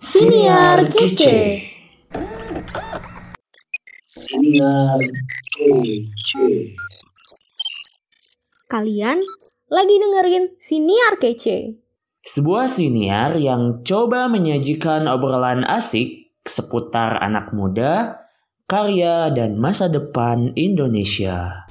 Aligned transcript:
Siniar 0.00 0.88
Kece. 0.88 1.60
Siniar 4.08 4.96
Kece. 5.52 6.72
Kalian 8.64 9.20
lagi 9.68 9.94
dengerin 10.00 10.56
Siniar 10.56 11.20
Kece. 11.20 11.84
Sebuah 12.24 12.72
siniar 12.72 13.36
yang 13.36 13.84
coba 13.84 14.24
menyajikan 14.32 15.04
obrolan 15.04 15.68
asik 15.68 16.32
seputar 16.48 17.20
anak 17.20 17.52
muda, 17.52 18.24
karya, 18.64 19.28
dan 19.28 19.60
masa 19.60 19.92
depan 19.92 20.48
Indonesia. 20.56 21.68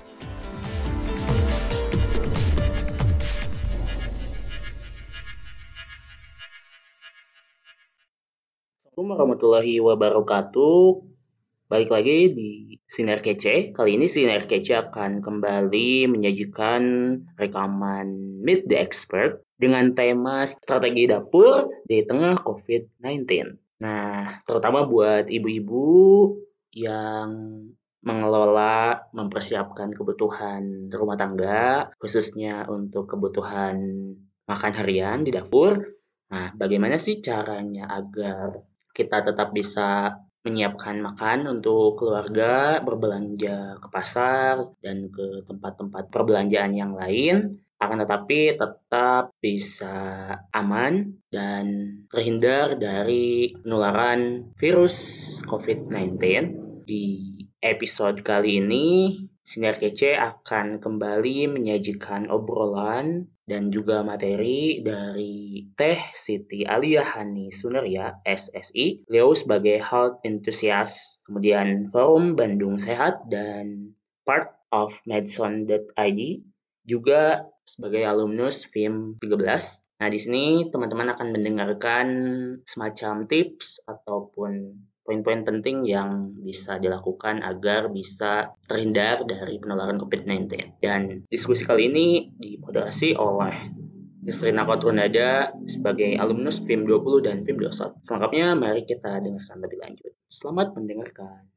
Assalamualaikum 9.00 9.32
warahmatullahi 9.32 9.76
wabarakatuh. 9.80 10.84
Balik 11.72 11.88
lagi 11.88 12.36
di 12.36 12.50
Sinar 12.84 13.24
Kece. 13.24 13.72
Kali 13.72 13.96
ini 13.96 14.12
Sinar 14.12 14.44
Kece 14.44 14.76
akan 14.76 15.24
kembali 15.24 16.12
menyajikan 16.12 16.84
rekaman 17.40 18.12
Meet 18.44 18.68
the 18.68 18.76
Expert 18.76 19.40
dengan 19.56 19.96
tema 19.96 20.44
strategi 20.44 21.08
dapur 21.08 21.72
di 21.88 22.04
tengah 22.04 22.44
COVID-19. 22.44 23.24
Nah, 23.88 24.36
terutama 24.44 24.84
buat 24.84 25.32
ibu-ibu 25.32 25.88
yang 26.76 27.32
mengelola, 28.04 29.08
mempersiapkan 29.16 29.96
kebutuhan 29.96 30.92
rumah 30.92 31.16
tangga, 31.16 31.88
khususnya 32.04 32.68
untuk 32.68 33.08
kebutuhan 33.08 33.80
makan 34.44 34.74
harian 34.76 35.24
di 35.24 35.32
dapur. 35.32 35.88
Nah, 36.36 36.52
bagaimana 36.52 37.00
sih 37.00 37.24
caranya 37.24 37.88
agar 37.88 38.69
kita 38.94 39.24
tetap 39.26 39.54
bisa 39.54 40.18
menyiapkan 40.44 41.04
makan 41.04 41.52
untuk 41.60 42.00
keluarga, 42.00 42.80
berbelanja 42.80 43.76
ke 43.78 43.88
pasar, 43.92 44.72
dan 44.80 45.12
ke 45.12 45.44
tempat-tempat 45.44 46.08
perbelanjaan 46.08 46.72
yang 46.72 46.96
lain, 46.96 47.52
akan 47.80 48.04
tetapi 48.04 48.60
tetap 48.60 49.36
bisa 49.40 49.96
aman 50.52 51.16
dan 51.32 51.96
terhindar 52.12 52.76
dari 52.76 53.56
penularan 53.60 54.52
virus 54.60 54.98
COVID-19. 55.48 56.20
Di 56.84 57.06
episode 57.60 58.24
kali 58.24 58.64
ini, 58.64 58.88
Sinar 59.50 59.82
Kece 59.82 60.14
akan 60.14 60.78
kembali 60.78 61.50
menyajikan 61.50 62.30
obrolan 62.30 63.34
dan 63.50 63.74
juga 63.74 64.06
materi 64.06 64.86
dari 64.86 65.66
Teh 65.74 65.98
Siti 66.14 66.70
Alia 66.70 67.02
Hani 67.02 67.50
SSI, 67.50 69.10
beliau 69.10 69.34
sebagai 69.34 69.82
health 69.82 70.22
enthusiast, 70.22 71.26
kemudian 71.26 71.90
Forum 71.90 72.38
Bandung 72.38 72.78
Sehat, 72.78 73.26
dan 73.34 73.98
part 74.22 74.54
of 74.70 74.94
medson.id, 75.10 76.22
juga 76.86 77.50
sebagai 77.66 78.06
alumnus 78.06 78.70
FIM 78.70 79.18
13. 79.18 79.34
Nah, 79.98 80.10
di 80.14 80.20
sini 80.22 80.70
teman-teman 80.70 81.10
akan 81.18 81.28
mendengarkan 81.34 82.08
semacam 82.70 83.26
tips 83.26 83.82
ataupun 83.90 84.78
poin-poin 85.10 85.42
penting 85.42 85.90
yang 85.90 86.38
bisa 86.38 86.78
dilakukan 86.78 87.42
agar 87.42 87.90
bisa 87.90 88.54
terhindar 88.70 89.26
dari 89.26 89.58
penularan 89.58 89.98
COVID-19. 89.98 90.78
Dan 90.78 91.26
diskusi 91.26 91.66
kali 91.66 91.90
ini 91.90 92.30
dimoderasi 92.38 93.18
oleh 93.18 93.74
Yusrina 94.22 94.70
Kotrunada 94.70 95.50
sebagai 95.66 96.14
alumnus 96.22 96.62
FIM 96.62 96.86
20 96.86 97.26
dan 97.26 97.42
FIM 97.42 97.58
21. 97.58 98.06
Selengkapnya 98.06 98.54
mari 98.54 98.86
kita 98.86 99.18
dengarkan 99.18 99.58
lebih 99.66 99.82
lanjut. 99.82 100.14
Selamat 100.30 100.78
mendengarkan. 100.78 101.50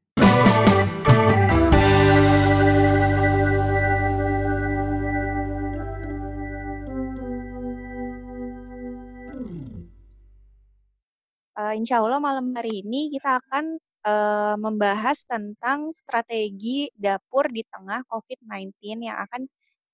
Uh, 11.53 11.73
insya 11.77 12.01
Allah 12.01 12.17
malam 12.17 12.49
hari 12.57 12.81
ini 12.81 13.13
kita 13.13 13.37
akan 13.37 13.77
uh, 14.09 14.55
membahas 14.57 15.21
tentang 15.29 15.93
strategi 15.93 16.89
dapur 16.97 17.45
di 17.53 17.61
tengah 17.69 18.01
COVID-19 18.09 18.73
yang 19.05 19.21
akan 19.21 19.45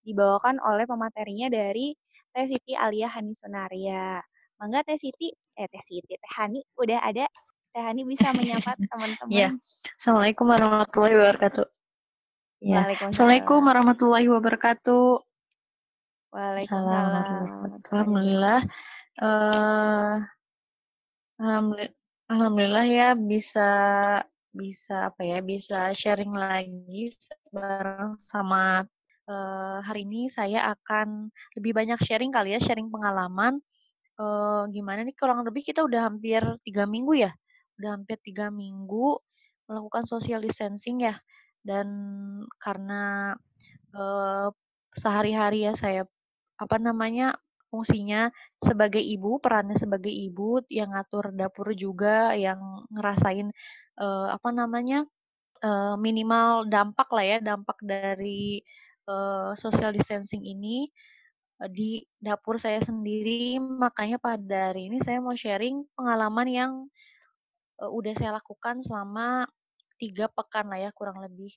dibawakan 0.03 0.63
oleh 0.63 0.87
pematerinya 0.87 1.51
dari 1.51 1.91
Teh 2.31 2.47
Siti 2.47 2.73
Alia 2.79 3.11
Hani 3.11 3.35
Sunaria. 3.35 4.23
Mangga 4.55 4.87
Teh 4.87 4.95
Siti, 4.95 5.31
eh 5.31 5.67
Teh 5.67 5.83
Siti, 5.83 6.15
Teh 6.15 6.33
Hani 6.39 6.63
udah 6.79 6.99
ada. 7.03 7.27
Teh 7.75 7.83
Hani 7.83 8.07
bisa 8.07 8.31
menyapa 8.31 8.79
teman-teman. 8.91 9.31
Iya. 9.31 9.49
Assalamualaikum 9.99 10.45
warahmatullahi 10.47 11.15
wabarakatuh. 11.19 11.65
Ya. 12.59 12.83
Assalamualaikum 12.87 13.59
warahmatullahi 13.63 14.27
wabarakatuh. 14.31 15.07
Waalaikumsalam. 16.29 17.83
Alhamdulillah. 17.89 18.59
Uh, 19.19 20.23
Alhamdulillah, 21.39 21.95
alhamdulillah 22.27 22.85
ya 22.91 23.07
bisa 23.15 23.69
bisa 24.51 25.07
apa 25.07 25.23
ya 25.23 25.39
bisa 25.39 25.95
sharing 25.95 26.35
lagi 26.35 27.15
bareng 27.47 28.19
sama 28.19 28.83
uh, 29.23 29.79
hari 29.79 30.03
ini 30.03 30.27
saya 30.27 30.67
akan 30.75 31.31
lebih 31.55 31.71
banyak 31.71 31.95
sharing 32.03 32.35
kali 32.35 32.51
ya 32.51 32.59
sharing 32.59 32.91
pengalaman. 32.91 33.63
Uh, 34.19 34.67
gimana 34.75 35.07
nih 35.07 35.15
kurang 35.15 35.47
lebih 35.47 35.63
kita 35.63 35.79
udah 35.79 36.11
hampir 36.11 36.43
tiga 36.67 36.83
minggu 36.83 37.23
ya? 37.23 37.31
Udah 37.79 37.95
hampir 37.95 38.19
tiga 38.19 38.51
minggu 38.51 39.15
melakukan 39.71 40.03
social 40.11 40.43
distancing 40.43 41.07
ya. 41.07 41.15
Dan 41.63 41.87
karena 42.59 43.31
uh, 43.95 44.51
sehari-hari 44.91 45.71
ya 45.71 45.73
saya 45.79 46.03
apa 46.59 46.75
namanya 46.75 47.31
fungsinya 47.69 48.33
sebagai 48.59 48.99
ibu, 48.99 49.37
perannya 49.37 49.77
sebagai 49.77 50.11
ibu 50.11 50.59
yang 50.67 50.91
ngatur 50.93 51.31
dapur 51.37 51.71
juga, 51.77 52.33
yang 52.33 52.59
ngerasain 52.89 53.53
uh, 54.01 54.27
apa 54.33 54.49
namanya 54.49 55.05
uh, 55.61 55.95
minimal 55.95 56.65
dampak 56.67 57.07
lah 57.13 57.25
ya, 57.25 57.37
dampak 57.39 57.77
dari 57.85 58.59
uh, 59.07 59.53
social 59.53 59.93
distancing 59.93 60.41
ini 60.43 60.89
uh, 61.61 61.69
di 61.69 62.01
dapur 62.17 62.57
saya 62.57 62.81
sendiri. 62.81 63.61
Makanya 63.61 64.17
pada 64.17 64.73
hari 64.73 64.89
ini 64.89 64.99
saya 64.99 65.21
mau 65.21 65.37
sharing 65.37 65.85
pengalaman 65.93 66.47
yang 66.49 66.71
uh, 67.79 67.89
udah 67.89 68.13
saya 68.17 68.35
lakukan 68.35 68.81
selama 68.81 69.45
tiga 69.99 70.31
pekan 70.31 70.71
lah 70.71 70.79
ya 70.79 70.91
kurang 70.95 71.21
lebih. 71.21 71.51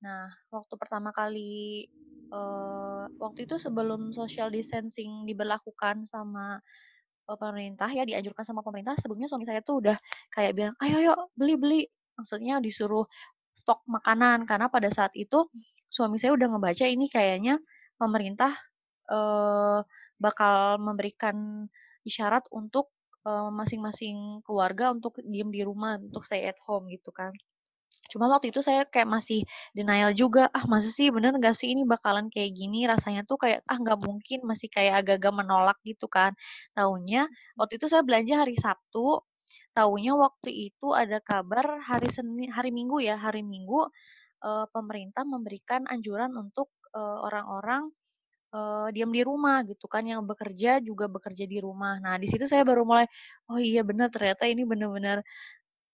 Nah, 0.00 0.32
waktu 0.48 0.74
pertama 0.80 1.12
kali 1.12 1.84
uh, 2.32 3.04
waktu 3.20 3.44
itu 3.44 3.60
sebelum 3.60 4.16
social 4.16 4.48
distancing 4.48 5.28
diberlakukan 5.28 6.08
sama 6.08 6.60
pemerintah 7.30 7.86
ya 7.86 8.02
dianjurkan 8.02 8.42
sama 8.42 8.58
pemerintah 8.64 8.98
sebelumnya 8.98 9.30
suami 9.30 9.46
saya 9.46 9.62
tuh 9.62 9.78
udah 9.78 9.94
kayak 10.34 10.52
bilang 10.56 10.74
ayo 10.82 10.96
ayo 11.04 11.12
beli 11.36 11.54
beli. 11.60 11.82
Maksudnya 12.18 12.58
disuruh 12.60 13.06
stok 13.54 13.84
makanan 13.86 14.48
karena 14.48 14.66
pada 14.72 14.88
saat 14.92 15.12
itu 15.16 15.48
suami 15.90 16.16
saya 16.16 16.32
udah 16.36 16.48
ngebaca 16.48 16.84
ini 16.88 17.06
kayaknya 17.12 17.60
pemerintah 18.00 18.56
uh, 19.12 19.84
bakal 20.16 20.80
memberikan 20.80 21.68
isyarat 22.08 22.44
untuk 22.52 22.88
masing-masing 23.52 24.40
uh, 24.40 24.44
keluarga 24.48 24.96
untuk 24.96 25.20
diem 25.20 25.52
di 25.52 25.60
rumah 25.60 26.00
untuk 26.00 26.24
stay 26.24 26.48
at 26.48 26.56
home 26.64 26.88
gitu 26.88 27.12
kan 27.12 27.36
Cuma 28.10 28.26
waktu 28.26 28.50
itu 28.50 28.60
saya 28.60 28.82
kayak 28.84 29.06
masih 29.08 29.46
denial 29.72 30.10
juga, 30.12 30.50
ah 30.50 30.66
masa 30.66 30.90
sih 30.90 31.08
bener 31.14 31.32
gak 31.38 31.54
sih 31.54 31.70
ini 31.72 31.86
bakalan 31.86 32.26
kayak 32.28 32.50
gini, 32.58 32.84
rasanya 32.90 33.22
tuh 33.24 33.38
kayak 33.38 33.62
ah 33.70 33.78
nggak 33.78 34.02
mungkin, 34.02 34.42
masih 34.44 34.68
kayak 34.68 35.06
agak-agak 35.06 35.32
menolak 35.32 35.78
gitu 35.86 36.10
kan. 36.10 36.34
Taunya 36.74 37.30
waktu 37.54 37.78
itu 37.78 37.86
saya 37.86 38.02
belanja 38.02 38.42
hari 38.42 38.58
Sabtu, 38.58 39.22
taunya 39.74 40.12
waktu 40.18 40.50
itu 40.50 40.92
ada 40.94 41.22
kabar 41.22 41.78
hari 41.86 42.10
Senin, 42.10 42.50
hari 42.50 42.70
Minggu 42.74 42.98
ya, 43.02 43.14
hari 43.18 43.46
Minggu 43.46 43.86
uh, 44.42 44.66
pemerintah 44.74 45.22
memberikan 45.26 45.86
anjuran 45.86 46.34
untuk 46.34 46.70
orang-orang 46.96 47.86
uh, 48.50 48.86
uh, 48.86 48.88
diam 48.90 49.10
di 49.14 49.22
rumah 49.22 49.62
gitu 49.62 49.86
kan, 49.86 50.02
yang 50.02 50.26
bekerja 50.26 50.82
juga 50.82 51.06
bekerja 51.06 51.46
di 51.46 51.62
rumah. 51.62 52.02
Nah 52.02 52.18
di 52.18 52.26
situ 52.26 52.46
saya 52.50 52.66
baru 52.66 52.82
mulai, 52.82 53.06
oh 53.50 53.58
iya 53.62 53.86
benar 53.86 54.10
ternyata 54.10 54.46
ini 54.50 54.66
benar-benar 54.66 55.22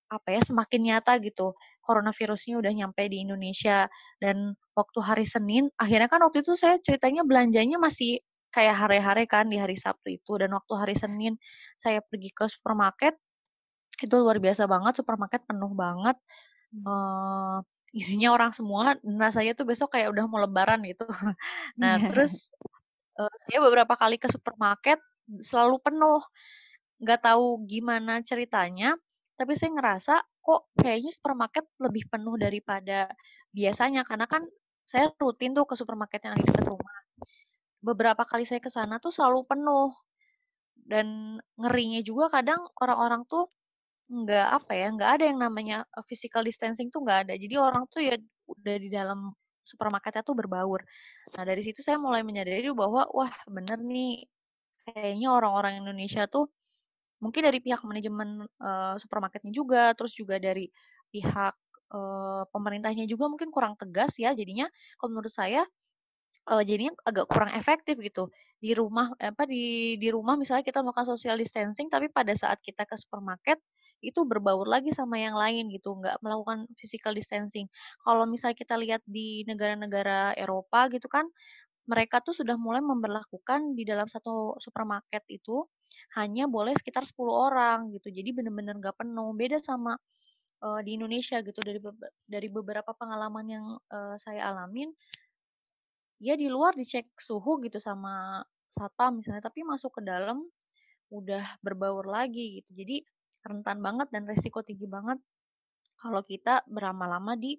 apa 0.06 0.38
ya 0.38 0.41
semakin 0.43 0.81
nyata 0.93 1.19
gitu 1.19 1.55
coronavirusnya 1.87 2.58
udah 2.58 2.73
nyampe 2.75 3.06
di 3.06 3.23
Indonesia. 3.23 3.87
Dan 4.19 4.58
waktu 4.75 4.99
hari 5.00 5.25
Senin 5.25 5.70
akhirnya 5.79 6.11
kan 6.11 6.20
waktu 6.26 6.43
itu 6.43 6.58
saya 6.58 6.82
ceritanya 6.82 7.23
belanjanya 7.23 7.79
masih 7.79 8.19
kayak 8.50 8.75
hari-hari 8.75 9.25
kan 9.31 9.47
di 9.47 9.56
hari 9.62 9.79
Sabtu 9.79 10.19
itu. 10.19 10.35
Dan 10.37 10.50
waktu 10.53 10.73
hari 10.75 10.94
Senin 10.99 11.38
saya 11.79 12.03
pergi 12.03 12.35
ke 12.35 12.50
supermarket 12.50 13.14
itu 13.97 14.12
luar 14.12 14.37
biasa 14.43 14.69
banget 14.69 14.99
supermarket 15.00 15.47
penuh 15.47 15.73
banget. 15.73 16.19
Uh, 16.85 17.62
isinya 17.94 18.35
orang 18.35 18.53
semua 18.53 18.99
dan 18.99 19.17
rasanya 19.17 19.56
tuh 19.56 19.64
besok 19.64 19.94
kayak 19.97 20.12
udah 20.12 20.26
mau 20.26 20.43
lebaran 20.43 20.82
gitu. 20.85 21.06
Nah 21.81 21.97
terus 22.11 22.50
uh, 23.17 23.32
saya 23.47 23.62
beberapa 23.62 23.94
kali 23.97 24.20
ke 24.20 24.29
supermarket 24.29 25.00
selalu 25.41 25.81
penuh. 25.81 26.20
Nggak 27.00 27.29
tahu 27.29 27.61
gimana 27.69 28.25
ceritanya, 28.25 28.97
tapi 29.37 29.53
saya 29.53 29.71
ngerasa 29.77 30.15
kok 30.41 30.73
kayaknya 30.81 31.12
supermarket 31.12 31.65
lebih 31.79 32.09
penuh 32.09 32.35
daripada 32.41 33.06
biasanya 33.53 34.03
karena 34.09 34.25
kan 34.25 34.43
saya 34.87 35.11
rutin 35.19 35.53
tuh 35.53 35.67
ke 35.69 35.75
supermarket 35.75 36.25
yang 36.25 36.35
ada 36.38 36.47
di 36.47 36.62
rumah. 36.65 36.99
Beberapa 37.83 38.23
kali 38.25 38.47
saya 38.49 38.62
ke 38.62 38.71
sana 38.73 38.97
tuh 39.03 39.11
selalu 39.12 39.44
penuh. 39.44 39.91
Dan 40.87 41.35
ngerinya 41.59 42.00
juga 42.06 42.31
kadang 42.31 42.62
orang-orang 42.79 43.27
tuh 43.27 43.50
nggak 44.06 44.49
apa 44.62 44.73
ya, 44.79 44.87
nggak 44.94 45.11
ada 45.19 45.25
yang 45.27 45.39
namanya 45.43 45.77
physical 46.06 46.47
distancing 46.47 46.89
tuh 46.94 47.03
nggak 47.03 47.27
ada. 47.27 47.35
Jadi 47.35 47.55
orang 47.59 47.91
tuh 47.91 48.06
ya 48.06 48.15
udah 48.47 48.77
di 48.79 48.87
dalam 48.87 49.35
supermarketnya 49.67 50.23
tuh 50.23 50.39
berbaur. 50.39 50.87
Nah 51.35 51.43
dari 51.43 51.61
situ 51.67 51.82
saya 51.82 51.99
mulai 51.99 52.23
menyadari 52.23 52.71
bahwa 52.71 53.11
wah 53.11 53.35
bener 53.50 53.82
nih 53.82 54.23
kayaknya 54.87 55.35
orang-orang 55.35 55.82
Indonesia 55.82 56.31
tuh 56.31 56.47
mungkin 57.23 57.43
dari 57.49 57.59
pihak 57.63 57.81
manajemen 57.87 58.45
uh, 58.61 58.95
supermarketnya 59.01 59.53
juga, 59.53 59.93
terus 59.97 60.13
juga 60.13 60.37
dari 60.37 60.69
pihak 61.11 61.55
uh, 61.95 62.45
pemerintahnya 62.51 63.09
juga 63.09 63.31
mungkin 63.31 63.49
kurang 63.51 63.75
tegas 63.79 64.17
ya. 64.21 64.37
Jadinya 64.37 64.69
kalau 65.01 65.17
menurut 65.17 65.33
saya 65.33 65.65
uh, 66.51 66.63
jadinya 66.63 66.95
agak 67.07 67.27
kurang 67.31 67.53
efektif 67.55 67.99
gitu 67.99 68.31
di 68.57 68.73
rumah 68.73 69.13
apa 69.21 69.45
di 69.45 69.97
di 70.01 70.09
rumah 70.09 70.35
misalnya 70.39 70.65
kita 70.65 70.81
melakukan 70.81 71.13
social 71.13 71.37
distancing 71.37 71.93
tapi 71.93 72.09
pada 72.09 72.33
saat 72.33 72.57
kita 72.65 72.89
ke 72.89 72.97
supermarket 72.97 73.61
itu 74.05 74.25
berbaur 74.29 74.69
lagi 74.69 74.93
sama 74.93 75.17
yang 75.17 75.37
lain 75.37 75.73
gitu 75.73 75.97
nggak 75.97 76.21
melakukan 76.21 76.69
physical 76.77 77.17
distancing 77.17 77.69
kalau 78.05 78.29
misalnya 78.29 78.57
kita 78.57 78.77
lihat 78.77 79.01
di 79.09 79.45
negara-negara 79.49 80.37
Eropa 80.37 80.89
gitu 80.93 81.09
kan 81.09 81.25
mereka 81.87 82.19
tuh 82.23 82.35
sudah 82.35 82.59
mulai 82.59 82.83
memperlakukan 82.83 83.79
di 83.79 83.87
dalam 83.87 84.11
satu 84.11 84.59
supermarket 84.59 85.23
itu 85.31 85.62
hanya 86.19 86.50
boleh 86.50 86.75
sekitar 86.75 87.06
10 87.06 87.15
orang 87.31 87.94
gitu 87.94 88.11
jadi 88.11 88.35
benar-benar 88.35 88.79
nggak 88.83 88.97
penuh 88.99 89.31
beda 89.33 89.62
sama 89.62 89.94
uh, 90.67 90.81
di 90.83 90.99
Indonesia 90.99 91.38
gitu 91.41 91.59
dari 91.62 91.79
dari 92.27 92.49
beberapa 92.50 92.91
pengalaman 92.93 93.47
yang 93.47 93.67
uh, 93.91 94.19
saya 94.19 94.50
alamin 94.50 94.91
ya 96.19 96.35
di 96.35 96.49
luar 96.49 96.73
dicek 96.73 97.12
suhu 97.21 97.61
gitu 97.65 97.77
sama 97.77 98.41
satpam 98.73 99.21
misalnya, 99.21 99.44
tapi 99.44 99.62
masuk 99.65 100.00
ke 100.00 100.03
dalam 100.05 100.43
udah 101.12 101.44
berbaur 101.62 102.05
lagi 102.09 102.61
gitu. 102.62 102.77
Jadi 102.77 103.05
rentan 103.47 103.79
banget 103.79 104.11
dan 104.11 104.27
resiko 104.27 104.61
tinggi 104.67 104.91
banget 104.91 105.23
kalau 105.97 106.21
kita 106.27 106.67
berlama-lama 106.67 107.39
di 107.39 107.56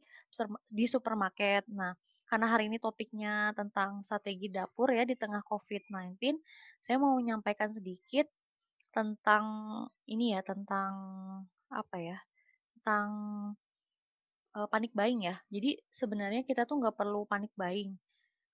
di 0.70 0.86
supermarket. 0.86 1.66
Nah, 1.72 1.96
karena 2.28 2.48
hari 2.52 2.68
ini 2.68 2.78
topiknya 2.78 3.56
tentang 3.56 4.04
strategi 4.04 4.52
dapur 4.52 4.92
ya 4.92 5.08
di 5.08 5.16
tengah 5.16 5.42
COVID-19, 5.48 6.38
saya 6.84 7.00
mau 7.00 7.16
menyampaikan 7.16 7.72
sedikit 7.72 8.28
tentang 8.92 9.46
ini 10.08 10.36
ya, 10.36 10.44
tentang 10.44 10.94
apa 11.72 11.98
ya, 12.00 12.18
tentang 12.80 13.08
panic 14.74 14.92
buying 14.98 15.22
ya. 15.28 15.36
Jadi 15.54 15.78
sebenarnya 15.88 16.42
kita 16.44 16.66
tuh 16.66 16.82
nggak 16.82 16.98
perlu 16.98 17.24
panic 17.30 17.54
buying. 17.56 17.94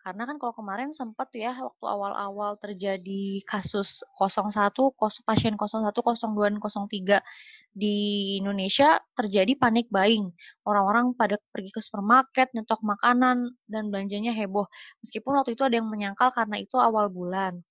Karena 0.04 0.28
kan 0.28 0.36
kalau 0.36 0.52
kemarin 0.52 0.92
sempat 0.92 1.32
ya 1.32 1.56
waktu 1.56 1.86
awal-awal 1.88 2.60
terjadi 2.60 3.40
kasus 3.48 4.04
01, 4.20 4.76
pasien 5.24 5.56
01, 5.56 5.96
02, 5.96 6.60
03 6.60 7.24
di 7.72 7.96
Indonesia 8.44 9.00
terjadi 9.16 9.56
panik 9.56 9.88
buying. 9.88 10.28
Orang-orang 10.68 11.16
pada 11.16 11.40
pergi 11.56 11.72
ke 11.72 11.80
supermarket, 11.80 12.52
nyetok 12.52 12.84
makanan, 12.84 13.56
dan 13.72 13.88
belanjanya 13.88 14.36
heboh. 14.36 14.68
Meskipun 15.00 15.40
waktu 15.40 15.56
itu 15.56 15.64
ada 15.64 15.80
yang 15.80 15.88
menyangkal 15.88 16.36
karena 16.36 16.60
itu 16.60 16.76
awal 16.76 17.08
bulan. 17.08 17.64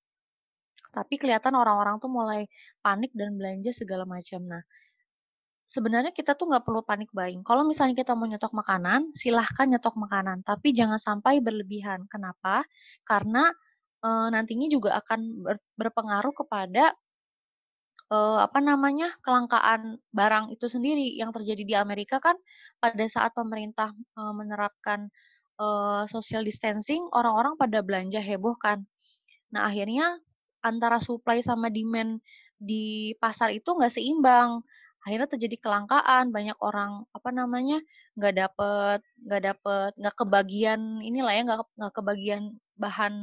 Tapi 0.93 1.21
kelihatan 1.21 1.53
orang-orang 1.53 2.01
tuh 2.01 2.09
mulai 2.09 2.49
panik 2.81 3.13
dan 3.13 3.37
belanja 3.37 3.77
segala 3.77 4.09
macam. 4.09 4.41
Nah, 4.45 4.65
sebenarnya 5.73 6.13
kita 6.13 6.37
tuh 6.37 6.53
nggak 6.53 6.69
perlu 6.69 6.85
panik 6.85 7.09
buying. 7.17 7.41
Kalau 7.41 7.65
misalnya 7.65 7.97
kita 7.97 8.13
mau 8.13 8.29
nyetok 8.29 8.53
makanan, 8.53 9.17
silahkan 9.17 9.65
nyetok 9.73 9.97
makanan, 9.97 10.45
tapi 10.45 10.77
jangan 10.77 11.01
sampai 11.01 11.41
berlebihan. 11.41 12.05
Kenapa? 12.13 12.61
Karena 13.09 13.49
e, 14.05 14.09
nantinya 14.29 14.69
juga 14.69 15.01
akan 15.01 15.21
ber, 15.41 15.57
berpengaruh 15.81 16.37
kepada 16.45 16.93
e, 18.13 18.19
apa 18.45 18.61
namanya 18.61 19.17
kelangkaan 19.25 19.97
barang 20.13 20.53
itu 20.53 20.69
sendiri 20.69 21.17
yang 21.17 21.33
terjadi 21.33 21.65
di 21.65 21.73
Amerika 21.73 22.21
kan 22.21 22.37
pada 22.77 23.09
saat 23.09 23.33
pemerintah 23.33 23.97
e, 23.97 24.21
menerapkan 24.37 25.09
e, 25.57 25.67
social 26.13 26.45
distancing, 26.45 27.09
orang-orang 27.17 27.57
pada 27.57 27.81
belanja 27.81 28.21
heboh 28.21 28.61
kan. 28.61 28.85
Nah 29.57 29.73
akhirnya 29.73 30.21
antara 30.61 31.01
supply 31.01 31.41
sama 31.41 31.73
demand 31.73 32.21
di 32.61 33.17
pasar 33.19 33.57
itu 33.57 33.73
nggak 33.73 33.91
seimbang 33.91 34.61
akhirnya 35.03 35.27
terjadi 35.27 35.57
kelangkaan 35.59 36.31
banyak 36.31 36.55
orang 36.63 37.03
apa 37.11 37.31
namanya 37.35 37.83
nggak 38.15 38.35
dapet 38.39 38.99
nggak 39.19 39.43
dapet 39.43 39.91
nggak 39.99 40.17
kebagian 40.17 40.81
inilah 41.03 41.33
ya 41.35 41.43
nggak 41.43 41.61
nggak 41.75 41.95
kebagian 41.95 42.43
bahan 42.79 43.15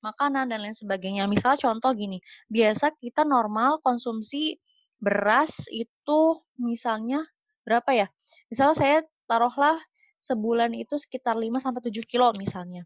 makanan 0.00 0.48
dan 0.52 0.64
lain 0.64 0.76
sebagainya. 0.76 1.24
Misal 1.28 1.56
contoh 1.56 1.92
gini 1.96 2.20
biasa 2.48 2.96
kita 3.00 3.24
normal 3.24 3.80
konsumsi 3.80 4.56
beras 5.00 5.68
itu 5.72 6.40
misalnya 6.60 7.24
berapa 7.64 7.90
ya? 7.92 8.06
Misal 8.52 8.72
saya 8.76 9.04
taruhlah 9.28 9.76
sebulan 10.18 10.74
itu 10.74 10.98
sekitar 10.98 11.38
5 11.38 11.62
sampai 11.62 11.80
7 11.84 12.04
kilo 12.04 12.32
misalnya. 12.34 12.84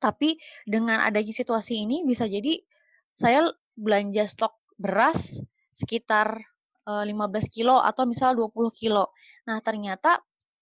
Tapi 0.00 0.40
dengan 0.64 1.00
adanya 1.04 1.32
situasi 1.32 1.84
ini 1.84 2.02
bisa 2.04 2.24
jadi 2.24 2.60
saya 3.16 3.48
belanja 3.76 4.24
stok 4.28 4.56
beras 4.80 5.40
sekitar 5.76 6.49
15 7.06 7.10
eh, 7.10 7.44
kilo 7.50 7.76
atau 7.78 8.04
misal 8.08 8.34
20 8.34 8.70
kilo. 8.74 9.10
Nah, 9.46 9.58
ternyata 9.62 10.20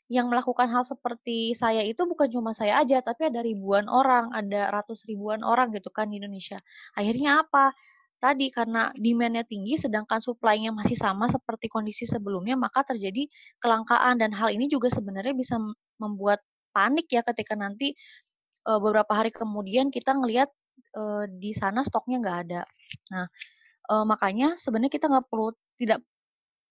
yang 0.08 0.32
melakukan 0.32 0.72
hal 0.72 0.84
seperti 0.88 1.52
saya 1.52 1.84
itu 1.84 2.00
bukan 2.08 2.32
cuma 2.32 2.56
saya 2.56 2.80
aja, 2.80 3.04
tapi 3.04 3.28
ada 3.28 3.44
ribuan 3.44 3.86
orang, 3.92 4.32
ada 4.32 4.72
ratus 4.72 5.04
ribuan 5.04 5.44
orang 5.44 5.68
gitu 5.76 5.92
kan 5.92 6.08
di 6.08 6.16
Indonesia. 6.16 6.56
Akhirnya 6.96 7.44
apa? 7.44 7.76
Tadi 8.18 8.50
karena 8.50 8.90
demand-nya 8.98 9.46
tinggi 9.46 9.78
sedangkan 9.78 10.18
supply-nya 10.18 10.74
masih 10.74 10.98
sama 10.98 11.30
seperti 11.30 11.70
kondisi 11.70 12.02
sebelumnya, 12.08 12.58
maka 12.58 12.82
terjadi 12.82 13.30
kelangkaan 13.62 14.18
dan 14.18 14.34
hal 14.34 14.50
ini 14.50 14.66
juga 14.66 14.90
sebenarnya 14.90 15.36
bisa 15.36 15.60
membuat 16.02 16.42
panik 16.74 17.06
ya 17.12 17.22
ketika 17.22 17.54
nanti 17.54 17.94
uh, 18.66 18.80
beberapa 18.82 19.12
hari 19.14 19.30
kemudian 19.30 19.92
kita 19.94 20.18
ngelihat 20.18 20.50
uh, 20.98 21.30
di 21.30 21.54
sana 21.54 21.86
stoknya 21.86 22.18
nggak 22.18 22.38
ada. 22.48 22.62
Nah, 23.12 23.26
makanya 24.04 24.60
sebenarnya 24.60 24.92
kita 24.92 25.08
nggak 25.08 25.32
perlu 25.32 25.48
tidak 25.80 26.04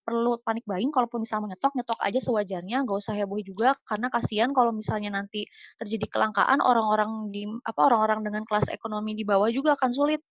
perlu 0.08 0.40
panik 0.48 0.64
buying 0.64 0.88
kalaupun 0.96 1.28
misalnya 1.28 1.60
nyetok 1.60 1.76
nyetok 1.76 2.00
aja 2.00 2.20
sewajarnya 2.24 2.78
nggak 2.88 2.98
usah 3.04 3.14
heboh 3.20 3.44
juga. 3.44 3.76
Karena 3.84 4.08
kasihan 4.08 4.56
kalau 4.56 4.72
misalnya 4.72 5.12
nanti 5.20 5.44
terjadi 5.76 6.08
kelangkaan 6.08 6.64
orang-orang 6.64 7.28
di 7.36 7.44
apa 7.68 7.82
orang-orang 7.92 8.24
dengan 8.24 8.44
kelas 8.48 8.72
ekonomi 8.72 9.12
di 9.20 9.28
bawah 9.28 9.52
juga 9.52 9.76
akan 9.76 9.92
sulit 9.92 10.24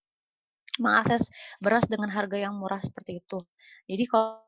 mengakses 0.81 1.29
beras 1.61 1.85
dengan 1.89 2.09
harga 2.13 2.37
yang 2.41 2.55
murah 2.57 2.81
seperti 2.81 3.21
itu. 3.21 3.39
Jadi 3.89 4.05
kalau 4.09 4.41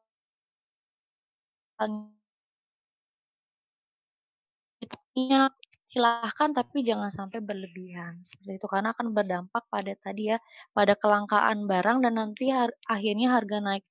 silahkan 5.89 6.51
tapi 6.53 6.85
jangan 6.85 7.09
sampai 7.09 7.41
berlebihan. 7.41 8.21
Seperti 8.29 8.61
itu 8.61 8.67
karena 8.69 8.93
akan 8.93 9.17
berdampak 9.17 9.65
pada 9.73 9.93
tadi 10.05 10.23
ya 10.33 10.39
pada 10.77 10.93
kelangkaan 11.01 11.65
barang 11.65 11.99
dan 12.05 12.15
nanti 12.21 12.53
har 12.53 12.71
akhirnya 12.85 13.33
harga 13.33 13.59
naik 13.65 13.85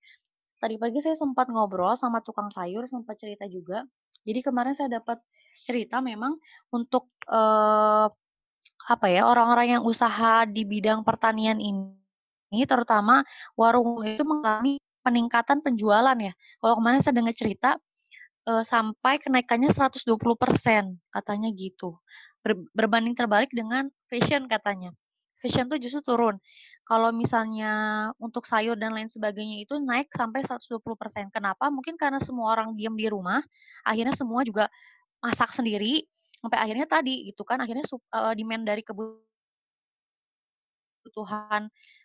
tadi 0.58 0.76
pagi 0.82 1.00
saya 1.02 1.14
sempat 1.18 1.50
ngobrol 1.50 1.94
sama 1.94 2.22
tukang 2.26 2.50
sayur, 2.50 2.86
sempat 2.90 3.18
cerita 3.18 3.46
juga. 3.46 3.86
Jadi 4.26 4.40
kemarin 4.42 4.74
saya 4.74 5.00
dapat 5.02 5.22
cerita 5.64 6.02
memang 6.02 6.38
untuk 6.74 7.10
uh, 7.30 8.10
apa 8.88 9.08
ya 9.12 9.28
orang-orang 9.28 9.80
yang 9.80 9.84
usaha 9.84 10.48
di 10.48 10.64
bidang 10.64 11.04
pertanian 11.04 11.60
ini, 11.60 12.64
terutama 12.64 13.24
warung 13.60 14.00
itu 14.08 14.24
mengalami 14.24 14.80
peningkatan 15.04 15.60
penjualan 15.64 16.16
ya. 16.16 16.34
Kalau 16.60 16.74
kemarin 16.80 17.00
saya 17.04 17.16
dengar 17.20 17.36
cerita 17.36 17.70
uh, 18.48 18.64
sampai 18.64 19.20
kenaikannya 19.20 19.72
120% 19.76 20.08
katanya 21.12 21.50
gitu. 21.52 22.00
Ber 22.44 22.56
berbanding 22.72 23.16
terbalik 23.16 23.52
dengan 23.52 23.92
fashion 24.08 24.48
katanya. 24.48 24.96
Fashion 25.38 25.70
tuh 25.70 25.78
justru 25.78 26.02
turun. 26.02 26.42
Kalau 26.88 27.12
misalnya 27.12 28.08
untuk 28.18 28.48
sayur 28.48 28.80
dan 28.80 28.96
lain 28.96 29.12
sebagainya 29.12 29.68
itu 29.68 29.76
naik 29.78 30.08
sampai 30.16 30.42
120%. 30.42 31.36
Kenapa? 31.36 31.68
Mungkin 31.68 32.00
karena 32.00 32.18
semua 32.24 32.56
orang 32.56 32.80
diam 32.80 32.96
di 32.96 33.12
rumah, 33.12 33.44
akhirnya 33.84 34.16
semua 34.16 34.48
juga 34.48 34.72
masak 35.20 35.52
sendiri, 35.52 36.08
sampai 36.40 36.64
akhirnya 36.64 36.88
tadi 36.88 37.28
gitu 37.28 37.44
kan, 37.44 37.60
akhirnya 37.60 37.84
uh, 38.16 38.34
demand 38.34 38.64
dari 38.64 38.88
kebutuhan 38.88 39.28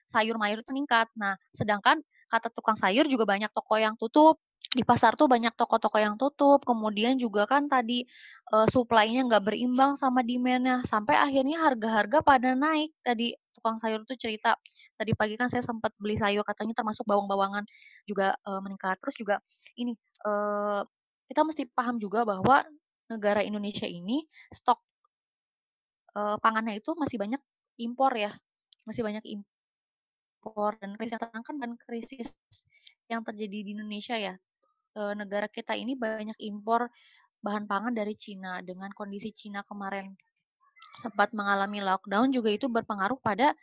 sayur 0.08 0.36
mayur 0.36 0.60
itu 0.60 0.70
meningkat. 0.74 1.08
Nah, 1.14 1.38
sedangkan 1.54 2.02
kata 2.28 2.50
tukang 2.50 2.76
sayur 2.76 3.06
juga 3.06 3.24
banyak 3.28 3.50
toko 3.54 3.78
yang 3.78 3.94
tutup, 3.96 4.40
di 4.72 4.82
pasar 4.86 5.18
tuh 5.18 5.28
banyak 5.28 5.52
toko-toko 5.52 5.98
yang 6.00 6.16
tutup, 6.16 6.64
kemudian 6.64 7.20
juga 7.20 7.44
kan 7.44 7.68
tadi 7.68 8.08
uh, 8.54 8.64
supply-nya 8.70 9.26
nggak 9.28 9.44
berimbang 9.44 9.98
sama 9.98 10.24
demand-nya, 10.24 10.80
sampai 10.88 11.18
akhirnya 11.18 11.60
harga-harga 11.60 12.24
pada 12.24 12.56
naik. 12.56 12.94
Tadi 13.04 13.36
tukang 13.52 13.76
sayur 13.78 14.02
tuh 14.08 14.18
cerita 14.18 14.58
tadi 14.98 15.14
pagi 15.14 15.38
kan 15.38 15.46
saya 15.46 15.62
sempat 15.62 15.94
beli 16.00 16.18
sayur 16.18 16.42
katanya 16.42 16.74
termasuk 16.74 17.06
bawang-bawangan 17.06 17.62
juga 18.08 18.34
uh, 18.48 18.58
meningkat. 18.64 18.96
Terus 18.98 19.16
juga 19.20 19.36
ini 19.76 19.92
uh, 20.24 20.82
kita 21.28 21.44
mesti 21.44 21.68
paham 21.70 22.00
juga 22.00 22.24
bahwa 22.24 22.64
negara 23.12 23.44
Indonesia 23.44 23.84
ini 23.84 24.24
stok 24.50 24.80
uh, 26.16 26.40
pangannya 26.40 26.80
itu 26.80 26.96
masih 26.96 27.20
banyak 27.20 27.40
impor 27.76 28.16
ya, 28.16 28.32
masih 28.88 29.04
banyak 29.04 29.24
impor 29.30 30.80
dan 30.80 30.96
krisis 30.96 31.12
yang 31.12 31.22
terangkan 31.22 31.56
dan 31.60 31.70
krisis 31.76 32.28
yang 33.06 33.20
terjadi 33.20 33.58
di 33.62 33.70
Indonesia 33.76 34.16
ya. 34.16 34.34
Uh, 34.92 35.16
negara 35.16 35.48
kita 35.48 35.72
ini 35.72 35.96
banyak 35.96 36.36
impor 36.36 36.92
bahan 37.40 37.64
pangan 37.66 37.96
dari 37.96 38.14
Cina 38.14 38.60
dengan 38.60 38.92
kondisi 38.92 39.32
Cina 39.32 39.64
kemarin 39.64 40.12
sempat 41.00 41.32
mengalami 41.32 41.80
lockdown 41.80 42.30
juga 42.30 42.52
itu 42.52 42.68
berpengaruh 42.68 43.18
pada 43.18 43.56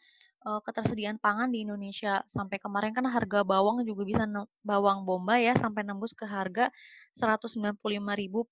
uh, 0.43 0.59
ketersediaan 0.63 1.19
pangan 1.19 1.47
di 1.51 1.63
Indonesia. 1.63 2.23
Sampai 2.27 2.59
kemarin 2.59 2.91
kan 2.91 3.07
harga 3.07 3.45
bawang 3.45 3.83
juga 3.87 4.03
bisa 4.03 4.23
bawang 4.63 5.07
bombay 5.07 5.47
ya 5.51 5.55
sampai 5.55 5.87
nembus 5.87 6.11
ke 6.15 6.27
harga 6.27 6.67
195.000 7.15 7.79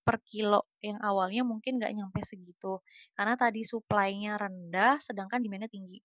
per 0.03 0.17
kilo 0.23 0.63
yang 0.83 0.99
awalnya 1.03 1.43
mungkin 1.43 1.81
nggak 1.81 1.93
nyampe 1.93 2.19
segitu 2.23 2.79
karena 3.17 3.35
tadi 3.35 3.65
supply-nya 3.65 4.39
rendah 4.39 5.01
sedangkan 5.03 5.41
demand-nya 5.43 5.71
tinggi. 5.71 5.99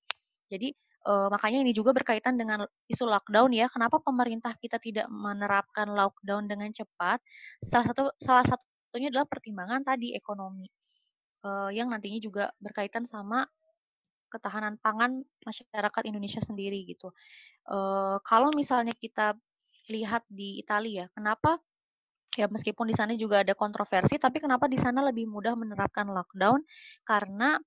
Jadi 0.51 0.75
uh, 1.07 1.29
makanya 1.31 1.63
ini 1.63 1.73
juga 1.75 1.91
berkaitan 1.95 2.39
dengan 2.39 2.67
isu 2.91 3.05
lockdown 3.07 3.51
ya. 3.55 3.67
Kenapa 3.71 3.99
pemerintah 4.03 4.55
kita 4.59 4.79
tidak 4.79 5.07
menerapkan 5.11 5.91
lockdown 5.91 6.47
dengan 6.47 6.71
cepat? 6.71 7.19
Salah 7.63 7.87
satu 7.91 8.03
salah 8.19 8.45
satunya 8.47 9.09
adalah 9.11 9.27
pertimbangan 9.27 9.83
tadi 9.83 10.15
ekonomi 10.15 10.67
uh, 11.47 11.71
yang 11.71 11.91
nantinya 11.91 12.21
juga 12.23 12.45
berkaitan 12.63 13.05
sama 13.07 13.47
ketahanan 14.33 14.81
pangan 14.81 15.21
masyarakat 15.45 16.03
Indonesia 16.09 16.41
sendiri 16.41 16.89
gitu. 16.89 17.13
Uh, 17.69 18.17
kalau 18.25 18.49
misalnya 18.57 18.97
kita 18.97 19.37
lihat 19.93 20.25
di 20.31 20.57
Italia, 20.57 21.11
kenapa 21.13 21.61
ya 22.33 22.49
meskipun 22.49 22.89
di 22.89 22.97
sana 22.97 23.13
juga 23.13 23.45
ada 23.45 23.53
kontroversi, 23.53 24.17
tapi 24.17 24.41
kenapa 24.41 24.65
di 24.73 24.81
sana 24.81 25.05
lebih 25.05 25.29
mudah 25.29 25.53
menerapkan 25.53 26.09
lockdown? 26.09 26.65
Karena 27.05 27.61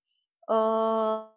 uh, 0.50 1.30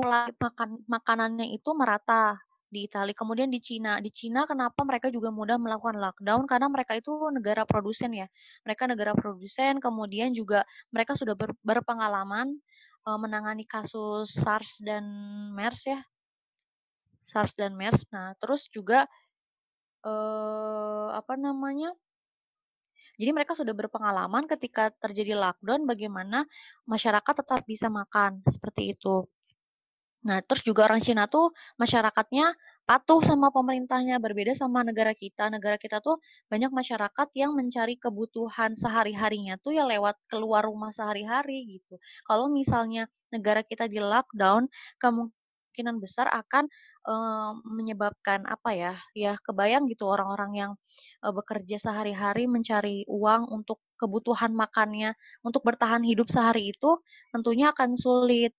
makan 0.00 0.80
makanannya 0.88 1.52
itu 1.52 1.70
merata 1.76 2.40
di 2.72 2.88
Italia. 2.88 3.12
Kemudian 3.12 3.52
di 3.52 3.60
Cina, 3.60 4.00
di 4.00 4.08
Cina 4.08 4.48
kenapa 4.48 4.80
mereka 4.88 5.12
juga 5.12 5.28
mudah 5.28 5.60
melakukan 5.60 6.00
lockdown? 6.00 6.48
Karena 6.48 6.72
mereka 6.72 6.96
itu 6.96 7.12
negara 7.28 7.68
produsen 7.68 8.16
ya. 8.16 8.24
Mereka 8.64 8.88
negara 8.88 9.12
produsen, 9.12 9.76
kemudian 9.76 10.32
juga 10.32 10.64
mereka 10.88 11.12
sudah 11.12 11.36
ber, 11.36 11.52
berpengalaman 11.60 12.56
uh, 13.04 13.20
menangani 13.20 13.68
kasus 13.68 14.32
SARS 14.32 14.80
dan 14.80 15.04
MERS 15.52 15.82
ya. 15.84 16.00
SARS 17.28 17.52
dan 17.60 17.76
MERS. 17.76 18.08
Nah, 18.08 18.32
terus 18.40 18.72
juga 18.72 19.04
uh, 20.08 21.12
apa 21.12 21.36
namanya? 21.36 21.92
Jadi 23.20 23.30
mereka 23.36 23.52
sudah 23.52 23.76
berpengalaman 23.76 24.48
ketika 24.48 24.88
terjadi 24.96 25.36
lockdown 25.36 25.84
bagaimana 25.84 26.48
masyarakat 26.88 27.44
tetap 27.44 27.60
bisa 27.68 27.92
makan 27.92 28.40
seperti 28.48 28.96
itu. 28.96 29.28
Nah, 30.22 30.38
terus 30.46 30.62
juga 30.62 30.86
orang 30.86 31.02
Cina 31.02 31.26
tuh 31.26 31.50
masyarakatnya 31.82 32.54
patuh 32.86 33.22
sama 33.26 33.50
pemerintahnya, 33.50 34.22
berbeda 34.22 34.54
sama 34.54 34.86
negara 34.86 35.14
kita. 35.18 35.50
Negara 35.50 35.74
kita 35.78 35.98
tuh 35.98 36.22
banyak 36.46 36.70
masyarakat 36.70 37.28
yang 37.34 37.54
mencari 37.58 37.98
kebutuhan 37.98 38.78
sehari-harinya 38.78 39.58
tuh 39.58 39.74
ya 39.74 39.84
lewat 39.86 40.18
keluar 40.30 40.66
rumah 40.66 40.94
sehari-hari 40.94 41.78
gitu. 41.78 41.98
Kalau 42.26 42.46
misalnya 42.50 43.10
negara 43.34 43.66
kita 43.66 43.90
di 43.90 43.98
lockdown, 43.98 44.70
kemungkinan 45.02 45.98
besar 45.98 46.30
akan 46.30 46.70
uh, 47.10 47.58
menyebabkan 47.66 48.46
apa 48.46 48.70
ya? 48.78 48.94
Ya 49.18 49.34
kebayang 49.42 49.90
gitu 49.90 50.06
orang-orang 50.06 50.52
yang 50.54 50.72
uh, 51.26 51.34
bekerja 51.34 51.82
sehari-hari 51.82 52.46
mencari 52.46 53.02
uang 53.10 53.50
untuk 53.50 53.82
kebutuhan 53.98 54.54
makannya, 54.54 55.14
untuk 55.46 55.62
bertahan 55.66 56.02
hidup 56.06 56.30
sehari 56.30 56.74
itu 56.74 56.98
tentunya 57.34 57.70
akan 57.74 57.94
sulit 57.98 58.54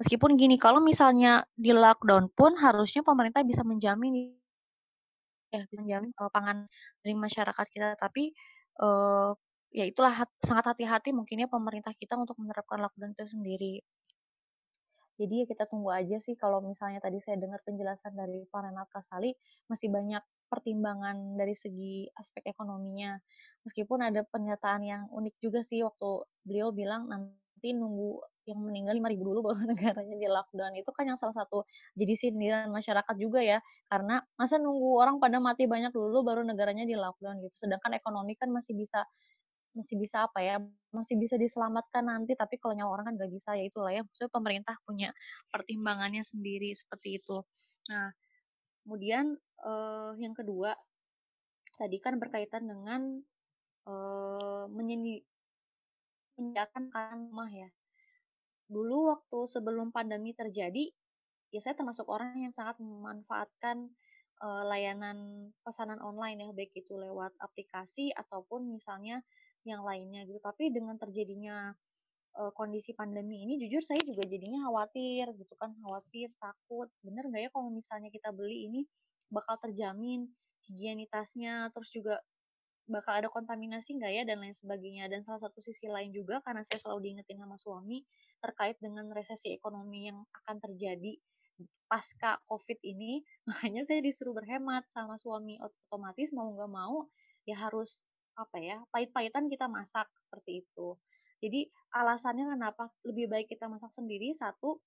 Meskipun 0.00 0.40
gini, 0.40 0.56
kalau 0.56 0.80
misalnya 0.80 1.44
di 1.52 1.76
lockdown 1.76 2.32
pun 2.32 2.56
harusnya 2.56 3.04
pemerintah 3.04 3.44
bisa 3.44 3.60
menjamin 3.60 4.32
ya 5.50 5.66
bisa 5.66 5.82
menjamin 5.82 6.14
uh, 6.16 6.30
pangan 6.30 6.64
dari 7.04 7.14
masyarakat 7.18 7.66
kita, 7.74 7.98
tapi 8.00 8.32
uh, 8.80 9.34
ya 9.74 9.84
itulah 9.84 10.24
hat, 10.24 10.30
sangat 10.40 10.72
hati-hati 10.72 11.10
mungkinnya 11.12 11.50
pemerintah 11.50 11.92
kita 11.98 12.16
untuk 12.16 12.38
menerapkan 12.40 12.80
lockdown 12.80 13.12
itu 13.12 13.26
sendiri. 13.28 13.74
Jadi 15.20 15.44
ya 15.44 15.46
kita 15.52 15.68
tunggu 15.68 15.92
aja 15.92 16.16
sih 16.24 16.32
kalau 16.32 16.64
misalnya 16.64 16.96
tadi 17.04 17.20
saya 17.20 17.36
dengar 17.36 17.60
penjelasan 17.68 18.16
dari 18.16 18.48
Pak 18.48 18.60
Renat 18.64 18.88
Kasali 18.88 19.36
masih 19.68 19.92
banyak 19.92 20.24
pertimbangan 20.48 21.36
dari 21.36 21.52
segi 21.52 22.08
aspek 22.16 22.48
ekonominya. 22.48 23.20
Meskipun 23.68 24.00
ada 24.00 24.24
pernyataan 24.24 24.80
yang 24.80 25.02
unik 25.12 25.36
juga 25.44 25.60
sih 25.60 25.84
waktu 25.84 26.24
beliau 26.48 26.72
bilang 26.72 27.04
nanti 27.12 27.39
nunggu 27.70 28.24
yang 28.48 28.60
meninggal 28.64 28.96
5000 28.96 29.20
dulu 29.20 29.38
baru 29.52 29.60
negaranya 29.70 30.16
di 30.16 30.28
lockdown. 30.28 30.72
Itu 30.80 30.90
kan 30.96 31.04
yang 31.12 31.18
salah 31.20 31.36
satu 31.36 31.68
jadi 31.94 32.14
sindiran 32.16 32.72
masyarakat 32.72 33.16
juga 33.20 33.40
ya. 33.44 33.58
Karena 33.92 34.24
masa 34.40 34.56
nunggu 34.56 34.96
orang 34.96 35.20
pada 35.20 35.38
mati 35.38 35.68
banyak 35.68 35.92
dulu 35.92 36.24
baru 36.24 36.42
negaranya 36.42 36.88
di 36.88 36.96
lockdown 36.96 37.44
gitu. 37.44 37.68
Sedangkan 37.68 37.92
ekonomi 37.94 38.34
kan 38.34 38.48
masih 38.48 38.72
bisa 38.74 39.04
masih 39.70 40.02
bisa 40.02 40.26
apa 40.26 40.42
ya 40.42 40.58
masih 40.90 41.14
bisa 41.20 41.36
diselamatkan 41.36 42.08
nanti. 42.08 42.32
Tapi 42.34 42.56
kalau 42.58 42.74
nyawa 42.74 42.90
orang 43.00 43.04
kan 43.12 43.14
nggak 43.20 43.32
bisa. 43.36 43.54
Ya 43.54 43.64
itulah 43.68 43.92
ya. 43.92 44.02
Maksudnya 44.02 44.32
pemerintah 44.32 44.74
punya 44.82 45.10
pertimbangannya 45.52 46.24
sendiri 46.26 46.72
seperti 46.74 47.20
itu. 47.22 47.44
Nah 47.92 48.10
kemudian 48.82 49.36
uh, 49.62 50.16
yang 50.16 50.32
kedua 50.32 50.72
tadi 51.76 51.96
kan 52.00 52.16
berkaitan 52.20 52.68
dengan 52.68 53.20
uh, 53.88 54.64
menyendi 54.68 55.24
kan 56.74 56.88
rumah 57.14 57.50
ya 57.52 57.70
dulu 58.70 59.10
waktu 59.10 59.38
sebelum 59.50 59.90
pandemi 59.90 60.30
terjadi, 60.30 60.94
ya 61.50 61.58
saya 61.58 61.74
termasuk 61.74 62.06
orang 62.06 62.38
yang 62.38 62.54
sangat 62.54 62.78
memanfaatkan 62.78 63.90
uh, 64.46 64.62
layanan 64.70 65.50
pesanan 65.66 65.98
online 65.98 66.46
ya, 66.46 66.48
baik 66.54 66.70
itu 66.78 66.94
lewat 66.94 67.34
aplikasi 67.42 68.14
ataupun 68.14 68.70
misalnya 68.70 69.26
yang 69.66 69.82
lainnya 69.82 70.22
gitu. 70.24 70.38
Tapi 70.38 70.70
dengan 70.70 70.94
terjadinya 71.02 71.74
uh, 72.38 72.54
kondisi 72.54 72.94
pandemi 72.94 73.42
ini, 73.42 73.58
jujur 73.58 73.82
saya 73.82 73.98
juga 74.06 74.22
jadinya 74.22 74.70
khawatir 74.70 75.34
gitu 75.34 75.54
kan, 75.58 75.74
khawatir, 75.82 76.30
takut. 76.38 76.86
Bener 77.02 77.26
nggak 77.26 77.42
ya 77.42 77.50
kalau 77.50 77.74
misalnya 77.74 78.08
kita 78.14 78.30
beli 78.30 78.70
ini 78.70 78.80
bakal 79.34 79.58
terjamin 79.58 80.30
higienitasnya, 80.70 81.74
terus 81.74 81.90
juga 81.90 82.22
bakal 82.88 83.18
ada 83.20 83.28
kontaminasi 83.28 83.98
nggak 83.98 84.12
ya 84.12 84.22
dan 84.24 84.40
lain 84.40 84.56
sebagainya. 84.56 85.10
Dan 85.10 85.26
salah 85.26 85.42
satu 85.42 85.60
sisi 85.60 85.90
lain 85.90 86.14
juga 86.14 86.40
karena 86.44 86.64
saya 86.64 86.78
selalu 86.80 87.10
diingetin 87.10 87.38
sama 87.40 87.56
suami 87.60 88.04
terkait 88.40 88.76
dengan 88.80 89.08
resesi 89.12 89.52
ekonomi 89.52 90.08
yang 90.08 90.22
akan 90.44 90.56
terjadi 90.60 91.16
pasca 91.90 92.40
covid 92.48 92.80
ini 92.80 93.20
makanya 93.48 93.84
saya 93.84 94.00
disuruh 94.00 94.32
berhemat 94.32 94.86
sama 94.88 95.20
suami. 95.20 95.58
Otomatis 95.60 96.32
mau 96.32 96.48
nggak 96.54 96.70
mau 96.70 97.08
ya 97.44 97.56
harus 97.56 98.04
apa 98.38 98.56
ya 98.62 98.80
pahit-pahitan 98.94 99.50
kita 99.52 99.68
masak 99.68 100.08
seperti 100.26 100.64
itu. 100.64 100.96
Jadi 101.40 101.68
alasannya 101.96 102.52
kenapa 102.52 102.92
lebih 103.04 103.32
baik 103.32 103.48
kita 103.48 103.68
masak 103.68 103.92
sendiri 103.96 104.32
satu 104.36 104.80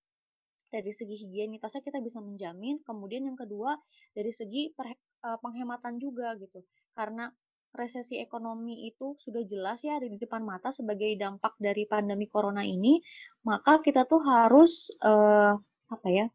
dari 0.73 0.89
segi 0.89 1.13
higienitasnya 1.13 1.85
kita 1.85 2.01
bisa 2.01 2.17
menjamin 2.17 2.81
kemudian 2.81 3.25
yang 3.29 3.38
kedua 3.38 3.77
dari 4.17 4.33
segi 4.33 4.73
uh, 4.73 5.38
penghematan 5.38 6.01
juga 6.01 6.33
gitu. 6.41 6.65
Karena 6.97 7.29
resesi 7.73 8.21
ekonomi 8.21 8.85
itu 8.85 9.17
sudah 9.17 9.41
jelas 9.49 9.81
ya 9.81 9.97
di 9.97 10.15
depan 10.21 10.45
mata 10.45 10.69
sebagai 10.69 11.09
dampak 11.17 11.57
dari 11.57 11.89
pandemi 11.89 12.29
corona 12.29 12.61
ini, 12.61 13.01
maka 13.45 13.81
kita 13.81 14.05
tuh 14.05 14.21
harus 14.21 14.93
uh, 15.01 15.57
apa 15.89 16.07
ya? 16.09 16.27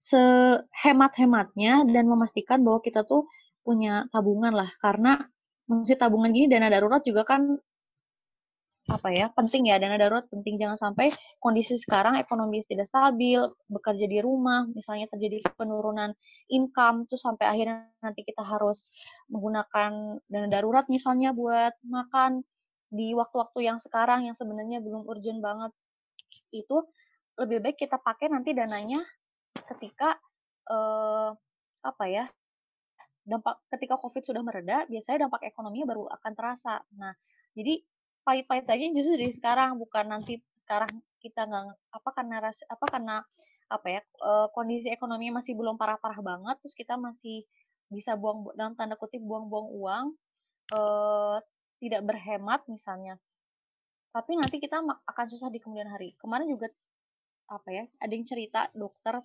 sehemat-hematnya 0.00 1.84
dan 1.84 2.08
memastikan 2.08 2.64
bahwa 2.64 2.80
kita 2.80 3.04
tuh 3.04 3.28
punya 3.60 4.08
tabungan 4.08 4.56
lah 4.56 4.72
karena 4.80 5.20
masih 5.68 6.00
tabungan 6.00 6.32
gini 6.32 6.48
dana 6.48 6.72
darurat 6.72 7.04
juga 7.04 7.28
kan 7.28 7.60
apa 8.90 9.08
ya 9.14 9.30
penting 9.30 9.70
ya 9.70 9.78
dana 9.78 9.94
darurat 9.94 10.26
penting. 10.26 10.58
Jangan 10.58 10.74
sampai 10.74 11.14
kondisi 11.38 11.78
sekarang 11.78 12.18
ekonomi 12.18 12.58
tidak 12.66 12.90
stabil 12.90 13.38
bekerja 13.70 14.10
di 14.10 14.18
rumah 14.18 14.66
misalnya 14.66 15.06
terjadi 15.06 15.46
penurunan 15.54 16.10
income 16.50 17.06
tuh 17.06 17.16
sampai 17.16 17.46
akhirnya 17.46 17.86
nanti 18.02 18.26
kita 18.26 18.42
harus 18.42 18.90
menggunakan 19.30 20.18
dana 20.26 20.48
darurat 20.50 20.90
misalnya 20.90 21.30
buat 21.30 21.72
makan 21.86 22.42
di 22.90 23.14
waktu-waktu 23.14 23.70
yang 23.70 23.78
sekarang 23.78 24.26
yang 24.26 24.34
sebenarnya 24.34 24.82
belum 24.82 25.06
urgent 25.06 25.38
banget. 25.38 25.70
Itu 26.50 26.90
lebih 27.38 27.62
baik 27.62 27.78
kita 27.78 28.02
pakai 28.02 28.26
nanti 28.26 28.50
dananya 28.50 29.00
ketika 29.54 30.18
eh, 30.66 31.30
apa 31.80 32.04
ya 32.10 32.26
dampak 33.24 33.62
ketika 33.70 33.94
covid 33.96 34.26
sudah 34.26 34.42
mereda 34.42 34.84
biasanya 34.90 35.30
dampak 35.30 35.46
ekonominya 35.46 35.86
baru 35.94 36.10
akan 36.10 36.32
terasa. 36.34 36.82
Nah 36.98 37.14
jadi 37.54 37.82
pahit-pahit 38.22 38.66
aja 38.68 38.86
justru 38.94 39.16
dari 39.16 39.32
sekarang 39.32 39.80
bukan 39.80 40.06
nanti 40.12 40.38
sekarang 40.62 40.90
kita 41.20 41.44
nggak 41.48 41.66
apa 41.92 42.08
karena 42.14 42.36
apa 42.48 42.86
karena 42.86 43.16
apa 43.70 43.86
ya 43.86 44.00
kondisi 44.50 44.90
ekonomi 44.90 45.30
masih 45.30 45.54
belum 45.54 45.78
parah-parah 45.78 46.20
banget 46.20 46.56
terus 46.58 46.74
kita 46.74 46.98
masih 46.98 47.46
bisa 47.90 48.14
buang 48.14 48.50
dalam 48.54 48.78
tanda 48.78 48.94
kutip 48.94 49.18
buang-buang 49.18 49.66
uang 49.74 50.04
uh, 50.74 51.36
tidak 51.82 52.02
berhemat 52.06 52.62
misalnya. 52.70 53.18
Tapi 54.14 54.38
nanti 54.38 54.62
kita 54.62 54.78
akan 54.82 55.26
susah 55.26 55.50
di 55.50 55.58
kemudian 55.58 55.90
hari. 55.90 56.14
Kemarin 56.18 56.50
juga 56.50 56.70
apa 57.50 57.68
ya 57.74 57.84
ada 57.98 58.12
yang 58.14 58.22
cerita 58.22 58.70
dokter 58.70 59.18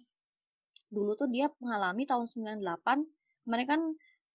dulu 0.90 1.14
tuh 1.14 1.30
dia 1.30 1.46
mengalami 1.62 2.10
tahun 2.10 2.26
98 2.26 3.46
kemarin 3.46 3.68
kan 3.70 3.82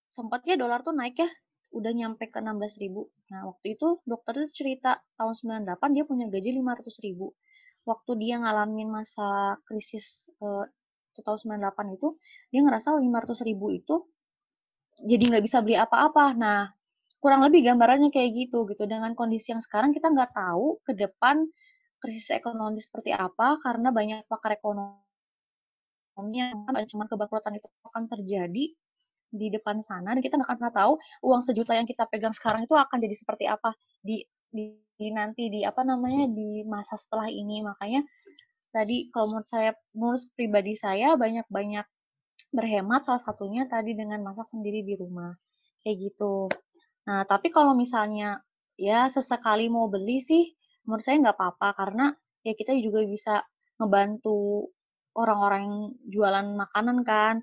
sempatnya 0.06 0.54
dolar 0.54 0.86
tuh 0.86 0.94
naik 0.94 1.18
ya 1.18 1.30
udah 1.70 1.92
nyampe 1.94 2.26
ke 2.30 2.38
16 2.42 2.82
ribu. 2.82 3.10
Nah, 3.30 3.46
waktu 3.50 3.78
itu 3.78 4.02
dokter 4.02 4.42
itu 4.42 4.48
cerita 4.64 4.98
tahun 5.14 5.64
98 5.66 5.94
dia 5.96 6.04
punya 6.06 6.26
gaji 6.26 6.50
500 6.58 7.06
ribu. 7.06 7.32
Waktu 7.86 8.10
dia 8.20 8.36
ngalamin 8.42 8.88
masa 8.90 9.56
krisis 9.64 10.28
uh, 10.42 10.66
tahun 11.20 11.60
98 11.60 11.96
itu, 11.96 12.08
dia 12.52 12.60
ngerasa 12.64 12.96
500 12.96 13.48
ribu 13.48 13.66
itu 13.72 13.96
jadi 15.00 15.22
nggak 15.32 15.44
bisa 15.46 15.58
beli 15.64 15.76
apa-apa. 15.78 16.36
Nah, 16.36 16.68
kurang 17.22 17.46
lebih 17.46 17.64
gambarannya 17.64 18.10
kayak 18.12 18.30
gitu 18.34 18.66
gitu. 18.68 18.84
Dengan 18.84 19.14
kondisi 19.14 19.54
yang 19.54 19.62
sekarang 19.62 19.94
kita 19.96 20.10
nggak 20.10 20.32
tahu 20.34 20.82
ke 20.84 20.92
depan 20.96 21.46
krisis 22.00 22.32
ekonomi 22.32 22.80
seperti 22.80 23.12
apa 23.12 23.60
karena 23.60 23.92
banyak 23.92 24.24
pakar 24.24 24.56
ekonomi 24.56 24.96
yang 26.32 26.68
ancaman 26.68 27.08
kebangkrutan 27.08 27.56
itu 27.56 27.68
akan 27.84 28.04
terjadi 28.08 28.76
di 29.30 29.46
depan 29.48 29.78
sana 29.80 30.12
dan 30.12 30.20
kita 30.20 30.34
nggak 30.36 30.48
akan 30.50 30.58
pernah 30.58 30.74
tahu 30.74 30.92
uang 31.22 31.42
sejuta 31.46 31.78
yang 31.78 31.86
kita 31.86 32.04
pegang 32.10 32.34
sekarang 32.34 32.66
itu 32.66 32.74
akan 32.74 32.98
jadi 32.98 33.14
seperti 33.14 33.44
apa 33.46 33.70
di 34.02 34.26
di, 34.50 34.74
di 34.98 35.08
nanti 35.14 35.46
di 35.46 35.62
apa 35.62 35.86
namanya 35.86 36.26
di 36.26 36.66
masa 36.66 36.98
setelah 36.98 37.30
ini. 37.30 37.62
Makanya 37.62 38.02
tadi 38.74 39.08
kalau 39.14 39.34
menurut 39.38 39.48
saya 39.48 39.70
menurut 39.94 40.22
pribadi 40.34 40.74
saya 40.74 41.14
banyak-banyak 41.14 41.86
berhemat 42.50 43.06
salah 43.06 43.22
satunya 43.22 43.70
tadi 43.70 43.94
dengan 43.94 44.20
masak 44.26 44.50
sendiri 44.50 44.82
di 44.82 44.98
rumah. 44.98 45.30
Kayak 45.86 46.10
gitu. 46.10 46.50
Nah 47.06 47.22
tapi 47.24 47.54
kalau 47.54 47.72
misalnya 47.78 48.42
ya 48.74 49.06
sesekali 49.06 49.70
mau 49.70 49.86
beli 49.86 50.18
sih 50.20 50.50
menurut 50.84 51.04
saya 51.06 51.22
nggak 51.22 51.36
apa-apa 51.38 51.68
karena 51.78 52.06
ya 52.42 52.52
kita 52.56 52.74
juga 52.80 53.04
bisa 53.04 53.44
ngebantu 53.78 54.68
orang-orang 55.14 55.62
yang 55.66 55.80
jualan 56.08 56.46
makanan 56.56 56.98
kan 57.04 57.34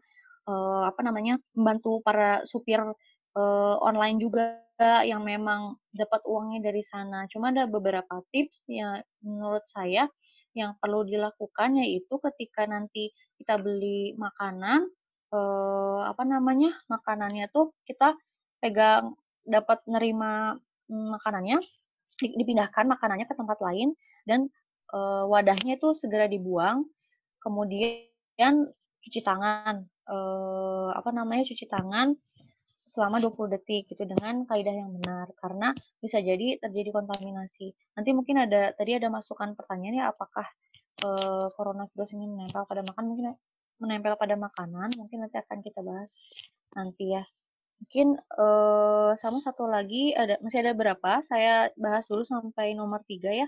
uh, 0.48 0.88
apa 0.88 1.04
namanya 1.04 1.38
membantu 1.54 2.00
para 2.02 2.42
supir 2.48 2.80
uh, 2.82 3.76
online 3.84 4.18
juga 4.18 4.64
yang 4.78 5.26
memang 5.26 5.74
dapat 5.90 6.22
uangnya 6.30 6.70
dari 6.70 6.86
sana. 6.86 7.26
Cuma 7.34 7.50
ada 7.50 7.66
beberapa 7.66 8.22
tips 8.30 8.70
yang 8.70 9.02
menurut 9.26 9.66
saya 9.66 10.06
yang 10.54 10.78
perlu 10.78 11.02
dilakukan 11.02 11.82
yaitu 11.82 12.14
ketika 12.22 12.70
nanti 12.70 13.10
kita 13.42 13.58
beli 13.58 14.14
makanan 14.22 14.86
uh, 15.34 16.06
apa 16.06 16.24
namanya 16.24 16.78
makanannya 16.90 17.50
tuh 17.50 17.74
kita 17.90 18.14
pegang 18.62 19.18
dapat 19.46 19.82
nerima 19.88 20.58
mm, 20.90 21.08
makanannya 21.18 21.58
dipindahkan 22.18 22.90
makanannya 22.90 23.30
ke 23.30 23.36
tempat 23.38 23.58
lain 23.62 23.94
dan 24.26 24.50
uh, 24.94 25.30
wadahnya 25.30 25.78
itu 25.78 25.94
segera 25.94 26.26
dibuang 26.26 26.86
kemudian 27.42 28.54
cuci 29.06 29.22
tangan 29.22 29.86
uh, 30.08 30.90
apa 30.96 31.10
namanya 31.12 31.44
cuci 31.48 31.68
tangan 31.68 32.16
selama 32.88 33.20
20 33.20 33.52
detik 33.52 33.92
gitu 33.92 34.08
dengan 34.08 34.48
kaidah 34.48 34.72
yang 34.72 34.96
benar 34.96 35.28
karena 35.44 35.76
bisa 36.00 36.24
jadi 36.24 36.56
terjadi 36.64 36.96
kontaminasi. 36.96 37.76
Nanti 38.00 38.10
mungkin 38.16 38.48
ada 38.48 38.72
tadi 38.74 38.96
ada 38.96 39.12
masukan 39.12 39.54
pertanyaannya 39.60 40.08
apakah 40.08 40.48
uh, 41.04 41.52
coronavirus 41.54 42.16
ini 42.16 42.26
menempel 42.32 42.64
pada 42.64 42.82
makan 42.88 43.04
mungkin 43.12 43.36
menempel 43.78 44.16
pada 44.16 44.34
makanan 44.40 44.90
mungkin 44.98 45.28
nanti 45.28 45.38
akan 45.38 45.60
kita 45.60 45.84
bahas 45.84 46.16
nanti 46.74 47.12
ya. 47.12 47.24
Mungkin 47.78 48.18
uh, 48.40 49.14
sama 49.20 49.38
satu 49.38 49.70
lagi 49.70 50.16
ada 50.16 50.40
masih 50.42 50.66
ada 50.66 50.74
berapa? 50.74 51.22
Saya 51.22 51.70
bahas 51.78 52.08
dulu 52.08 52.24
sampai 52.26 52.74
nomor 52.74 53.04
tiga 53.06 53.30
ya. 53.36 53.46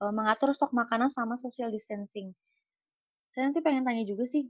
Uh, 0.00 0.10
mengatur 0.10 0.50
stok 0.56 0.72
makanan 0.72 1.12
sama 1.12 1.36
social 1.36 1.68
distancing. 1.68 2.32
Saya 3.36 3.52
nanti 3.52 3.60
pengen 3.60 3.84
tanya 3.86 4.02
juga 4.08 4.24
sih 4.26 4.48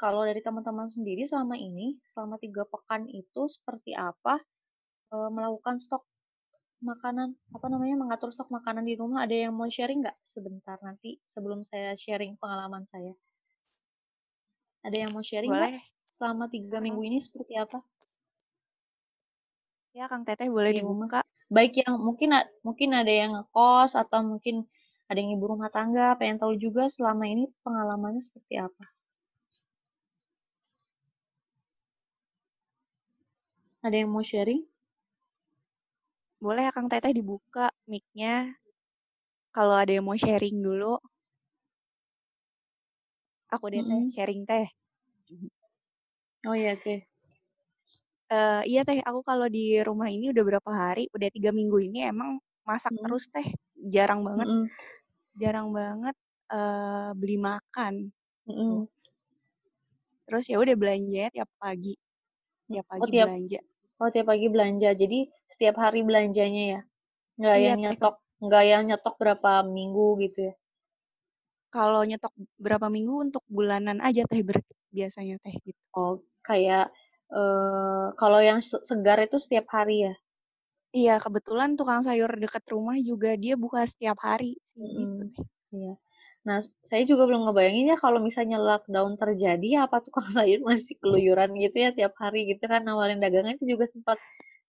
kalau 0.00 0.24
dari 0.24 0.40
teman-teman 0.40 0.88
sendiri 0.88 1.28
selama 1.28 1.60
ini, 1.60 2.00
selama 2.08 2.40
tiga 2.40 2.64
pekan 2.64 3.04
itu 3.12 3.44
seperti 3.52 3.92
apa 3.92 4.40
e, 5.12 5.16
melakukan 5.28 5.76
stok 5.76 6.08
makanan, 6.80 7.36
apa 7.52 7.66
namanya, 7.68 8.00
mengatur 8.00 8.32
stok 8.32 8.48
makanan 8.48 8.88
di 8.88 8.96
rumah? 8.96 9.28
Ada 9.28 9.44
yang 9.44 9.52
mau 9.52 9.68
sharing 9.68 10.00
nggak 10.00 10.16
sebentar 10.24 10.80
nanti 10.80 11.20
sebelum 11.28 11.60
saya 11.60 11.92
sharing 12.00 12.40
pengalaman 12.40 12.88
saya? 12.88 13.12
Ada 14.80 15.04
yang 15.04 15.12
mau 15.12 15.20
sharing 15.20 15.52
boleh. 15.52 15.76
Gak? 15.76 15.84
Selama 16.16 16.48
tiga 16.48 16.80
minggu 16.80 17.04
ini 17.04 17.20
seperti 17.20 17.60
apa? 17.60 17.84
Ya, 19.92 20.08
Kang 20.08 20.24
Teteh 20.24 20.48
boleh 20.48 20.72
di 20.72 20.80
dibuka. 20.80 21.20
Baik 21.52 21.84
yang 21.84 22.00
mungkin 22.00 22.32
mungkin 22.64 22.88
ada 22.96 23.12
yang 23.12 23.36
ngekos 23.36 23.98
atau 23.98 24.24
mungkin 24.24 24.64
ada 25.10 25.18
yang 25.18 25.34
ibu 25.34 25.44
rumah 25.50 25.68
tangga, 25.68 26.14
pengen 26.16 26.38
tahu 26.38 26.54
juga 26.56 26.86
selama 26.86 27.26
ini 27.26 27.50
pengalamannya 27.66 28.22
seperti 28.22 28.62
apa. 28.62 28.86
Ada 33.80 33.96
yang 34.04 34.12
mau 34.12 34.20
sharing? 34.20 34.60
Boleh 36.40 36.68
ya 36.68 36.72
Kang 36.72 36.88
Teteh 36.88 37.12
dibuka 37.16 37.72
mic-nya. 37.88 38.52
Kalau 39.52 39.76
ada 39.76 39.92
yang 39.92 40.04
mau 40.04 40.16
sharing 40.16 40.60
dulu. 40.60 41.00
Aku 43.50 43.66
deh 43.72 43.82
teh, 43.82 44.02
sharing 44.14 44.46
teh. 44.46 44.68
Oh 46.46 46.54
iya, 46.54 46.78
oke. 46.78 46.84
Okay. 46.84 46.98
Uh, 48.30 48.62
iya 48.62 48.86
teh, 48.86 49.02
aku 49.02 49.26
kalau 49.26 49.50
di 49.50 49.74
rumah 49.82 50.06
ini 50.06 50.30
udah 50.30 50.44
berapa 50.46 50.70
hari, 50.70 51.10
udah 51.10 51.28
tiga 51.34 51.50
minggu 51.50 51.82
ini 51.82 52.06
emang 52.06 52.38
masak 52.62 52.94
mm. 52.94 53.02
terus 53.02 53.26
teh, 53.26 53.42
jarang 53.90 54.22
banget, 54.22 54.46
mm 54.46 54.54
-mm. 54.54 54.66
jarang 55.34 55.68
banget 55.74 56.16
uh, 56.54 57.10
beli 57.18 57.42
makan. 57.42 58.14
Mm 58.46 58.54
-mm. 58.54 58.76
Terus 60.30 60.46
ya 60.46 60.62
udah 60.62 60.76
belanja 60.78 61.24
tiap 61.34 61.50
pagi, 61.58 61.98
tiap 62.70 62.86
oh, 62.86 62.90
pagi 62.94 63.02
oh, 63.02 63.10
tiap, 63.10 63.26
belanja. 63.26 63.60
Oh, 64.00 64.08
tiap 64.08 64.32
pagi 64.32 64.48
belanja. 64.48 64.96
Jadi 64.96 65.28
setiap 65.44 65.76
hari 65.76 66.00
belanjanya 66.00 66.64
ya? 66.64 66.80
Nggak 67.36 67.56
iya, 67.56 67.66
yang 67.68 67.78
nyetok, 67.84 68.14
nggak 68.40 68.64
yang 68.64 68.82
nyetok 68.88 69.14
berapa 69.20 69.50
minggu 69.68 70.06
gitu 70.24 70.38
ya? 70.48 70.54
Kalau 71.68 72.02
nyetok 72.02 72.32
berapa 72.56 72.88
minggu 72.88 73.30
untuk 73.30 73.44
bulanan 73.46 74.00
aja 74.00 74.24
teh 74.24 74.40
ber 74.40 74.58
biasanya 74.90 75.36
teh 75.44 75.54
gitu. 75.62 75.80
Oh, 75.92 76.24
kayak 76.40 76.88
uh, 77.28 78.10
kalau 78.16 78.40
yang 78.40 78.64
segar 78.64 79.20
itu 79.20 79.36
setiap 79.36 79.68
hari 79.68 80.08
ya? 80.08 80.14
Iya, 80.90 81.14
kebetulan 81.22 81.78
tukang 81.78 82.02
sayur 82.02 82.34
dekat 82.34 82.66
rumah 82.66 82.98
juga 82.98 83.38
dia 83.38 83.54
buka 83.54 83.86
setiap 83.86 84.18
hari 84.24 84.58
sih 84.66 84.82
hmm, 84.82 84.96
gitu. 84.98 85.24
Iya. 85.70 85.94
Nah, 86.40 86.64
saya 86.88 87.02
juga 87.04 87.28
belum 87.28 87.44
ngebayangin 87.48 87.92
ya 87.92 87.96
kalau 88.00 88.18
misalnya 88.24 88.56
lockdown 88.56 89.20
terjadi, 89.20 89.66
ya 89.76 89.80
apa 89.84 90.00
tukang 90.00 90.24
sayur 90.36 90.60
masih 90.64 90.96
keluyuran 91.00 91.52
gitu 91.60 91.76
ya 91.76 91.90
tiap 91.92 92.16
hari 92.16 92.48
gitu 92.48 92.64
kan 92.64 92.80
nawalin 92.84 93.20
dagangan 93.20 93.56
itu 93.60 93.76
juga 93.76 93.84
sempat 93.84 94.16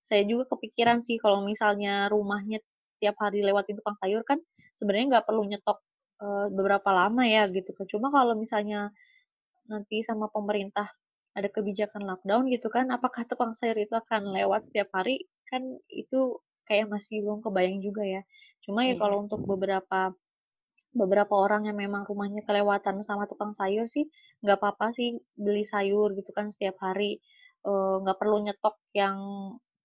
saya 0.03 0.27
juga 0.27 0.43
kepikiran 0.51 0.99
sih 1.07 1.15
kalau 1.23 1.39
misalnya 1.47 2.11
rumahnya 2.11 2.59
tiap 2.99 3.15
hari 3.23 3.39
lewatin 3.41 3.79
tukang 3.79 3.95
sayur 3.95 4.21
kan 4.27 4.43
sebenarnya 4.75 5.17
nggak 5.17 5.25
perlu 5.25 5.47
nyetok 5.47 5.79
uh, 6.21 6.47
beberapa 6.51 6.89
lama 6.91 7.23
ya 7.23 7.47
gitu 7.49 7.71
kan. 7.71 7.85
Cuma 7.87 8.07
kalau 8.11 8.35
misalnya 8.35 8.91
nanti 9.71 10.03
sama 10.03 10.27
pemerintah 10.27 10.91
ada 11.31 11.47
kebijakan 11.47 12.03
lockdown 12.03 12.51
gitu 12.51 12.67
kan, 12.67 12.91
apakah 12.91 13.23
tukang 13.23 13.55
sayur 13.55 13.79
itu 13.79 13.95
akan 13.95 14.35
lewat 14.35 14.67
setiap 14.67 14.91
hari? 14.91 15.25
Kan 15.47 15.79
itu 15.87 16.43
kayak 16.67 16.91
masih 16.91 17.23
belum 17.23 17.39
kebayang 17.39 17.79
juga 17.79 18.03
ya. 18.03 18.21
Cuma 18.61 18.83
ya 18.83 18.93
iya. 18.93 18.99
kalau 18.99 19.23
untuk 19.23 19.41
beberapa 19.47 20.11
beberapa 20.91 21.33
orang 21.39 21.67
yang 21.71 21.79
memang 21.79 22.03
rumahnya 22.03 22.43
kelewatan 22.43 22.99
sama 23.07 23.23
tukang 23.27 23.55
sayur 23.55 23.87
sih 23.87 24.11
nggak 24.43 24.57
apa-apa 24.59 24.91
sih 24.97 25.15
beli 25.39 25.63
sayur 25.63 26.11
gitu 26.17 26.31
kan 26.35 26.51
setiap 26.51 26.77
hari. 26.83 27.21
Nggak 28.01 28.17
uh, 28.17 28.19
perlu 28.19 28.37
nyetok 28.41 28.75
yang 28.97 29.17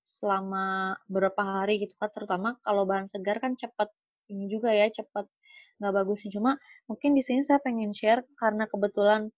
selama 0.07 0.97
beberapa 1.11 1.43
hari 1.43 1.83
gitu 1.83 1.95
kan 1.99 2.09
terutama 2.15 2.57
kalau 2.63 2.87
bahan 2.87 3.11
segar 3.11 3.43
kan 3.43 3.59
cepat 3.59 3.91
ini 4.31 4.47
juga 4.47 4.71
ya 4.73 4.89
cepat 4.89 5.29
nggak 5.79 5.93
bagus 5.93 6.25
sih. 6.25 6.31
Cuma 6.33 6.57
mungkin 6.89 7.13
di 7.13 7.23
sini 7.23 7.45
saya 7.45 7.61
pengen 7.63 7.93
share 7.93 8.25
karena 8.41 8.65
kebetulan 8.71 9.29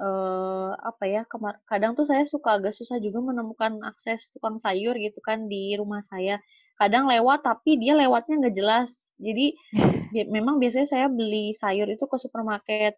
uh, 0.00 0.72
apa 0.78 1.04
ya 1.04 1.22
kemar 1.26 1.58
kadang 1.66 1.92
tuh 1.98 2.06
saya 2.06 2.24
suka 2.24 2.58
agak 2.58 2.74
susah 2.74 3.02
juga 3.02 3.20
menemukan 3.22 3.82
akses 3.84 4.30
tukang 4.32 4.56
sayur 4.56 4.94
gitu 4.96 5.18
kan 5.20 5.50
di 5.50 5.74
rumah 5.74 6.00
saya 6.06 6.38
kadang 6.78 7.10
lewat 7.10 7.42
tapi 7.42 7.76
dia 7.76 7.98
lewatnya 7.98 8.38
nggak 8.38 8.56
jelas 8.56 9.08
jadi 9.18 9.52
memang 10.34 10.62
biasanya 10.62 10.88
saya 10.88 11.06
beli 11.10 11.52
sayur 11.52 11.90
itu 11.90 12.06
ke 12.06 12.16
supermarket. 12.16 12.94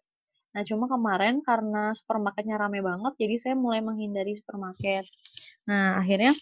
Nah, 0.51 0.61
cuma 0.67 0.85
kemarin 0.85 1.41
karena 1.41 1.95
supermarketnya 1.95 2.59
rame 2.59 2.83
banget, 2.83 3.13
jadi 3.17 3.35
saya 3.39 3.55
mulai 3.55 3.79
menghindari 3.79 4.35
supermarket. 4.35 5.07
Nah, 5.65 5.95
akhirnya 5.97 6.35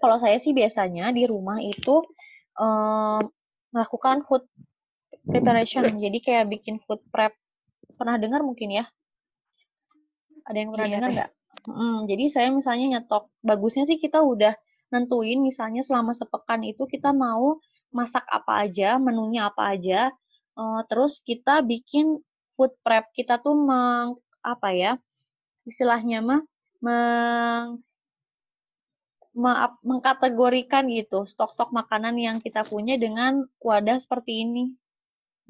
kalau 0.00 0.16
saya 0.18 0.40
sih 0.40 0.56
biasanya 0.56 1.12
di 1.12 1.28
rumah 1.28 1.60
itu 1.60 2.02
um, 2.56 3.22
melakukan 3.70 4.24
food 4.24 4.48
preparation. 5.28 5.84
Jadi 6.00 6.18
kayak 6.24 6.48
bikin 6.48 6.80
food 6.88 7.04
prep. 7.12 7.36
Pernah 8.00 8.16
dengar 8.16 8.40
mungkin 8.40 8.80
ya? 8.80 8.84
Ada 10.48 10.58
yang 10.62 10.70
pernah 10.74 10.88
Iya, 10.88 10.94
dengar 10.98 11.10
nggak? 11.14 11.30
Hmm, 11.68 11.96
jadi 12.10 12.24
saya 12.34 12.48
misalnya 12.58 12.86
nyetok. 12.98 13.24
Bagusnya 13.48 13.84
sih 13.90 13.98
kita 14.04 14.18
udah 14.32 14.54
nentuin 14.92 15.38
misalnya 15.48 15.82
selama 15.88 16.12
sepekan 16.20 16.60
itu 16.64 16.82
kita 16.88 17.10
mau 17.24 17.60
masak 17.98 18.24
apa 18.38 18.52
aja, 18.64 18.96
menunya 19.06 19.40
apa 19.50 19.62
aja. 19.74 20.00
Eh, 20.60 20.80
terus 20.90 21.12
kita 21.28 21.54
bikin 21.72 22.06
food 22.56 22.72
prep. 22.84 23.04
Kita 23.18 23.34
tuh 23.44 23.54
meng, 23.68 24.08
apa 24.52 24.68
ya? 24.82 24.92
Istilahnya 25.70 26.18
mah 26.28 26.42
meng, 26.84 27.66
me- 29.42 29.80
mengkategorikan 29.90 30.84
gitu 30.98 31.18
stok-stok 31.32 31.70
makanan 31.78 32.14
yang 32.26 32.36
kita 32.44 32.62
punya 32.72 32.94
dengan 33.04 33.32
wadah 33.68 33.98
seperti 34.04 34.32
ini. 34.44 34.64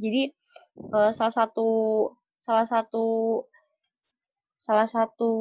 Jadi 0.03 0.23
eh, 0.97 1.11
salah 1.19 1.35
satu 1.39 1.69
salah 2.47 2.67
satu 2.73 3.07
salah 4.69 4.85
satu 4.85 5.33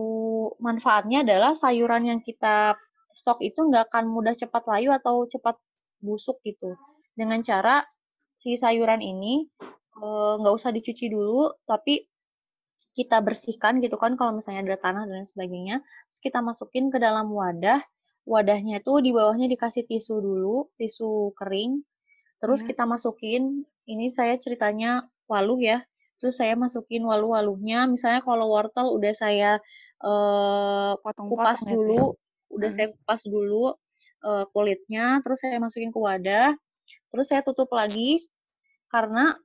manfaatnya 0.64 1.28
adalah 1.28 1.52
sayuran 1.52 2.08
yang 2.08 2.20
kita 2.24 2.80
stok 3.12 3.44
itu 3.44 3.60
nggak 3.60 3.92
akan 3.92 4.08
mudah 4.08 4.32
cepat 4.40 4.64
layu 4.72 4.96
atau 4.96 5.28
cepat 5.28 5.60
busuk 6.00 6.40
gitu. 6.48 6.80
Dengan 7.12 7.44
cara 7.44 7.84
si 8.40 8.56
sayuran 8.56 9.04
ini 9.04 9.44
eh, 10.00 10.34
nggak 10.40 10.54
usah 10.56 10.72
dicuci 10.72 11.12
dulu, 11.12 11.52
tapi 11.68 12.08
kita 12.96 13.20
bersihkan 13.22 13.84
gitu 13.84 14.00
kan 14.00 14.16
kalau 14.16 14.40
misalnya 14.40 14.74
ada 14.74 14.80
tanah 14.80 15.04
dan 15.12 15.28
sebagainya. 15.28 15.84
Terus 16.10 16.20
kita 16.24 16.40
masukin 16.40 16.88
ke 16.88 16.98
dalam 16.98 17.28
wadah. 17.30 17.84
Wadahnya 18.28 18.84
itu 18.84 18.94
di 19.04 19.12
bawahnya 19.16 19.48
dikasih 19.48 19.88
tisu 19.88 20.20
dulu, 20.20 20.68
tisu 20.80 21.32
kering. 21.36 21.84
Terus 22.44 22.60
Ya. 22.64 22.74
kita 22.74 22.84
masukin, 22.84 23.64
ini 23.88 24.08
saya 24.12 24.36
ceritanya 24.36 25.08
waluh 25.32 25.60
ya. 25.60 25.84
Terus 26.18 26.36
saya 26.38 26.58
masukin 26.58 27.06
waluh-waluhnya. 27.06 27.86
Misalnya 27.86 28.22
kalau 28.26 28.50
wortel 28.50 28.90
udah 28.94 29.14
saya 29.14 29.62
eh, 30.02 30.92
kupas 30.98 31.06
Potong-potong 31.06 31.66
ya, 31.66 31.66
Teh. 31.66 31.74
dulu, 31.74 32.02
udah 32.54 32.70
Hmm. 32.70 32.78
saya 32.78 32.88
kupas 32.94 33.22
dulu 33.26 33.66
eh, 34.26 34.46
kulitnya, 34.50 35.06
terus 35.22 35.38
saya 35.42 35.58
masukin 35.62 35.94
ke 35.94 36.00
wadah. 36.02 36.54
Terus 37.14 37.26
saya 37.30 37.42
tutup 37.46 37.70
lagi 37.74 38.26
karena 38.90 39.38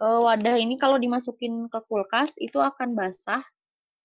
eh, 0.00 0.20
wadah 0.24 0.56
ini 0.56 0.80
kalau 0.80 0.96
dimasukin 0.96 1.68
ke 1.68 1.80
kulkas 1.88 2.36
itu 2.40 2.56
akan 2.56 2.96
basah. 2.96 3.44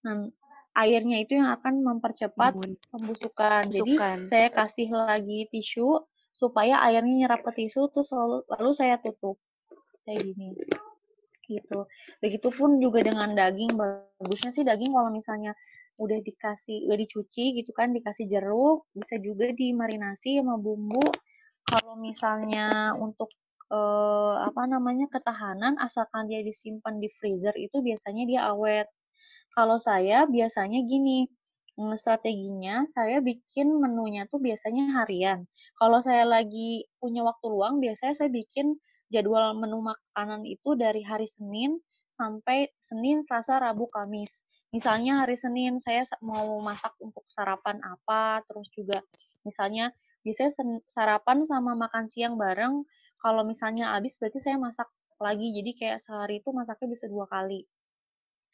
Nah, 0.04 0.28
airnya 0.76 1.24
itu 1.24 1.40
yang 1.40 1.50
akan 1.56 1.82
mempercepat 1.82 2.60
Bun- 2.60 2.76
pembusukan. 2.92 3.72
Jadi 3.72 3.96
saya 4.28 4.52
kasih 4.52 4.92
lagi 4.92 5.48
tisu 5.50 6.04
supaya 6.36 6.84
airnya 6.84 7.26
nyerap 7.26 7.48
ke 7.48 7.64
tisu 7.64 7.88
terus 7.96 8.12
lalu, 8.12 8.44
lalu 8.52 8.72
saya 8.76 9.00
tutup 9.00 9.40
kayak 10.04 10.20
gini. 10.22 10.52
Gitu. 11.46 11.80
Begitupun 12.22 12.82
juga 12.82 13.06
dengan 13.06 13.34
daging. 13.34 13.74
Bagusnya 13.78 14.52
sih 14.54 14.64
daging 14.66 14.92
kalau 14.94 15.10
misalnya 15.14 15.54
udah 15.96 16.20
dikasih 16.20 16.92
udah 16.92 16.98
dicuci 17.00 17.56
gitu 17.56 17.72
kan 17.72 17.96
dikasih 17.96 18.28
jeruk 18.28 18.84
bisa 18.92 19.16
juga 19.16 19.48
dimarinasi 19.56 20.44
sama 20.44 20.60
bumbu 20.60 21.00
kalau 21.64 21.96
misalnya 21.96 22.92
untuk 23.00 23.32
eh, 23.72 24.36
apa 24.44 24.68
namanya 24.68 25.08
ketahanan 25.08 25.80
asalkan 25.80 26.28
dia 26.28 26.44
disimpan 26.44 27.00
di 27.00 27.08
freezer 27.16 27.56
itu 27.56 27.80
biasanya 27.80 28.28
dia 28.28 28.42
awet 28.52 28.92
kalau 29.56 29.78
saya 29.80 30.28
biasanya 30.28 30.84
gini, 30.84 31.32
mm, 31.80 31.96
strateginya 31.96 32.84
saya 32.92 33.24
bikin 33.24 33.72
menunya 33.80 34.28
tuh 34.28 34.44
biasanya 34.44 35.00
harian. 35.00 35.48
Kalau 35.80 36.04
saya 36.04 36.28
lagi 36.28 36.84
punya 37.00 37.24
waktu 37.24 37.46
luang, 37.48 37.80
biasanya 37.80 38.20
saya 38.20 38.30
bikin 38.32 38.76
jadwal 39.14 39.54
menu 39.58 39.80
makanan 39.82 40.42
itu 40.46 40.74
dari 40.78 41.02
hari 41.06 41.28
Senin 41.30 41.78
sampai 42.10 42.72
Senin, 42.80 43.22
Selasa, 43.28 43.60
Rabu, 43.60 43.86
Kamis. 43.92 44.42
Misalnya 44.72 45.24
hari 45.24 45.36
Senin 45.36 45.80
saya 45.84 46.04
sa- 46.08 46.20
mau 46.24 46.48
masak 46.64 46.96
untuk 47.04 47.24
sarapan 47.32 47.80
apa, 47.84 48.44
terus 48.48 48.68
juga 48.72 49.04
misalnya 49.48 49.92
sen- 50.26 50.84
sarapan 50.88 51.44
sama 51.46 51.76
makan 51.76 52.06
siang 52.08 52.36
bareng. 52.40 52.84
Kalau 53.22 53.44
misalnya 53.44 53.96
habis 53.96 54.16
berarti 54.20 54.40
saya 54.42 54.58
masak 54.60 54.88
lagi. 55.20 55.48
Jadi 55.58 55.72
kayak 55.80 56.00
sehari 56.04 56.40
itu 56.44 56.50
masaknya 56.52 56.88
bisa 56.94 57.06
dua 57.08 57.26
kali 57.30 57.64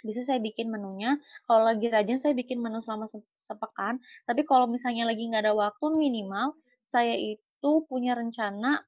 bisa 0.02 0.22
saya 0.26 0.42
bikin 0.42 0.74
menunya. 0.74 1.18
Kalau 1.46 1.62
lagi 1.70 1.88
rajin 1.94 2.18
saya 2.18 2.34
bikin 2.34 2.58
menu 2.58 2.82
selama 2.82 3.06
se- 3.06 3.22
sepekan. 3.38 4.02
Tapi 4.26 4.42
kalau 4.50 4.66
misalnya 4.66 5.06
lagi 5.06 5.30
nggak 5.30 5.46
ada 5.46 5.54
waktu 5.54 5.86
minimal 5.94 6.58
saya 6.90 7.14
itu 7.16 7.72
punya 7.86 8.18
rencana 8.18 8.82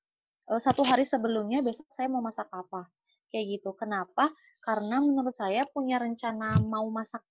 eh, 0.52 0.62
satu 0.62 0.82
hari 0.84 1.04
sebelumnya 1.08 1.64
besok 1.64 1.88
saya 1.94 2.08
mau 2.12 2.24
masak 2.24 2.48
apa. 2.52 2.90
Kayak 3.32 3.60
gitu. 3.60 3.70
Kenapa? 3.78 4.32
Karena 4.64 5.02
menurut 5.04 5.36
saya 5.36 5.68
punya 5.68 6.00
rencana 6.00 6.60
mau 6.64 6.88
masak 6.94 7.24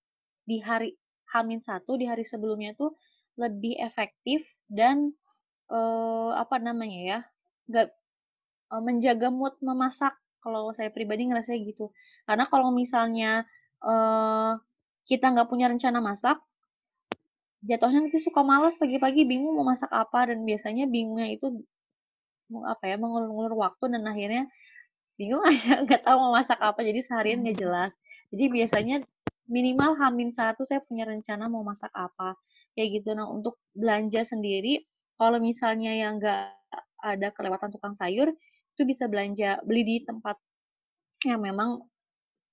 di 0.45 0.59
hari 0.61 0.99
Hamin 1.33 1.65
satu 1.65 1.97
di 1.97 2.05
hari 2.05 2.29
sebelumnya 2.29 2.77
tuh 2.77 2.93
lebih 3.41 3.79
efektif 3.81 4.45
dan 4.69 5.17
eh, 5.73 6.31
apa 6.37 6.57
namanya 6.61 7.01
ya 7.01 7.19
nggak 7.71 7.89
eh, 8.73 8.83
menjaga 8.83 9.29
mood 9.33 9.57
memasak. 9.65 10.15
Kalau 10.43 10.75
saya 10.75 10.91
pribadi 10.91 11.31
ngerasa 11.31 11.55
gitu. 11.55 11.95
Karena 12.27 12.45
kalau 12.51 12.75
misalnya 12.75 13.47
eh, 13.85 14.53
kita 15.07 15.27
nggak 15.35 15.49
punya 15.51 15.67
rencana 15.71 15.99
masak, 16.03 16.39
jatuhnya 17.63 18.07
nanti 18.07 18.19
suka 18.19 18.43
males 18.43 18.75
pagi-pagi 18.79 19.23
bingung 19.23 19.55
mau 19.55 19.67
masak 19.67 19.91
apa 19.95 20.35
dan 20.35 20.43
biasanya 20.43 20.91
bingungnya 20.91 21.31
itu 21.31 21.63
apa 22.69 22.85
ya 22.89 22.97
mengulur-ngulur 23.01 23.57
waktu 23.57 23.97
dan 23.97 24.05
akhirnya 24.05 24.45
bingung 25.17 25.45
aja 25.45 25.81
nggak 25.85 26.03
tahu 26.05 26.17
mau 26.19 26.33
masak 26.37 26.61
apa 26.61 26.81
jadi 26.85 27.01
seharian 27.01 27.41
nggak 27.41 27.59
jelas. 27.59 27.93
Jadi 28.33 28.45
biasanya 28.49 28.97
minimal 29.49 29.97
hamin 29.99 30.33
satu 30.33 30.65
saya 30.65 30.81
punya 30.85 31.09
rencana 31.09 31.49
mau 31.49 31.65
masak 31.65 31.91
apa 31.97 32.37
kayak 32.77 33.03
gitu. 33.03 33.17
Nah 33.17 33.29
untuk 33.29 33.57
belanja 33.73 34.25
sendiri 34.25 34.85
kalau 35.17 35.41
misalnya 35.41 35.93
yang 35.93 36.21
nggak 36.21 36.53
ada 37.03 37.29
kelewatan 37.35 37.73
tukang 37.75 37.97
sayur 37.97 38.31
itu 38.73 38.83
bisa 38.89 39.09
belanja 39.11 39.61
beli 39.67 39.83
di 39.85 39.97
tempat 40.05 40.37
yang 41.29 41.45
memang 41.45 41.83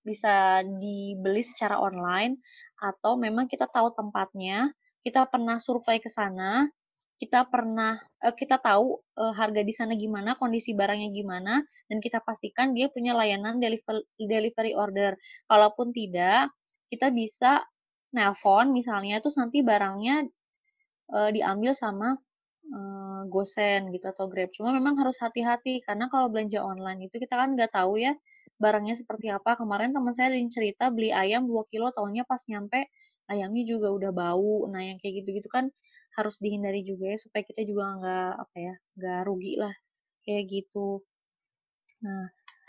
bisa 0.03 0.63
dibeli 0.65 1.43
secara 1.43 1.79
online 1.79 2.39
atau 2.79 3.19
memang 3.19 3.51
kita 3.51 3.67
tahu 3.67 3.91
tempatnya, 3.91 4.71
kita 5.03 5.27
pernah 5.27 5.59
survei 5.59 5.99
ke 5.99 6.07
sana, 6.07 6.67
kita 7.21 7.45
pernah 7.51 7.99
eh, 8.23 8.33
kita 8.35 8.57
tahu 8.63 8.87
eh, 9.19 9.33
harga 9.39 9.61
di 9.63 9.73
sana 9.75 9.93
gimana, 9.99 10.39
kondisi 10.39 10.71
barangnya 10.73 11.09
gimana, 11.11 11.61
dan 11.91 11.97
kita 11.99 12.19
pastikan 12.23 12.71
dia 12.77 12.87
punya 12.91 13.13
layanan 13.19 13.59
deliver- 13.59 14.07
delivery 14.17 14.73
order. 14.73 15.19
Kalaupun 15.51 15.91
tidak, 15.91 16.51
kita 16.91 17.11
bisa 17.13 17.61
nelpon 18.15 18.71
misalnya, 18.73 19.19
terus 19.21 19.37
nanti 19.37 19.59
barangnya 19.61 20.25
eh, 21.15 21.29
diambil 21.35 21.73
sama 21.75 22.15
Gosen 23.29 23.89
gitu 23.93 24.05
atau 24.13 24.25
Grab. 24.31 24.49
Cuma 24.55 24.69
memang 24.75 24.95
harus 25.01 25.17
hati-hati 25.21 25.81
karena 25.85 26.05
kalau 26.13 26.27
belanja 26.31 26.61
online 26.61 27.09
itu 27.09 27.15
kita 27.21 27.33
kan 27.35 27.57
nggak 27.57 27.71
tahu 27.73 27.97
ya 28.01 28.13
barangnya 28.61 28.95
seperti 28.99 29.31
apa. 29.31 29.55
Kemarin 29.59 29.91
teman 29.95 30.13
saya 30.13 30.33
ada 30.33 30.39
cerita 30.51 30.85
beli 30.93 31.09
ayam 31.13 31.47
2 31.49 31.63
kilo, 31.71 31.89
taunya 31.95 32.23
pas 32.27 32.41
nyampe 32.49 32.89
ayamnya 33.31 33.63
juga 33.65 33.87
udah 33.93 34.11
bau. 34.13 34.67
Nah 34.71 34.81
yang 34.85 34.97
kayak 35.01 35.23
gitu-gitu 35.23 35.49
kan 35.51 35.69
harus 36.19 36.35
dihindari 36.43 36.83
juga 36.83 37.15
ya 37.15 37.17
supaya 37.17 37.43
kita 37.47 37.61
juga 37.63 37.83
nggak 37.99 38.31
apa 38.43 38.55
ya 38.59 38.73
nggak 38.99 39.19
rugi 39.27 39.53
lah 39.55 39.75
kayak 40.27 40.43
gitu. 40.51 41.01
Nah 42.03 42.27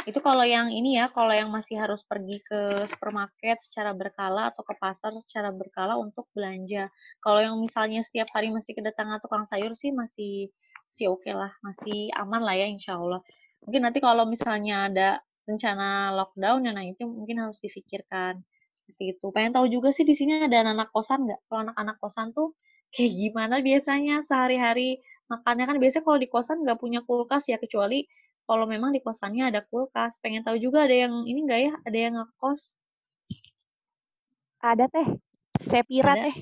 itu 0.08 0.16
kalau 0.24 0.44
yang 0.48 0.72
ini 0.72 0.96
ya, 0.96 1.12
kalau 1.12 1.28
yang 1.28 1.52
masih 1.52 1.76
harus 1.76 2.00
pergi 2.08 2.40
ke 2.40 2.88
supermarket 2.88 3.60
secara 3.60 3.92
berkala 3.92 4.48
atau 4.48 4.64
ke 4.64 4.72
pasar 4.80 5.12
secara 5.20 5.52
berkala 5.52 6.00
untuk 6.00 6.24
belanja. 6.32 6.88
Kalau 7.20 7.40
yang 7.44 7.56
misalnya 7.60 8.00
setiap 8.00 8.32
hari 8.32 8.48
masih 8.48 8.72
kedatangan 8.72 9.20
tukang 9.20 9.44
sayur 9.44 9.76
sih 9.76 9.92
masih 9.92 10.48
sih 10.88 11.04
oke 11.04 11.28
lah, 11.28 11.52
masih 11.60 12.08
aman 12.16 12.40
lah 12.40 12.56
ya 12.56 12.66
insya 12.72 12.96
Allah. 12.96 13.20
Mungkin 13.60 13.80
nanti 13.84 14.00
kalau 14.00 14.24
misalnya 14.24 14.88
ada 14.88 15.08
rencana 15.44 16.16
lockdown 16.16 16.64
ya 16.64 16.72
nah 16.72 16.84
itu 16.86 17.04
mungkin 17.04 17.44
harus 17.44 17.60
difikirkan 17.60 18.40
seperti 18.72 19.18
itu. 19.18 19.26
Pengen 19.36 19.52
tahu 19.52 19.66
juga 19.68 19.92
sih 19.92 20.08
di 20.08 20.16
sini 20.16 20.40
ada 20.40 20.64
anak 20.64 20.88
kosan 20.96 21.28
nggak? 21.28 21.40
Kalau 21.44 21.60
anak-anak 21.68 21.96
kosan 22.00 22.32
tuh 22.32 22.56
kayak 22.90 23.12
gimana 23.14 23.62
biasanya 23.62 24.22
sehari-hari 24.26 24.98
makannya 25.30 25.64
kan 25.66 25.76
biasanya 25.78 26.04
kalau 26.04 26.18
di 26.18 26.28
kosan 26.28 26.66
nggak 26.66 26.78
punya 26.82 27.00
kulkas 27.06 27.46
ya 27.46 27.56
kecuali 27.56 28.02
kalau 28.50 28.66
memang 28.66 28.90
di 28.90 28.98
kosannya 28.98 29.46
ada 29.46 29.62
kulkas. 29.62 30.18
Pengen 30.18 30.42
tahu 30.42 30.58
juga 30.58 30.82
ada 30.82 31.06
yang 31.06 31.22
ini 31.22 31.46
nggak 31.46 31.60
ya? 31.62 31.72
Ada 31.86 31.98
yang 32.02 32.14
ngekos? 32.18 32.74
Ada 34.58 34.90
teh. 34.90 35.06
Sepira 35.62 36.18
Ada? 36.18 36.22
teh. 36.26 36.36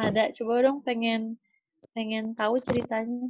Ada. 0.00 0.22
Coba 0.32 0.64
dong 0.64 0.80
pengen 0.80 1.36
pengen 1.92 2.32
tahu 2.32 2.56
ceritanya. 2.64 3.28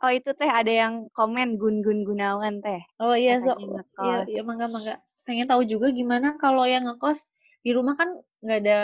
Oh 0.00 0.08
itu 0.08 0.32
teh 0.32 0.48
ada 0.48 0.72
yang 0.72 1.12
komen 1.12 1.60
Gun-Gun 1.60 2.08
Gunawan 2.08 2.64
teh. 2.64 2.80
Oh 2.96 3.12
iya, 3.12 3.36
so, 3.44 3.52
iya, 4.00 4.24
iya 4.24 4.42
mangga 4.46 4.64
mangga. 4.64 4.96
Pengen 5.28 5.44
tahu 5.44 5.60
juga 5.68 5.92
gimana 5.92 6.40
kalau 6.40 6.64
yang 6.64 6.88
ngekos 6.88 7.28
di 7.60 7.76
rumah 7.76 8.00
kan 8.00 8.16
nggak 8.40 8.58
ada 8.64 8.80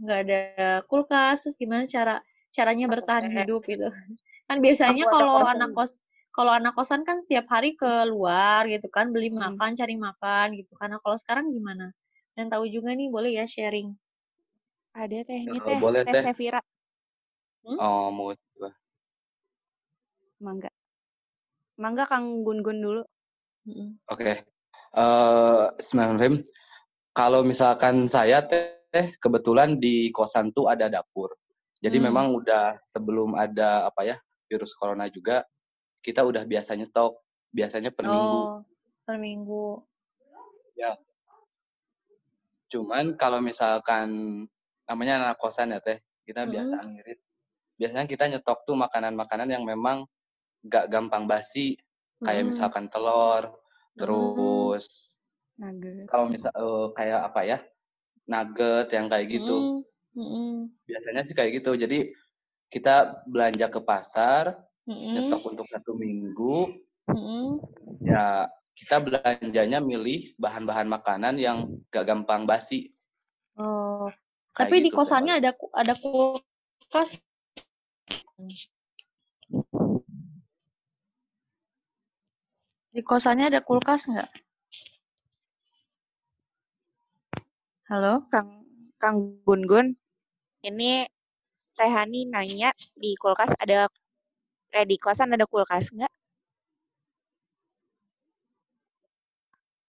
nggak 0.00 0.18
ada 0.28 0.40
kulkas, 0.88 1.44
terus 1.44 1.56
gimana 1.60 1.84
cara 1.84 2.24
caranya 2.52 2.86
bertahan 2.88 3.28
hidup 3.28 3.64
gitu. 3.68 3.88
Kan 4.48 4.60
biasanya 4.60 5.08
kalau 5.08 5.40
kosan. 5.40 5.56
anak 5.56 5.70
kos 5.76 5.92
kalau 6.32 6.52
anak 6.52 6.72
kosan 6.72 7.04
kan 7.04 7.20
setiap 7.20 7.44
hari 7.52 7.76
keluar 7.76 8.64
gitu 8.64 8.88
kan, 8.88 9.12
beli 9.12 9.28
Hmm. 9.28 9.52
makan, 9.52 9.76
cari 9.76 9.96
makan 10.00 10.56
gitu 10.56 10.72
kan. 10.80 10.96
Nah, 10.96 11.00
kalau 11.04 11.16
sekarang 11.20 11.52
gimana? 11.52 11.92
Dan 12.32 12.48
tahu 12.48 12.64
juga 12.72 12.96
nih 12.96 13.12
boleh 13.12 13.36
ya 13.36 13.44
sharing. 13.44 13.92
Ada 14.96 15.28
teh, 15.28 15.44
ini 15.44 15.60
kalau 15.60 15.68
teh, 15.68 15.78
boleh 15.80 16.00
teh 16.04 16.12
teh. 16.16 16.22
Sevira. 16.24 16.60
Hmm? 17.64 17.76
Oh, 17.76 18.08
mau 18.12 18.32
coba. 18.32 18.72
Mangga. 20.40 20.70
Mangga 21.76 22.04
Kang 22.08 22.44
Gun-gun 22.44 22.78
dulu. 22.80 23.02
Mm-mm. 23.68 24.00
Oke. 24.08 24.44
Eh, 24.92 25.64
Bismillahirrahmanirrahim. 25.76 26.44
Kalau 27.12 27.40
misalkan 27.44 28.08
saya 28.08 28.40
teh 28.44 28.81
kebetulan 28.92 29.80
di 29.80 30.12
kosan 30.12 30.52
tuh 30.52 30.68
ada 30.68 30.92
dapur. 30.92 31.32
Jadi 31.80 31.96
Hmm. 31.98 32.06
memang 32.12 32.26
udah 32.36 32.76
sebelum 32.78 33.32
ada 33.34 33.88
apa 33.88 34.04
ya 34.04 34.16
virus 34.46 34.76
corona 34.76 35.08
juga 35.08 35.42
kita 36.04 36.22
udah 36.22 36.44
biasa 36.44 36.76
nyetok. 36.76 37.16
Biasanya 37.52 37.92
per 37.92 38.04
minggu. 38.08 38.40
Oh, 38.48 38.60
per 39.04 39.16
minggu. 39.16 39.80
Ya. 40.72 40.96
Cuman 42.68 43.16
kalau 43.16 43.44
misalkan 43.44 44.08
namanya 44.88 45.20
anak 45.20 45.36
kosan 45.36 45.76
ya 45.76 45.80
teh, 45.80 46.00
kita 46.24 46.48
biasa 46.48 46.80
Mm-mm. 46.80 46.92
ngirit. 46.96 47.20
Biasanya 47.76 48.06
kita 48.08 48.24
nyetok 48.28 48.64
tuh 48.64 48.76
makanan-makanan 48.76 49.48
yang 49.52 49.64
memang 49.68 50.08
gak 50.64 50.88
gampang 50.88 51.28
basi. 51.28 51.76
Kayak 52.22 52.48
Mm-mm. 52.48 52.50
misalkan 52.56 52.84
telur, 52.88 53.52
Mm. 53.52 53.98
terus 54.00 54.84
Nugget. 55.60 56.08
kalau 56.08 56.24
misal 56.32 56.48
eh, 56.56 56.86
kayak 56.96 57.20
apa 57.28 57.40
ya 57.44 57.58
nugget 58.28 58.88
yang 58.94 59.06
kayak 59.10 59.26
gitu 59.28 59.82
Mm-mm. 60.14 60.18
Mm-mm. 60.18 60.52
biasanya 60.86 61.22
sih 61.26 61.34
kayak 61.34 61.62
gitu 61.62 61.74
jadi 61.74 62.10
kita 62.72 63.24
belanja 63.28 63.66
ke 63.68 63.80
pasar 63.82 64.60
Mm-mm. 64.86 65.14
nyetok 65.18 65.42
untuk 65.48 65.66
satu 65.68 65.92
minggu 65.98 66.78
Mm-mm. 67.10 67.60
ya 68.04 68.46
kita 68.72 68.98
belanjanya 68.98 69.78
milih 69.78 70.34
bahan-bahan 70.40 70.88
makanan 70.88 71.34
yang 71.38 71.70
gak 71.92 72.08
gampang 72.08 72.46
basi 72.48 72.92
Oh, 73.52 74.08
kayak 74.56 74.72
tapi 74.72 74.76
di 74.80 74.88
gitu 74.88 74.96
teh 74.96 74.98
kosannya 75.04 75.34
ada 75.36 75.50
ada 75.76 75.92
kulkas. 75.92 77.20
Di 82.92 83.02
kosannya 83.04 83.52
ada 83.52 83.60
kulkas 83.60 84.08
nggak? 84.08 84.30
Halo? 87.92 88.24
Kang 88.32 88.64
Kang 88.96 89.44
Gun-gun, 89.44 89.92
ini 90.64 91.04
Teh 91.76 91.92
Hani 91.92 92.24
nanya 92.24 92.72
di 92.96 93.12
kulkas 93.20 93.52
ada 93.60 93.84
eh 94.72 94.84
di 94.88 94.96
kosan 94.96 95.36
ada 95.36 95.44
kulkas 95.44 95.92
nggak? 95.92 96.08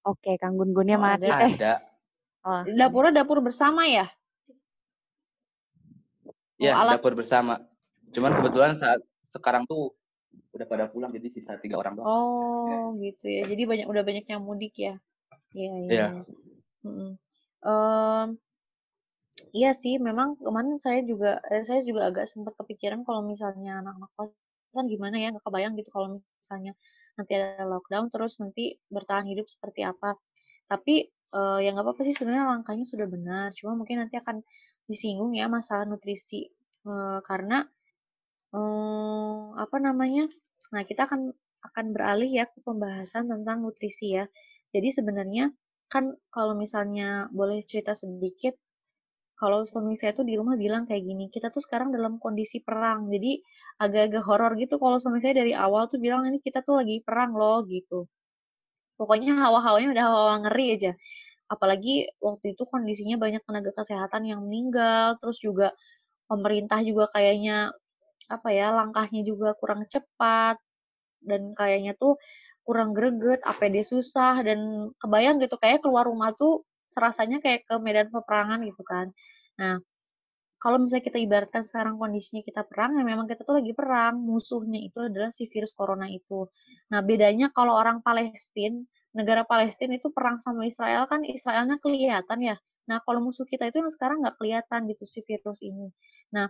Oke, 0.04 0.36
Kang 0.36 0.60
Gun-gunnya 0.60 1.00
Oh, 1.00 1.04
mati 1.08 1.32
ada. 1.32 1.48
teh. 1.48 1.56
ada 1.56 1.74
Oh, 2.44 2.68
Dapurnya 2.76 3.24
dapur 3.24 3.40
bersama 3.40 3.88
ya? 3.88 4.12
Oh, 6.60 6.68
ya 6.68 6.76
alat. 6.76 7.00
dapur 7.00 7.16
bersama 7.16 7.64
cuman 8.12 8.36
kebetulan 8.36 8.76
saat 8.76 9.00
sekarang 9.24 9.64
tuh 9.64 9.96
udah 10.52 10.68
pada 10.68 10.92
pulang 10.92 11.08
jadi 11.16 11.32
sisa 11.32 11.56
tiga 11.56 11.80
orang 11.80 11.96
doang 11.96 12.12
Oh, 12.12 13.00
gitu 13.00 13.32
ya. 13.32 13.48
Jadi 13.48 13.64
banyak 13.64 13.88
udah 13.88 14.04
banyak 14.04 14.28
yang 14.28 14.44
mudik 14.44 14.76
ya. 14.76 15.00
Iya, 15.56 15.72
iya. 15.72 15.88
Iya. 15.88 16.08
iya. 16.20 16.24
Mm-mm. 16.84 17.16
Em, 17.66 18.38
iya 19.58 19.70
sih, 19.82 19.94
memang 20.08 20.30
kemarin 20.46 20.76
saya 20.86 21.00
juga 21.12 21.30
eh, 21.54 21.64
saya 21.70 21.82
juga 21.90 22.02
agak 22.10 22.26
sempat 22.32 22.54
kepikiran 22.60 23.02
kalau 23.08 23.22
misalnya 23.32 23.72
anak-anak 23.82 24.12
kosan 24.18 24.86
gimana 24.94 25.16
ya, 25.24 25.28
nggak 25.34 25.46
kebayang 25.48 25.74
gitu 25.80 25.90
kalau 25.96 26.08
misalnya 26.42 26.72
nanti 27.18 27.32
ada 27.38 27.64
lockdown 27.72 28.06
terus 28.14 28.34
nanti 28.42 28.62
bertahan 28.96 29.26
hidup 29.32 29.46
seperti 29.54 29.82
apa. 29.92 30.10
Tapi 30.72 30.94
eh, 31.38 31.58
ya 31.64 31.70
nggak 31.74 31.86
apa-apa 31.86 32.02
sih 32.08 32.16
sebenarnya 32.18 32.46
langkahnya 32.54 32.86
sudah 32.94 33.08
benar. 33.16 33.48
Cuma 33.58 33.72
mungkin 33.80 33.98
nanti 34.02 34.16
akan 34.22 34.38
disinggung 34.90 35.32
ya 35.40 35.46
masalah 35.58 35.86
nutrisi 35.90 36.42
Eh, 36.84 37.20
karena 37.30 37.64
eh, 38.56 39.42
apa 39.64 39.78
namanya? 39.88 40.24
Nah, 40.74 40.82
kita 40.90 41.02
akan 41.08 41.22
akan 41.68 41.86
beralih 41.96 42.30
ya 42.40 42.46
ke 42.52 42.60
pembahasan 42.68 43.24
tentang 43.32 43.58
nutrisi 43.64 44.06
ya. 44.18 44.26
Jadi 44.74 44.90
sebenarnya 44.98 45.44
kan 45.94 46.06
kalau 46.36 46.54
misalnya 46.64 47.30
boleh 47.40 47.60
cerita 47.70 47.94
sedikit, 47.94 48.58
kalau 49.40 49.60
suami 49.70 49.94
saya 50.00 50.12
tuh 50.18 50.26
di 50.30 50.34
rumah 50.40 50.56
bilang 50.64 50.84
kayak 50.90 51.04
gini, 51.10 51.26
kita 51.36 51.48
tuh 51.56 51.62
sekarang 51.66 51.90
dalam 51.96 52.18
kondisi 52.24 52.58
perang. 52.68 53.00
Jadi 53.14 53.32
agak-agak 53.84 54.24
horor 54.28 54.52
gitu 54.62 54.76
kalau 54.82 54.98
suami 55.04 55.20
saya 55.24 55.36
dari 55.42 55.54
awal 55.66 55.84
tuh 55.92 56.00
bilang 56.06 56.24
ini 56.30 56.40
kita 56.42 56.60
tuh 56.68 56.82
lagi 56.82 56.96
perang 57.06 57.32
loh 57.38 57.62
gitu. 57.70 58.08
Pokoknya 59.00 59.34
hawa-hawanya 59.44 59.90
udah 59.94 60.06
hawa 60.10 60.36
ngeri 60.48 60.68
aja. 60.78 60.92
Apalagi 61.52 62.10
waktu 62.22 62.58
itu 62.58 62.64
kondisinya 62.70 63.18
banyak 63.22 63.42
tenaga 63.48 63.72
kesehatan 63.78 64.24
yang 64.32 64.42
meninggal, 64.46 65.18
terus 65.22 65.38
juga 65.42 65.74
pemerintah 66.30 66.80
juga 66.86 67.10
kayaknya 67.14 67.74
apa 68.32 68.50
ya 68.56 68.74
langkahnya 68.74 69.22
juga 69.28 69.54
kurang 69.60 69.86
cepat 69.92 70.58
dan 71.24 71.54
kayaknya 71.60 71.94
tuh 72.00 72.20
kurang 72.64 72.96
greget, 72.96 73.44
APD 73.44 73.84
susah 73.84 74.40
dan 74.44 74.90
kebayang 75.00 75.40
gitu 75.44 75.56
kayak 75.60 75.84
keluar 75.84 76.08
rumah 76.08 76.32
tuh 76.36 76.64
serasanya 76.88 77.44
kayak 77.44 77.68
ke 77.68 77.76
medan 77.84 78.08
peperangan 78.10 78.64
gitu 78.64 78.84
kan. 78.88 79.12
Nah, 79.60 79.84
kalau 80.64 80.80
misalnya 80.80 81.04
kita 81.12 81.20
ibaratkan 81.20 81.64
sekarang 81.68 82.00
kondisinya 82.00 82.40
kita 82.40 82.64
perang, 82.64 82.96
ya 82.96 83.04
memang 83.04 83.28
kita 83.28 83.44
tuh 83.44 83.60
lagi 83.60 83.76
perang. 83.76 84.16
Musuhnya 84.24 84.80
itu 84.80 84.96
adalah 85.12 85.28
si 85.36 85.52
virus 85.52 85.76
corona 85.76 86.08
itu. 86.08 86.48
Nah, 86.88 87.04
bedanya 87.04 87.52
kalau 87.52 87.76
orang 87.76 88.00
Palestina, 88.00 88.80
negara 89.12 89.44
Palestina 89.44 90.00
itu 90.00 90.08
perang 90.16 90.40
sama 90.40 90.64
Israel 90.64 91.04
kan 91.12 91.28
Israelnya 91.28 91.84
kelihatan 91.84 92.40
ya. 92.40 92.56
Nah, 92.88 93.04
kalau 93.04 93.20
musuh 93.20 93.44
kita 93.44 93.68
itu 93.68 93.84
yang 93.84 93.92
sekarang 93.92 94.24
nggak 94.24 94.40
kelihatan 94.40 94.88
gitu 94.88 95.04
si 95.04 95.20
virus 95.28 95.60
ini. 95.60 95.92
Nah, 96.32 96.48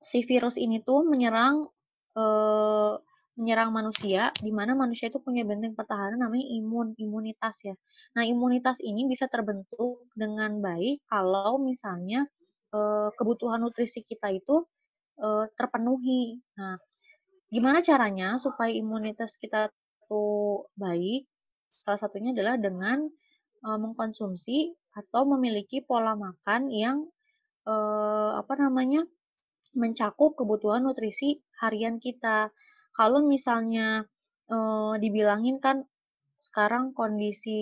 si 0.00 0.24
virus 0.24 0.56
ini 0.56 0.80
tuh 0.80 1.04
menyerang 1.04 1.68
eh, 2.16 2.94
menyerang 3.38 3.70
manusia, 3.70 4.34
di 4.34 4.50
mana 4.50 4.74
manusia 4.74 5.06
itu 5.06 5.22
punya 5.22 5.46
benteng 5.46 5.78
pertahanan 5.78 6.18
namanya 6.26 6.46
imun, 6.58 6.98
imunitas 6.98 7.54
ya. 7.62 7.78
Nah, 8.18 8.26
imunitas 8.26 8.82
ini 8.82 9.06
bisa 9.06 9.30
terbentuk 9.30 10.10
dengan 10.18 10.58
baik 10.58 11.06
kalau 11.06 11.62
misalnya 11.62 12.26
eh, 12.74 13.08
kebutuhan 13.14 13.62
nutrisi 13.62 14.02
kita 14.02 14.34
itu 14.34 14.66
eh, 15.22 15.46
terpenuhi. 15.54 16.42
Nah, 16.58 16.82
gimana 17.48 17.78
caranya 17.80 18.34
supaya 18.42 18.74
imunitas 18.74 19.38
kita 19.38 19.70
tuh 20.10 20.66
baik? 20.74 21.30
Salah 21.78 22.02
satunya 22.02 22.34
adalah 22.34 22.58
dengan 22.58 23.06
eh, 23.62 23.78
mengkonsumsi 23.78 24.74
atau 24.98 25.22
memiliki 25.30 25.78
pola 25.86 26.18
makan 26.18 26.74
yang 26.74 27.06
apa 27.68 28.56
namanya 28.56 29.04
mencakup 29.76 30.40
kebutuhan 30.40 30.80
nutrisi 30.88 31.44
harian 31.60 32.00
kita. 32.00 32.48
Kalau 32.98 33.20
misalnya 33.34 33.86
eh, 34.54 34.92
dibilangin 35.02 35.56
kan 35.64 35.76
sekarang 36.46 36.84
kondisi 36.98 37.58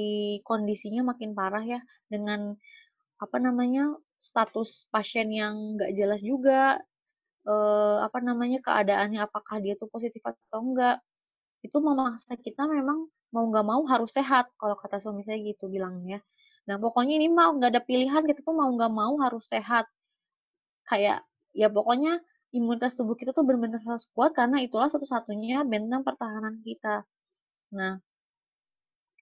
kondisinya 0.49 1.03
makin 1.11 1.31
parah 1.39 1.65
ya 1.65 1.81
dengan 2.13 2.41
apa 3.25 3.37
namanya 3.47 3.85
status 4.29 4.71
pasien 4.93 5.29
yang 5.41 5.55
nggak 5.77 5.93
jelas 5.99 6.21
juga 6.25 6.61
eh, 7.53 7.97
apa 8.07 8.19
namanya 8.29 8.59
keadaannya 8.67 9.21
apakah 9.29 9.57
dia 9.65 9.75
tuh 9.81 9.89
positif 9.95 10.23
atau 10.31 10.61
enggak 10.67 10.97
itu 11.67 11.79
memaksa 11.87 12.35
kita 12.47 12.63
memang 12.77 12.99
mau 13.35 13.45
nggak 13.51 13.67
mau 13.71 13.83
harus 13.93 14.11
sehat 14.19 14.47
kalau 14.61 14.77
kata 14.83 14.97
suami 15.03 15.23
saya 15.27 15.39
gitu 15.43 15.67
bilangnya. 15.75 16.19
Nah 16.69 16.77
pokoknya 16.83 17.15
ini 17.21 17.29
mau 17.33 17.51
nggak 17.57 17.71
ada 17.75 17.83
pilihan 17.89 18.23
kita 18.29 18.41
tuh 18.47 18.55
mau 18.61 18.71
nggak 18.77 18.93
mau 19.01 19.15
harus 19.25 19.45
sehat. 19.55 19.87
Kayak 20.89 21.19
ya 21.61 21.69
pokoknya 21.73 22.23
imunitas 22.57 22.97
tubuh 22.97 23.15
kita 23.21 23.37
tuh 23.37 23.45
benar-benar 23.45 23.85
harus 23.85 24.09
kuat 24.17 24.33
karena 24.33 24.65
itulah 24.65 24.89
satu-satunya 24.89 25.63
benteng 25.69 26.01
pertahanan 26.01 26.65
kita. 26.65 27.05
Nah 27.77 28.01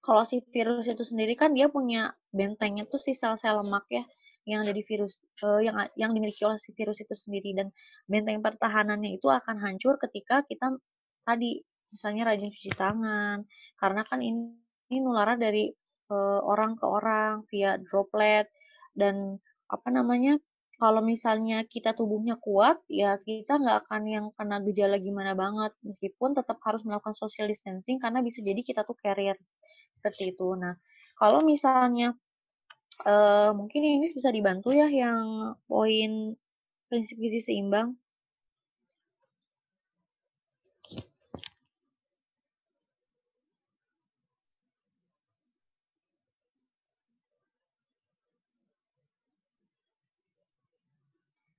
kalau 0.04 0.22
si 0.22 0.44
virus 0.52 0.86
itu 0.86 1.02
sendiri 1.02 1.34
kan 1.34 1.56
dia 1.56 1.66
punya 1.72 2.12
bentengnya 2.30 2.84
tuh 2.86 3.00
si 3.00 3.16
sel-sel 3.16 3.64
lemak 3.64 3.88
ya 3.88 4.04
yang 4.44 4.68
ada 4.68 4.76
di 4.76 4.84
virus 4.84 5.24
eh, 5.40 5.64
yang 5.64 5.76
yang 5.96 6.12
dimiliki 6.12 6.44
oleh 6.44 6.60
si 6.60 6.76
virus 6.76 7.00
itu 7.00 7.16
sendiri. 7.16 7.56
Dan 7.56 7.72
benteng 8.04 8.44
pertahanannya 8.44 9.16
itu 9.16 9.28
akan 9.32 9.56
hancur 9.64 9.96
ketika 9.96 10.44
kita 10.44 10.76
tadi 11.24 11.64
misalnya 11.88 12.28
rajin 12.28 12.52
cuci 12.52 12.72
tangan. 12.76 13.48
Karena 13.80 14.02
kan 14.04 14.20
ini, 14.20 14.52
ini 14.92 14.98
nularnya 15.00 15.48
dari 15.48 15.72
eh, 16.12 16.40
orang 16.44 16.76
ke 16.76 16.86
orang 16.86 17.48
via 17.48 17.80
droplet 17.80 18.46
dan 18.92 19.40
apa 19.72 19.88
namanya 19.88 20.36
kalau 20.74 21.00
misalnya 21.04 21.62
kita 21.64 21.94
tubuhnya 21.94 22.34
kuat 22.42 22.82
ya 22.90 23.18
kita 23.22 23.62
nggak 23.62 23.86
akan 23.86 24.02
yang 24.10 24.26
kena 24.34 24.58
gejala 24.66 24.96
gimana 24.98 25.32
banget 25.38 25.72
meskipun 25.86 26.34
tetap 26.34 26.58
harus 26.66 26.82
melakukan 26.82 27.14
social 27.14 27.46
distancing 27.46 28.02
karena 28.02 28.20
bisa 28.26 28.42
jadi 28.42 28.60
kita 28.60 28.82
tuh 28.82 28.96
carrier 28.98 29.38
seperti 29.98 30.36
itu. 30.36 30.48
Nah, 30.58 30.74
kalau 31.16 31.40
misalnya 31.46 32.12
eh, 33.06 33.50
mungkin 33.54 33.80
ini 33.82 34.06
bisa 34.12 34.30
dibantu 34.34 34.74
ya 34.74 34.86
yang 34.90 35.54
poin 35.70 36.34
prinsip 36.90 37.16
gizi 37.18 37.40
seimbang. 37.42 37.96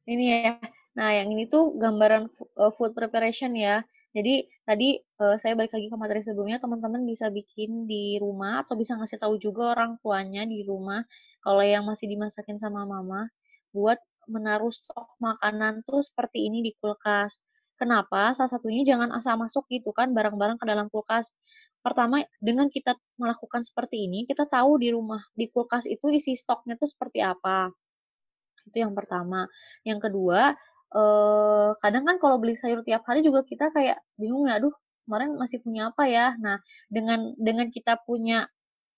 Ini 0.09 0.25
ya. 0.31 0.57
Nah, 0.95 1.09
yang 1.11 1.27
ini 1.35 1.45
tuh 1.51 1.75
gambaran 1.75 2.31
uh, 2.55 2.71
food 2.73 2.95
preparation 2.95 3.51
ya. 3.57 3.83
Jadi 4.15 4.47
tadi 4.63 4.95
uh, 5.19 5.35
saya 5.35 5.59
balik 5.59 5.75
lagi 5.75 5.91
ke 5.91 5.97
materi 5.99 6.21
sebelumnya, 6.23 6.57
teman-teman 6.63 7.03
bisa 7.03 7.27
bikin 7.27 7.83
di 7.83 8.15
rumah 8.23 8.63
atau 8.63 8.79
bisa 8.79 8.95
ngasih 8.95 9.19
tahu 9.19 9.35
juga 9.43 9.75
orang 9.75 9.99
tuanya 9.99 10.47
di 10.47 10.63
rumah 10.63 11.03
kalau 11.43 11.59
yang 11.59 11.83
masih 11.83 12.07
dimasakin 12.07 12.55
sama 12.55 12.87
mama 12.87 13.27
buat 13.75 13.99
menaruh 14.31 14.71
stok 14.71 15.19
makanan 15.19 15.83
tuh 15.83 15.99
seperti 15.99 16.47
ini 16.47 16.63
di 16.63 16.71
kulkas. 16.79 17.43
Kenapa? 17.75 18.31
Salah 18.31 18.55
satunya 18.55 18.87
jangan 18.87 19.11
asal 19.11 19.35
masuk 19.35 19.67
gitu 19.67 19.91
kan 19.91 20.15
barang-barang 20.15 20.57
ke 20.63 20.65
dalam 20.65 20.87
kulkas. 20.87 21.35
Pertama, 21.83 22.23
dengan 22.39 22.71
kita 22.71 22.95
melakukan 23.19 23.67
seperti 23.67 24.07
ini, 24.07 24.23
kita 24.23 24.47
tahu 24.47 24.79
di 24.79 24.95
rumah 24.95 25.21
di 25.35 25.51
kulkas 25.51 25.85
itu 25.85 26.07
isi 26.09 26.39
stoknya 26.39 26.79
tuh 26.79 26.87
seperti 26.87 27.19
apa. 27.19 27.67
Itu 28.67 28.77
yang 28.83 28.93
pertama. 28.97 29.47
Yang 29.87 30.09
kedua, 30.09 30.53
eh, 30.95 31.69
kadang 31.81 32.03
kan 32.07 32.17
kalau 32.21 32.37
beli 32.41 32.55
sayur 32.59 32.81
tiap 32.87 33.03
hari 33.09 33.21
juga 33.25 33.41
kita 33.45 33.69
kayak 33.75 33.97
bingung 34.19 34.49
ya, 34.49 34.57
aduh 34.61 34.73
kemarin 35.05 35.37
masih 35.37 35.61
punya 35.61 35.93
apa 35.93 36.03
ya. 36.09 36.33
Nah, 36.41 36.57
dengan 36.89 37.33
dengan 37.37 37.67
kita 37.69 38.01
punya 38.03 38.49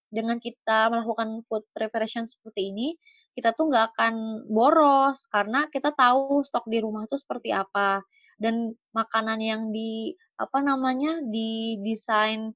dengan 0.08 0.40
kita 0.40 0.88
melakukan 0.88 1.44
food 1.52 1.68
preparation 1.76 2.24
seperti 2.24 2.72
ini, 2.72 2.88
kita 3.36 3.52
tuh 3.54 3.68
nggak 3.70 3.86
akan 3.96 4.14
boros 4.48 5.28
karena 5.30 5.68
kita 5.68 5.92
tahu 5.94 6.42
stok 6.48 6.66
di 6.72 6.80
rumah 6.80 7.04
tuh 7.12 7.20
seperti 7.20 7.52
apa 7.52 8.02
dan 8.40 8.72
makanan 8.96 9.40
yang 9.44 9.62
di 9.76 10.16
apa 10.40 10.64
namanya 10.64 11.20
di 11.26 11.82
desain 11.84 12.54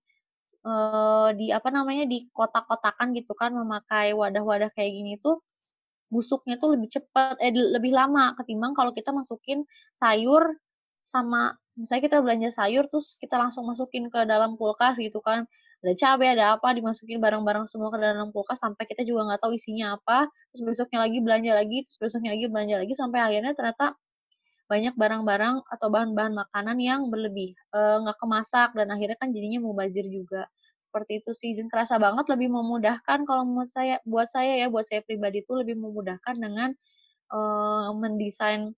uh, 0.65 1.29
di 1.35 1.49
apa 1.49 1.69
namanya 1.73 2.05
di 2.05 2.29
kotak-kotakan 2.31 3.13
gitu 3.17 3.33
kan 3.37 3.51
memakai 3.53 4.13
wadah-wadah 4.13 4.69
kayak 4.73 4.91
gini 4.93 5.13
tuh 5.21 5.41
busuknya 6.11 6.59
tuh 6.59 6.75
lebih 6.75 6.91
cepat 6.91 7.39
eh 7.39 7.55
lebih 7.55 7.95
lama 7.95 8.35
ketimbang 8.37 8.75
kalau 8.75 8.91
kita 8.91 9.15
masukin 9.15 9.63
sayur 9.95 10.43
sama 11.07 11.55
misalnya 11.79 12.03
kita 12.11 12.17
belanja 12.19 12.49
sayur 12.53 12.85
terus 12.91 13.15
kita 13.17 13.39
langsung 13.39 13.63
masukin 13.65 14.11
ke 14.11 14.19
dalam 14.27 14.59
kulkas 14.59 14.99
gitu 14.99 15.23
kan. 15.23 15.47
Ada 15.81 15.97
cabai 15.97 16.37
ada 16.37 16.53
apa 16.59 16.77
dimasukin 16.77 17.17
barang-barang 17.17 17.65
semua 17.65 17.89
ke 17.89 17.97
dalam 17.97 18.29
kulkas 18.29 18.61
sampai 18.61 18.85
kita 18.85 19.01
juga 19.01 19.33
nggak 19.33 19.41
tahu 19.41 19.57
isinya 19.57 19.97
apa. 19.97 20.29
Terus 20.53 20.61
besoknya 20.67 20.99
lagi 21.07 21.17
belanja 21.23 21.51
lagi 21.57 21.77
terus 21.87 21.97
besoknya 21.97 22.31
lagi 22.37 22.45
belanja 22.51 22.75
lagi 22.85 22.93
sampai 22.93 23.19
akhirnya 23.23 23.53
ternyata 23.57 23.97
banyak 24.71 24.95
barang-barang 24.95 25.55
atau 25.67 25.87
bahan-bahan 25.91 26.31
makanan 26.31 26.77
yang 26.79 27.01
berlebih 27.11 27.51
nggak 27.75 28.15
e, 28.15 28.19
kemasak 28.23 28.71
dan 28.71 28.87
akhirnya 28.87 29.19
kan 29.19 29.35
jadinya 29.35 29.59
mubazir 29.59 30.07
juga 30.07 30.47
seperti 30.91 31.23
itu 31.23 31.31
sih. 31.31 31.55
Dan 31.55 31.71
kerasa 31.71 31.95
banget 31.95 32.27
lebih 32.27 32.51
memudahkan 32.51 33.23
kalau 33.23 33.47
menurut 33.47 33.71
saya 33.71 34.03
buat 34.03 34.27
saya 34.27 34.59
ya 34.59 34.67
buat 34.67 34.83
saya 34.83 34.99
pribadi 35.07 35.39
itu 35.39 35.55
lebih 35.55 35.79
memudahkan 35.79 36.35
dengan 36.35 36.75
uh, 37.31 37.95
mendesain 37.95 38.75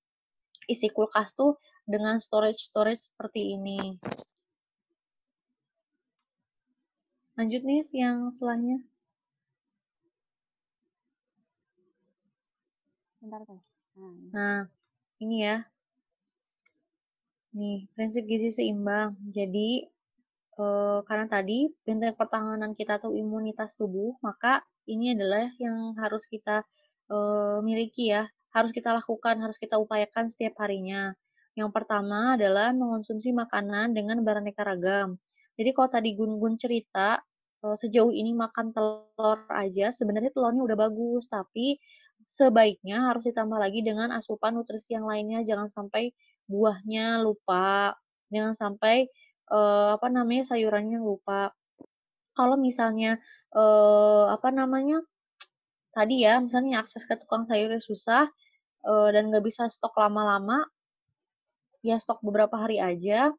isi 0.70 0.94
kulkas 0.94 1.34
tuh 1.34 1.58
dengan 1.90 2.22
storage 2.22 2.62
storage 2.62 3.10
seperti 3.10 3.58
ini. 3.58 3.98
Lanjut 7.34 7.66
nih 7.66 7.82
yang 7.98 8.30
setelahnya. 8.30 8.78
Bentar 13.18 13.42
kan 13.50 13.60
nah 14.34 14.66
ini 15.22 15.46
ya. 15.46 15.58
Nih 17.54 17.86
prinsip 17.94 18.26
gizi 18.26 18.50
seimbang. 18.50 19.14
Jadi 19.30 19.93
uh, 20.58 21.00
karena 21.08 21.26
tadi 21.30 21.70
benteng 21.86 22.18
pertahanan 22.18 22.74
kita 22.78 23.02
atau 23.02 23.14
imunitas 23.14 23.74
tubuh, 23.78 24.18
maka 24.22 24.62
ini 24.90 25.16
adalah 25.16 25.50
yang 25.58 25.96
harus 25.98 26.26
kita 26.28 26.66
uh, 27.10 27.60
miliki 27.64 28.12
ya, 28.14 28.28
harus 28.54 28.72
kita 28.74 28.94
lakukan, 28.94 29.40
harus 29.42 29.58
kita 29.58 29.80
upayakan 29.80 30.30
setiap 30.30 30.60
harinya. 30.62 31.14
Yang 31.54 31.70
pertama 31.70 32.34
adalah 32.34 32.74
mengonsumsi 32.74 33.30
makanan 33.30 33.94
dengan 33.94 34.22
beraneka 34.26 34.66
ragam. 34.66 35.22
Jadi 35.54 35.70
kalau 35.74 35.90
tadi 35.90 36.10
Gun-Gun 36.18 36.58
cerita, 36.58 37.22
uh, 37.66 37.78
sejauh 37.78 38.10
ini 38.10 38.34
makan 38.34 38.74
telur 38.74 39.40
aja, 39.54 39.94
sebenarnya 39.94 40.34
telurnya 40.34 40.66
udah 40.66 40.78
bagus, 40.78 41.30
tapi 41.30 41.78
sebaiknya 42.26 43.14
harus 43.14 43.30
ditambah 43.30 43.60
lagi 43.60 43.86
dengan 43.86 44.10
asupan 44.16 44.58
nutrisi 44.58 44.98
yang 44.98 45.06
lainnya, 45.06 45.46
jangan 45.46 45.70
sampai 45.70 46.10
buahnya 46.50 47.22
lupa, 47.22 47.94
jangan 48.34 48.58
sampai 48.58 49.08
uh, 49.50 49.98
apa 49.98 50.08
namanya, 50.08 50.54
sayurannya 50.54 51.02
lupa. 51.02 51.52
Kalau 52.38 52.56
misalnya, 52.56 53.20
uh, 53.56 54.32
apa 54.32 54.54
namanya, 54.54 55.02
tadi 55.92 56.24
ya, 56.24 56.40
misalnya 56.40 56.84
akses 56.86 57.04
ke 57.10 57.18
tukang 57.20 57.50
sayurnya 57.50 57.82
susah, 57.82 58.30
uh, 58.88 59.08
dan 59.12 59.34
nggak 59.34 59.44
bisa 59.44 59.68
stok 59.68 59.98
lama-lama, 60.00 60.64
ya 61.84 62.00
stok 62.00 62.22
beberapa 62.24 62.56
hari 62.56 62.80
aja, 62.80 63.34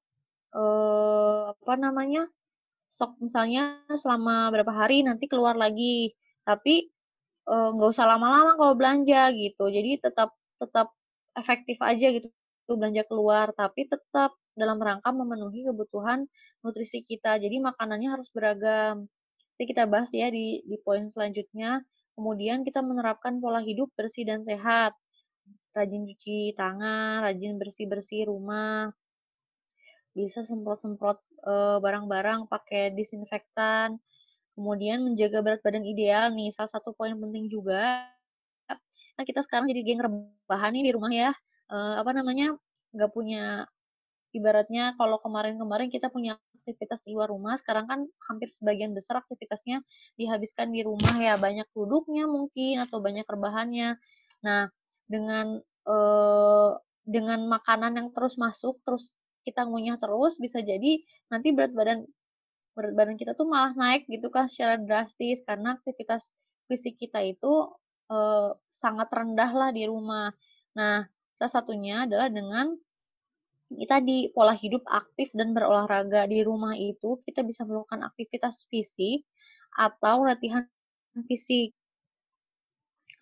uh, 0.55 1.55
apa 1.55 1.75
namanya, 1.81 2.29
stok 2.91 3.19
misalnya 3.19 3.83
selama 3.95 4.53
berapa 4.55 4.71
hari, 4.71 5.03
nanti 5.07 5.27
keluar 5.31 5.57
lagi. 5.57 6.13
Tapi, 6.45 6.93
nggak 7.45 7.91
usah 7.93 8.09
lama-lama 8.09 8.57
kalau 8.57 8.73
belanja 8.73 9.29
gitu. 9.37 9.69
Jadi 9.69 10.01
tetap 10.01 10.33
tetap 10.57 10.97
efektif 11.37 11.77
aja 11.85 12.09
gitu 12.09 12.33
belanja 12.65 13.05
keluar, 13.05 13.53
tapi 13.53 13.85
tetap 13.85 14.33
dalam 14.55 14.79
rangka 14.79 15.11
memenuhi 15.11 15.67
kebutuhan 15.67 16.27
nutrisi 16.63 17.03
kita. 17.03 17.37
Jadi 17.39 17.61
makanannya 17.61 18.09
harus 18.11 18.31
beragam. 18.31 19.07
Nanti 19.55 19.65
kita 19.71 19.87
bahas 19.87 20.11
ya 20.11 20.31
di, 20.31 20.63
di 20.67 20.77
poin 20.83 21.07
selanjutnya. 21.11 21.83
Kemudian 22.15 22.63
kita 22.63 22.83
menerapkan 22.83 23.43
pola 23.43 23.63
hidup 23.63 23.91
bersih 23.99 24.27
dan 24.27 24.47
sehat. 24.47 24.95
Rajin 25.75 26.07
cuci 26.07 26.55
tangan, 26.55 27.27
rajin 27.27 27.59
bersih-bersih 27.59 28.31
rumah. 28.31 28.95
Bisa 30.15 30.47
semprot-semprot 30.47 31.19
barang 31.45 31.83
barang-barang 31.83 32.47
pakai 32.47 32.95
disinfektan. 32.95 33.99
Kemudian 34.55 35.03
menjaga 35.03 35.43
berat 35.43 35.61
badan 35.67 35.83
ideal 35.83 36.31
nih, 36.31 36.55
salah 36.55 36.71
satu 36.71 36.95
poin 36.95 37.11
penting 37.19 37.51
juga. 37.51 38.07
Nah, 39.19 39.25
kita 39.27 39.43
sekarang 39.43 39.67
jadi 39.67 39.83
geng 39.83 40.01
rebahan 40.01 40.71
nih 40.73 40.85
di 40.89 40.93
rumah 40.95 41.11
ya. 41.11 41.35
Uh, 41.67 41.99
apa 41.99 42.15
namanya? 42.15 42.55
nggak 42.95 43.11
punya 43.11 43.67
ibaratnya 44.35 44.99
kalau 44.99 45.23
kemarin-kemarin 45.23 45.89
kita 45.89 46.11
punya 46.11 46.37
aktivitas 46.65 47.07
di 47.07 47.15
luar 47.15 47.31
rumah, 47.31 47.55
sekarang 47.61 47.87
kan 47.87 48.01
hampir 48.27 48.49
sebagian 48.51 48.97
besar 48.97 49.21
aktivitasnya 49.23 49.85
dihabiskan 50.19 50.73
di 50.73 50.83
rumah 50.83 51.15
ya, 51.21 51.39
banyak 51.39 51.69
duduknya 51.77 52.25
mungkin 52.27 52.83
atau 52.83 52.99
banyak 52.99 53.29
rebahannya. 53.29 54.01
Nah, 54.43 54.73
dengan 55.07 55.61
eh, 55.63 56.71
dengan 57.05 57.41
makanan 57.53 57.93
yang 58.01 58.09
terus 58.17 58.41
masuk, 58.41 58.81
terus 58.83 59.15
kita 59.45 59.69
ngunyah 59.69 60.01
terus, 60.01 60.41
bisa 60.41 60.65
jadi 60.65 61.05
nanti 61.29 61.53
berat 61.53 61.77
badan 61.77 62.09
berat 62.75 62.95
badan 62.97 63.17
kita 63.21 63.37
tuh 63.39 63.47
malah 63.47 63.77
naik 63.77 64.09
gitu 64.11 64.33
kan 64.35 64.51
secara 64.51 64.81
drastis 64.81 65.45
karena 65.47 65.79
aktivitas 65.79 66.35
fisik 66.67 66.97
kita 66.97 67.21
itu 67.23 67.71
eh, 68.11 68.51
sangat 68.73 69.09
rendah 69.13 69.51
lah 69.53 69.71
di 69.71 69.85
rumah. 69.85 70.33
Nah, 70.75 71.07
salah 71.37 71.53
satunya 71.61 72.09
adalah 72.09 72.33
dengan 72.33 72.73
kita 73.79 74.01
di 74.03 74.31
pola 74.31 74.55
hidup 74.55 74.83
aktif 74.89 75.31
dan 75.35 75.53
berolahraga 75.53 76.27
di 76.31 76.43
rumah 76.47 76.75
itu 76.79 77.21
kita 77.27 77.43
bisa 77.43 77.67
melakukan 77.67 78.07
aktivitas 78.07 78.67
fisik 78.71 79.27
atau 79.75 80.23
latihan 80.27 80.67
fisik. 81.27 81.75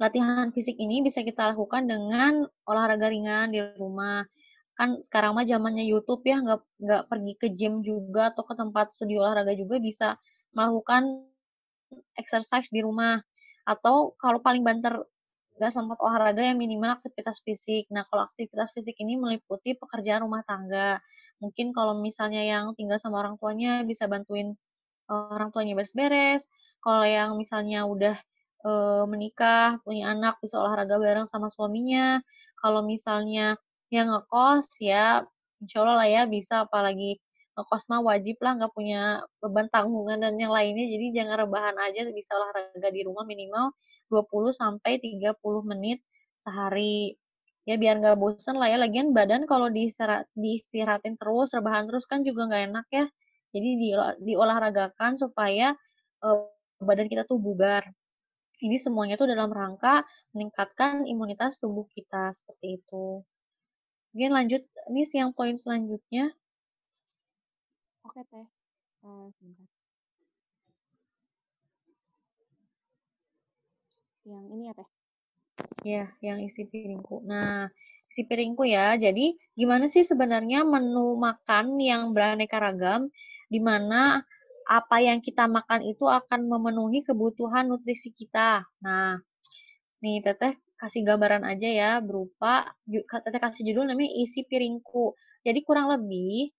Latihan 0.01 0.49
fisik 0.51 0.77
ini 0.81 1.05
bisa 1.05 1.21
kita 1.23 1.53
lakukan 1.53 1.85
dengan 1.88 2.49
olahraga 2.69 3.09
ringan 3.12 3.53
di 3.53 3.61
rumah. 3.77 4.25
Kan 4.73 5.01
sekarang 5.05 5.37
mah 5.37 5.45
zamannya 5.45 5.85
YouTube 5.85 6.25
ya, 6.25 6.41
nggak 6.41 6.61
nggak 6.81 7.03
pergi 7.12 7.33
ke 7.37 7.49
gym 7.53 7.85
juga 7.85 8.33
atau 8.33 8.43
ke 8.49 8.55
tempat 8.57 8.93
studio 8.97 9.21
olahraga 9.25 9.53
juga 9.53 9.77
bisa 9.79 10.17
melakukan 10.57 11.29
exercise 12.16 12.72
di 12.72 12.81
rumah. 12.81 13.20
Atau 13.68 14.16
kalau 14.18 14.41
paling 14.43 14.64
banter 14.64 14.97
nggak 15.57 15.72
sempat 15.72 15.98
olahraga 16.00 16.42
yang 16.42 16.59
minimal 16.59 16.96
aktivitas 16.96 17.44
fisik. 17.44 17.88
Nah, 17.92 18.09
kalau 18.09 18.28
aktivitas 18.28 18.72
fisik 18.72 18.96
ini 19.00 19.20
meliputi 19.20 19.76
pekerjaan 19.76 20.24
rumah 20.24 20.42
tangga. 20.48 20.98
Mungkin 21.42 21.74
kalau 21.76 21.98
misalnya 21.98 22.42
yang 22.42 22.72
tinggal 22.78 22.96
sama 23.03 23.20
orang 23.20 23.36
tuanya 23.36 23.82
bisa 23.84 24.07
bantuin 24.09 24.55
uh, 25.12 25.32
orang 25.34 25.53
tuanya 25.53 25.76
beres-beres. 25.76 26.48
Kalau 26.82 27.05
yang 27.07 27.36
misalnya 27.38 27.84
udah 27.86 28.16
uh, 28.64 29.05
menikah, 29.07 29.78
punya 29.84 30.14
anak, 30.14 30.40
bisa 30.42 30.59
olahraga 30.59 30.96
bareng 30.98 31.28
sama 31.28 31.53
suaminya. 31.53 32.22
Kalau 32.59 32.82
misalnya 32.86 33.59
yang 33.92 34.09
ngekos 34.09 34.80
ya, 34.80 35.26
insya 35.61 35.84
Allah 35.84 35.96
lah 36.00 36.09
ya 36.09 36.22
bisa 36.26 36.64
apalagi 36.66 37.20
ngekos 37.53 37.84
mah 37.92 38.00
wajib 38.00 38.40
lah 38.40 38.57
nggak 38.57 38.72
punya 38.72 39.20
beban 39.44 39.68
tanggungan 39.68 40.18
dan 40.24 40.34
yang 40.40 40.53
lainnya. 40.53 40.86
Jadi 40.88 41.07
jangan 41.12 41.36
rebahan 41.44 41.76
aja 41.76 42.09
bisa 42.09 42.32
olahraga 42.36 42.88
di 42.88 43.00
rumah 43.05 43.24
minimal 43.28 43.76
20 44.09 44.53
sampai 44.57 44.96
30 45.00 45.36
menit 45.68 46.00
sehari. 46.40 47.16
Ya 47.68 47.78
biar 47.78 48.00
nggak 48.00 48.16
bosen 48.18 48.57
lah 48.57 48.72
ya. 48.72 48.80
Lagian 48.80 49.12
badan 49.12 49.44
kalau 49.44 49.68
diistirahat, 49.68 50.26
diistirahatin 50.34 51.14
terus 51.20 51.53
rebahan 51.55 51.86
terus 51.86 52.09
kan 52.09 52.24
juga 52.24 52.48
nggak 52.48 52.62
enak 52.72 52.86
ya. 52.90 53.05
Jadi 53.53 53.68
di, 53.76 53.88
diolahragakan 54.32 55.20
supaya 55.20 55.76
uh, 56.24 56.48
badan 56.80 57.07
kita 57.07 57.28
tuh 57.28 57.36
bugar. 57.36 57.84
Ini 58.62 58.78
semuanya 58.78 59.18
tuh 59.18 59.28
dalam 59.28 59.50
rangka 59.50 60.07
meningkatkan 60.32 61.05
imunitas 61.05 61.59
tubuh 61.59 61.84
kita 61.92 62.32
seperti 62.32 62.80
itu. 62.80 63.20
Mungkin 64.12 64.30
lanjut, 64.30 64.62
ini 64.92 65.03
yang 65.12 65.32
poin 65.34 65.57
selanjutnya. 65.59 66.30
Oke 68.03 68.20
teh. 68.30 68.46
Uh, 69.07 69.30
sebentar. 69.38 69.66
Yang 74.26 74.44
ini 74.55 74.62
ya 74.70 74.74
teh. 74.74 74.88
Ya, 75.82 76.05
yang 76.22 76.38
isi 76.42 76.62
piringku. 76.66 77.22
Nah, 77.26 77.70
isi 78.11 78.22
piringku 78.26 78.62
ya. 78.66 78.94
Jadi, 78.98 79.34
gimana 79.59 79.86
sih 79.90 80.03
sebenarnya 80.07 80.62
menu 80.66 81.18
makan 81.18 81.78
yang 81.78 82.14
beraneka 82.14 82.59
ragam, 82.62 83.11
di 83.50 83.59
mana 83.59 84.22
apa 84.66 84.96
yang 85.03 85.18
kita 85.18 85.50
makan 85.50 85.82
itu 85.86 86.07
akan 86.07 86.46
memenuhi 86.46 87.03
kebutuhan 87.03 87.66
nutrisi 87.66 88.14
kita. 88.14 88.62
Nah, 88.82 89.18
nih 90.03 90.22
Teteh 90.22 90.55
kasih 90.78 91.07
gambaran 91.07 91.46
aja 91.46 91.68
ya 91.70 91.90
berupa 92.03 92.74
Teteh 92.90 93.38
kasih 93.42 93.62
judul 93.70 93.90
namanya 93.90 94.11
isi 94.22 94.46
piringku. 94.46 95.14
Jadi 95.42 95.61
kurang 95.66 95.90
lebih 95.90 96.55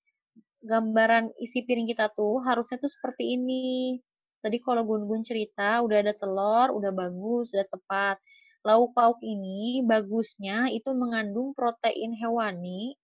gambaran 0.64 1.36
isi 1.44 1.68
piring 1.68 1.92
kita 1.92 2.12
tuh 2.16 2.40
harusnya 2.42 2.80
tuh 2.80 2.92
seperti 2.92 3.36
ini. 3.36 4.00
Tadi 4.44 4.58
kalau 4.60 4.84
Gun-Gun 4.84 5.24
cerita 5.24 5.80
udah 5.84 5.98
ada 6.04 6.14
telur, 6.16 6.76
udah 6.76 6.92
bagus, 6.92 7.52
udah 7.56 7.68
tepat. 7.68 8.18
Lauk 8.64 8.96
pauk 8.96 9.20
ini 9.24 9.84
bagusnya 9.84 10.72
itu 10.72 10.92
mengandung 10.96 11.52
protein 11.52 12.16
hewani 12.16 12.96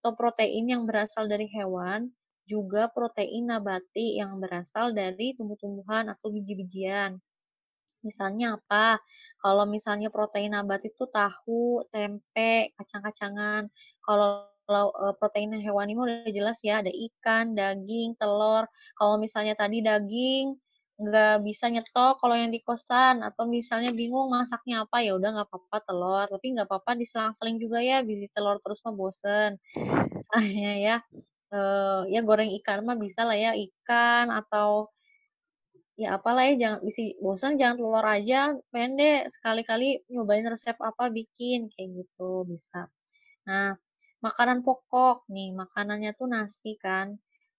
atau 0.00 0.14
protein 0.14 0.70
yang 0.70 0.82
berasal 0.86 1.26
dari 1.26 1.50
hewan 1.50 2.14
juga 2.46 2.90
protein 2.90 3.50
nabati 3.50 4.18
yang 4.18 4.38
berasal 4.42 4.90
dari 4.90 5.34
tumbuh-tumbuhan 5.38 6.10
atau 6.10 6.34
biji-bijian. 6.34 7.18
Misalnya 8.02 8.58
apa? 8.58 8.98
Kalau 9.38 9.64
misalnya 9.70 10.10
protein 10.10 10.56
nabati 10.56 10.90
itu 10.90 11.06
tahu, 11.06 11.86
tempe, 11.94 12.74
kacang-kacangan. 12.74 13.70
Kalau 14.02 14.50
e, 14.72 15.06
protein 15.18 15.50
hewani 15.58 15.92
udah 15.98 16.30
jelas 16.30 16.58
ya, 16.62 16.82
ada 16.82 16.90
ikan, 16.90 17.52
daging, 17.58 18.14
telur. 18.16 18.64
Kalau 18.98 19.16
misalnya 19.18 19.54
tadi 19.58 19.82
daging 19.82 20.56
nggak 21.00 21.40
bisa 21.48 21.72
nyetok 21.72 22.20
kalau 22.20 22.36
yang 22.36 22.52
di 22.52 22.60
kosan 22.60 23.24
atau 23.24 23.48
misalnya 23.48 23.88
bingung 23.96 24.28
masaknya 24.28 24.84
apa 24.84 25.00
ya 25.00 25.16
udah 25.16 25.32
nggak 25.32 25.48
apa-apa 25.48 25.78
telur. 25.88 26.26
Tapi 26.28 26.46
nggak 26.54 26.68
apa-apa 26.68 26.92
diselang-seling 27.00 27.56
juga 27.56 27.80
ya 27.80 28.04
biji 28.04 28.28
telur 28.36 28.60
terus 28.60 28.84
mah 28.84 28.94
bosen. 28.94 29.56
Misalnya 30.12 30.72
ya 30.76 30.96
uh, 31.54 32.02
ya 32.06 32.20
goreng 32.22 32.50
ikan 32.62 32.84
mah 32.86 32.98
bisa 32.98 33.24
lah 33.26 33.36
ya 33.38 33.52
ikan 33.56 34.28
atau 34.30 34.92
ya 36.00 36.16
apalah 36.16 36.48
ya 36.48 36.54
jangan 36.56 36.80
bisa 36.80 37.00
bosan 37.20 37.60
jangan 37.60 37.76
telur 37.76 38.06
aja 38.08 38.56
pendek 38.72 39.28
sekali-kali 39.28 40.00
nyobain 40.08 40.48
resep 40.48 40.76
apa 40.80 41.12
bikin 41.12 41.68
kayak 41.72 42.04
gitu 42.04 42.48
bisa. 42.48 42.88
Nah 43.44 43.76
makanan 44.26 44.58
pokok 44.66 45.28
nih 45.34 45.48
makanannya 45.56 46.10
tuh 46.18 46.28
nasi 46.34 46.76
kan. 46.84 47.16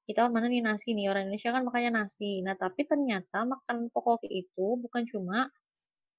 Kita 0.07 0.27
mana 0.33 0.47
nih 0.51 0.61
nasi 0.65 0.93
nih? 0.97 1.05
Orang 1.11 1.29
Indonesia 1.29 1.51
kan 1.55 1.63
makanya 1.67 1.91
nasi. 2.03 2.41
Nah 2.45 2.55
tapi 2.57 2.81
ternyata 2.89 3.43
makanan 3.53 3.89
pokok 3.93 4.25
itu 4.29 4.65
bukan 4.83 5.03
cuma 5.11 5.49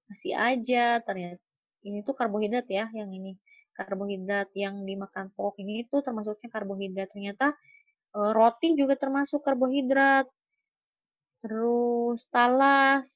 nasi 0.09 0.31
aja. 0.35 1.03
Ternyata 1.07 1.43
ini 1.89 1.99
tuh 2.07 2.15
karbohidrat 2.19 2.67
ya 2.71 2.87
yang 2.95 3.11
ini. 3.11 3.35
Karbohidrat 3.77 4.49
yang 4.55 4.85
dimakan 4.89 5.33
pokok 5.35 5.57
ini 5.63 5.87
itu 5.87 5.97
termasuknya 6.05 6.49
karbohidrat. 6.53 7.09
Ternyata 7.15 7.57
Eh, 8.19 8.33
roti 8.39 8.69
juga 8.81 8.95
termasuk 9.03 9.41
karbohidrat. 9.47 10.27
Terus 11.43 12.19
talas, 12.35 13.09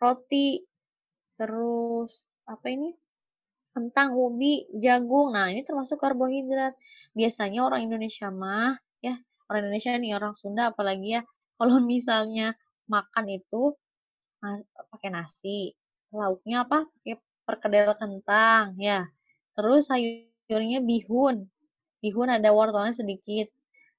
roti, 0.00 0.64
terus 1.38 2.12
apa 2.52 2.66
ini? 2.74 2.90
Kentang, 3.74 4.16
ubi, 4.16 4.66
jagung. 4.84 5.34
Nah, 5.36 5.52
ini 5.52 5.62
termasuk 5.62 6.00
karbohidrat. 6.02 6.74
Biasanya 7.14 7.60
orang 7.66 7.86
Indonesia 7.88 8.28
mah 8.32 8.74
ya, 9.04 9.14
orang 9.48 9.58
Indonesia 9.68 9.92
nih 9.94 10.12
orang 10.18 10.34
Sunda 10.34 10.72
apalagi 10.72 11.20
ya, 11.20 11.22
kalau 11.58 11.78
misalnya 11.82 12.56
makan 12.90 13.26
itu 13.30 13.74
pakai 14.92 15.10
nasi. 15.12 15.72
Lauknya 16.14 16.64
apa? 16.64 16.88
Pakai 16.88 17.14
perkedel 17.44 17.92
kentang 18.00 18.76
ya. 18.80 19.06
Terus 19.56 19.90
sayurnya 19.90 20.80
bihun. 20.82 21.48
Bihun 22.00 22.28
ada 22.32 22.50
wortelnya 22.54 22.94
sedikit 22.96 23.48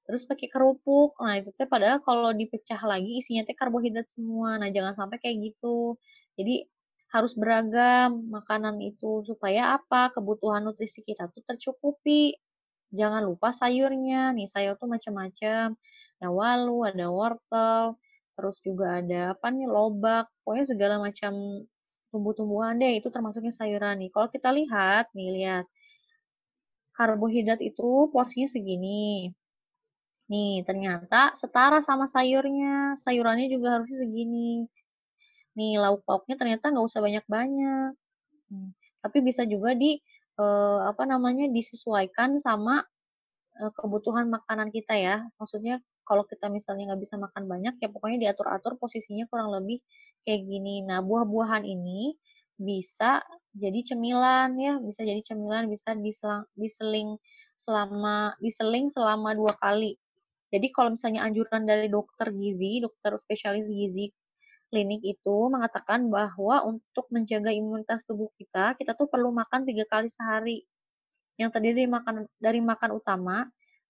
terus 0.09 0.26
pakai 0.26 0.49
kerupuk 0.49 1.13
nah 1.22 1.38
itu 1.38 1.53
teh 1.53 1.70
padahal 1.70 2.01
kalau 2.01 2.34
dipecah 2.34 2.82
lagi 2.82 3.22
isinya 3.22 3.45
teh 3.45 3.53
karbohidrat 3.53 4.09
semua 4.09 4.57
nah 4.57 4.65
jangan 4.74 4.97
sampai 4.97 5.22
kayak 5.22 5.38
gitu 5.53 6.01
jadi 6.34 6.65
harus 7.10 7.34
beragam 7.34 8.30
makanan 8.30 8.78
itu 8.86 9.26
supaya 9.26 9.78
apa? 9.82 10.14
Kebutuhan 10.14 10.62
nutrisi 10.66 11.01
kita 11.01 11.30
tuh 11.34 11.41
tercukupi. 11.45 12.38
Jangan 12.93 13.26
lupa 13.26 13.49
sayurnya. 13.49 14.34
Nih 14.38 14.45
sayur 14.45 14.78
tuh 14.78 14.89
macam-macam. 14.89 15.74
Ada 16.22 16.30
walu 16.30 16.78
ada 16.86 17.07
wortel 17.10 17.97
terus 18.38 18.57
juga 18.64 19.01
ada 19.01 19.34
apa 19.34 19.49
nih? 19.49 19.66
Lobak. 19.66 20.30
Pokoknya 20.45 20.66
segala 20.70 20.95
macam 21.01 21.34
tumbuh-tumbuhan 22.14 22.78
deh 22.82 23.01
itu 23.01 23.10
termasuknya 23.10 23.53
sayuran 23.53 24.05
nih. 24.05 24.10
Kalau 24.14 24.28
kita 24.30 24.49
lihat 24.53 25.10
nih 25.18 25.30
lihat. 25.38 25.66
Karbohidrat 26.93 27.64
itu 27.64 28.12
porsinya 28.12 28.49
segini. 28.51 29.32
Nih, 30.30 30.62
ternyata 30.68 31.34
setara 31.34 31.80
sama 31.82 32.05
sayurnya. 32.05 32.99
Sayurannya 33.01 33.47
juga 33.49 33.80
harusnya 33.80 34.03
segini. 34.03 34.68
Nih, 35.60 35.76
lauk 35.84 36.01
pauknya 36.07 36.36
ternyata 36.39 36.72
nggak 36.72 36.88
usah 36.88 37.01
banyak-banyak. 37.03 37.91
Hmm. 38.49 38.70
Tapi 39.03 39.18
bisa 39.24 39.43
juga 39.43 39.76
di 39.76 39.99
eh, 40.39 40.80
apa 40.88 41.03
namanya 41.03 41.51
disesuaikan 41.51 42.39
sama 42.39 42.80
eh, 43.60 43.72
kebutuhan 43.76 44.32
makanan 44.32 44.72
kita 44.72 44.95
ya. 44.95 45.28
Maksudnya 45.36 45.84
kalau 46.07 46.24
kita 46.26 46.47
misalnya 46.47 46.95
nggak 46.95 47.01
bisa 47.03 47.16
makan 47.20 47.43
banyak, 47.45 47.76
ya 47.84 47.88
pokoknya 47.91 48.18
diatur-atur 48.30 48.80
posisinya 48.82 49.28
kurang 49.28 49.51
lebih 49.53 49.84
kayak 50.24 50.41
gini. 50.47 50.82
Nah, 50.88 51.03
buah-buahan 51.03 51.68
ini 51.68 52.16
bisa 52.60 53.24
jadi 53.55 53.80
cemilan 53.84 54.55
ya, 54.60 54.80
bisa 54.80 55.03
jadi 55.03 55.22
cemilan, 55.24 55.68
bisa 55.72 55.95
diselang, 55.99 56.43
diseling 56.57 57.10
selama 57.60 58.34
diseling 58.39 58.88
selama 58.88 59.36
dua 59.36 59.51
kali 59.60 59.99
jadi 60.49 60.68
kalau 60.74 60.97
misalnya 60.97 61.22
anjuran 61.26 61.64
dari 61.70 61.88
dokter 61.88 62.34
gizi, 62.34 62.82
dokter 62.82 63.14
spesialis 63.22 63.70
gizi 63.70 64.10
klinik 64.70 65.01
itu 65.03 65.38
mengatakan 65.49 66.07
bahwa 66.07 66.65
untuk 66.65 67.05
menjaga 67.13 67.51
imunitas 67.53 68.05
tubuh 68.05 68.30
kita, 68.39 68.78
kita 68.80 68.93
tuh 68.95 69.09
perlu 69.09 69.30
makan 69.34 69.65
tiga 69.67 69.86
kali 69.89 70.07
sehari. 70.09 70.63
Yang 71.41 71.49
terdiri 71.57 71.86
dari 71.86 71.89
makan, 71.89 72.15
dari 72.38 72.61
makan 72.61 72.89
utama, 72.99 73.38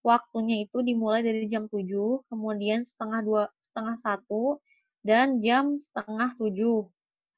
waktunya 0.06 0.64
itu 0.64 0.80
dimulai 0.82 1.22
dari 1.22 1.46
jam 1.52 1.68
7, 1.68 2.24
kemudian 2.32 2.88
setengah 2.88 3.20
dua, 3.26 3.44
setengah 3.60 3.96
satu, 4.00 4.64
dan 5.04 5.44
jam 5.44 5.78
setengah 5.82 6.36
tujuh. 6.40 6.88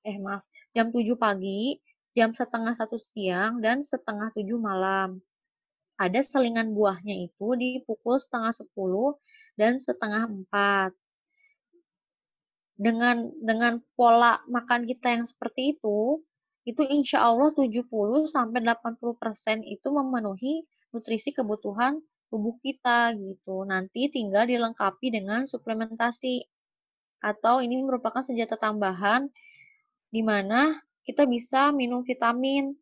Eh 0.05 0.17
maaf, 0.21 0.45
jam 0.75 0.93
7 0.93 1.17
pagi, 1.17 1.79
jam 2.13 2.33
setengah 2.35 2.73
satu 2.77 2.97
siang, 2.99 3.63
dan 3.63 3.81
setengah 3.81 4.29
tujuh 4.35 4.59
malam 4.59 5.21
ada 6.01 6.19
selingan 6.25 6.73
buahnya 6.73 7.29
itu 7.29 7.47
di 7.61 7.69
pukul 7.85 8.17
setengah 8.17 8.49
sepuluh 8.49 9.21
dan 9.53 9.77
setengah 9.77 10.25
empat. 10.25 10.89
Dengan 12.75 13.29
dengan 13.41 13.83
pola 13.93 14.41
makan 14.49 14.87
kita 14.89 15.13
yang 15.13 15.25
seperti 15.27 15.77
itu, 15.77 16.21
itu 16.65 16.81
insya 16.85 17.25
Allah 17.25 17.49
70 17.53 17.89
sampai 18.29 18.61
80 18.61 19.17
persen 19.17 19.65
itu 19.65 19.87
memenuhi 19.89 20.65
nutrisi 20.93 21.33
kebutuhan 21.33 21.97
tubuh 22.31 22.55
kita 22.63 23.17
gitu. 23.17 23.67
Nanti 23.67 24.07
tinggal 24.07 24.47
dilengkapi 24.47 25.11
dengan 25.11 25.43
suplementasi 25.43 26.45
atau 27.21 27.61
ini 27.61 27.81
merupakan 27.85 28.25
senjata 28.25 28.57
tambahan 28.57 29.29
di 30.09 30.21
mana 30.25 30.81
kita 31.05 31.29
bisa 31.29 31.69
minum 31.69 32.01
vitamin 32.01 32.73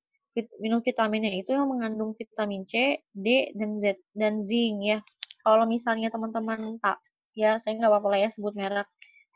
minum 0.63 0.79
vitaminnya 0.79 1.35
itu 1.35 1.51
yang 1.51 1.67
mengandung 1.67 2.15
vitamin 2.15 2.63
C, 2.63 3.03
D, 3.11 3.51
dan 3.57 3.75
Z 3.81 3.99
dan 4.15 4.39
zinc 4.39 4.79
ya. 4.85 4.99
Kalau 5.43 5.67
misalnya 5.67 6.07
teman-teman 6.13 6.79
tak, 6.79 7.01
ya 7.35 7.59
saya 7.59 7.75
nggak 7.75 7.91
apa-apa 7.91 8.07
lah 8.07 8.19
ya 8.23 8.29
sebut 8.31 8.53
merek. 8.55 8.87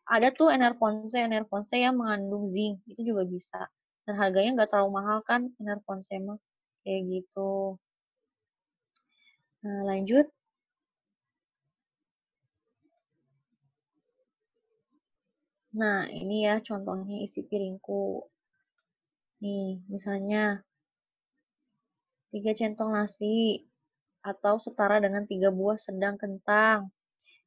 Ada 0.07 0.35
tuh 0.35 0.51
Enervonse, 0.51 1.15
Enervonse 1.15 1.75
yang 1.79 1.95
mengandung 1.95 2.43
zinc, 2.51 2.83
itu 2.91 3.01
juga 3.15 3.23
bisa. 3.23 3.71
Dan 4.03 4.19
harganya 4.19 4.51
nggak 4.59 4.69
terlalu 4.75 4.91
mahal 4.99 5.19
kan 5.23 5.41
Enervonse 5.63 6.11
mah. 6.19 6.39
Kayak 6.83 7.01
gitu. 7.07 7.79
Nah, 9.63 9.83
lanjut. 9.87 10.27
Nah, 15.79 16.05
ini 16.21 16.35
ya 16.47 16.55
contohnya 16.67 17.15
isi 17.25 17.41
piringku. 17.49 18.27
Nih, 19.41 19.81
misalnya 19.89 20.63
3 22.31 22.51
centong 22.59 22.91
nasi 22.97 23.35
atau 24.31 24.55
setara 24.65 24.97
dengan 25.05 25.23
3 25.31 25.49
buah 25.57 25.77
sedang 25.77 26.15
kentang. 26.23 26.79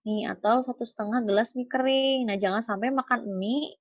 Nih, 0.07 0.23
atau 0.31 0.63
satu 0.63 0.87
setengah 0.87 1.21
gelas 1.27 1.59
mie 1.59 1.67
kering. 1.67 2.31
Nah, 2.31 2.39
jangan 2.39 2.63
sampai 2.63 2.95
makan 2.95 3.27
mie 3.27 3.75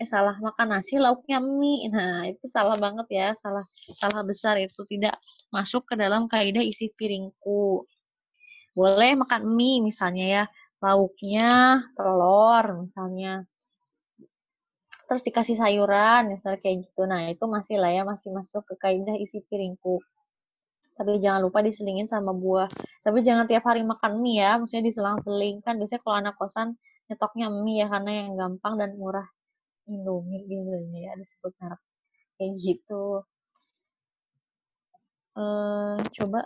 eh 0.00 0.08
salah 0.08 0.36
makan 0.40 0.76
nasi 0.76 0.96
lauknya 0.96 1.40
mie. 1.40 1.88
Nah, 1.92 2.28
itu 2.28 2.44
salah 2.48 2.76
banget 2.76 3.06
ya, 3.12 3.28
salah 3.36 3.64
salah 4.00 4.22
besar 4.24 4.56
itu 4.60 4.80
tidak 4.88 5.16
masuk 5.52 5.88
ke 5.88 5.94
dalam 5.96 6.28
kaidah 6.28 6.64
isi 6.64 6.92
piringku. 6.92 7.84
Boleh 8.76 9.12
makan 9.16 9.42
mie 9.56 9.80
misalnya 9.80 10.26
ya, 10.28 10.44
lauknya 10.84 11.80
telur 11.96 12.64
misalnya. 12.84 13.44
Terus 15.08 15.22
dikasih 15.26 15.56
sayuran 15.58 16.32
misalnya 16.32 16.60
kayak 16.64 16.76
gitu. 16.86 17.02
Nah, 17.08 17.28
itu 17.32 17.44
masih 17.48 17.76
lah 17.82 17.90
ya, 17.92 18.02
masih 18.04 18.30
masuk 18.36 18.62
ke 18.68 18.74
kaidah 18.80 19.16
isi 19.16 19.42
piringku. 19.48 20.00
Tapi 21.00 21.16
jangan 21.16 21.40
lupa 21.40 21.64
diselingin 21.64 22.04
sama 22.12 22.36
buah. 22.36 22.68
Tapi 23.00 23.24
jangan 23.24 23.48
tiap 23.48 23.64
hari 23.64 23.80
makan 23.80 24.20
mie 24.20 24.44
ya, 24.44 24.60
maksudnya 24.60 24.84
diselang-seling. 24.84 25.64
Kan 25.64 25.80
biasanya 25.80 26.00
kalau 26.04 26.16
anak 26.20 26.34
kosan 26.36 26.76
nyetoknya 27.08 27.48
mie 27.48 27.80
ya 27.80 27.86
karena 27.88 28.10
yang 28.28 28.36
gampang 28.36 28.76
dan 28.76 28.90
murah. 29.00 29.24
Indomie 29.88 30.44
biasanya 30.44 31.00
ya 31.08 31.12
disebut 31.16 31.52
merek 31.56 31.80
kayak 32.36 32.52
gitu. 32.60 33.24
Eh, 35.40 35.96
coba. 36.16 36.40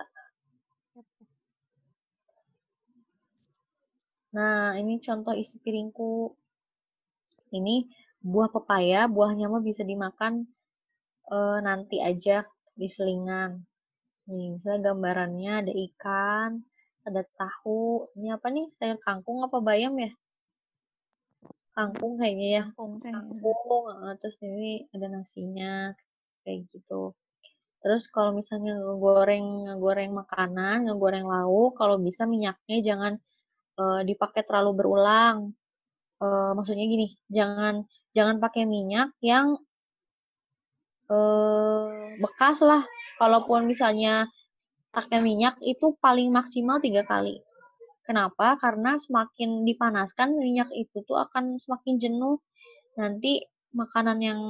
Nah, 4.37 4.75
ini 4.81 4.99
contoh 5.07 5.35
isi 5.43 5.57
piringku. 5.65 6.35
Ini 7.59 7.75
buah 8.23 8.51
pepaya, 8.55 9.01
buahnya 9.15 9.47
mah 9.53 9.63
bisa 9.63 9.83
dimakan 9.91 10.47
eh, 11.35 11.59
nanti 11.67 11.97
aja 12.11 12.37
di 12.75 12.87
selingan. 12.91 13.74
Nih, 14.25 14.57
misalnya 14.57 14.81
gambarannya 14.91 15.53
ada 15.61 15.73
ikan, 15.87 16.51
ada 17.05 17.23
tahu. 17.37 18.09
Ini 18.17 18.37
apa 18.37 18.47
nih? 18.49 18.67
Sayur 18.81 18.99
kangkung 19.05 19.45
apa 19.45 19.61
bayam 19.61 19.95
ya? 20.01 20.11
Kangkung 21.77 22.17
kayaknya 22.17 22.49
ya. 22.49 22.63
Kangkung 22.73 22.93
teh. 23.05 23.13
Kangkung, 23.13 23.85
terus 24.21 24.37
ini 24.41 24.89
ada 24.97 25.07
nasinya 25.13 25.93
kayak 26.47 26.73
gitu. 26.73 27.13
Terus 27.85 28.09
kalau 28.09 28.33
misalnya 28.33 28.81
ngegoreng 28.81 29.69
ngegoreng 29.69 30.11
makanan, 30.17 30.89
ngegoreng 30.89 31.29
lauk, 31.29 31.77
kalau 31.77 32.01
bisa 32.01 32.25
minyaknya 32.25 32.79
jangan 32.81 33.13
eh, 33.77 34.01
dipakai 34.09 34.43
terlalu 34.49 34.73
berulang. 34.81 35.53
Eh, 36.25 36.51
maksudnya 36.57 36.85
gini, 36.89 37.13
jangan 37.29 37.85
jangan 38.17 38.37
pakai 38.41 38.65
minyak 38.65 39.13
yang 39.21 39.61
eh, 41.11 41.87
bekas 42.21 42.59
lah. 42.65 42.83
Kalaupun 43.21 43.69
misalnya 43.69 44.29
pakai 44.95 45.19
minyak 45.21 45.59
itu 45.65 45.97
paling 45.99 46.31
maksimal 46.31 46.79
tiga 46.79 47.03
kali. 47.07 47.43
Kenapa? 48.05 48.61
Karena 48.61 49.01
semakin 49.01 49.65
dipanaskan 49.65 50.37
minyak 50.37 50.69
itu 50.77 51.01
tuh 51.09 51.19
akan 51.25 51.57
semakin 51.57 51.97
jenuh. 51.97 52.37
Nanti 53.01 53.43
makanan 53.75 54.19
yang 54.21 54.41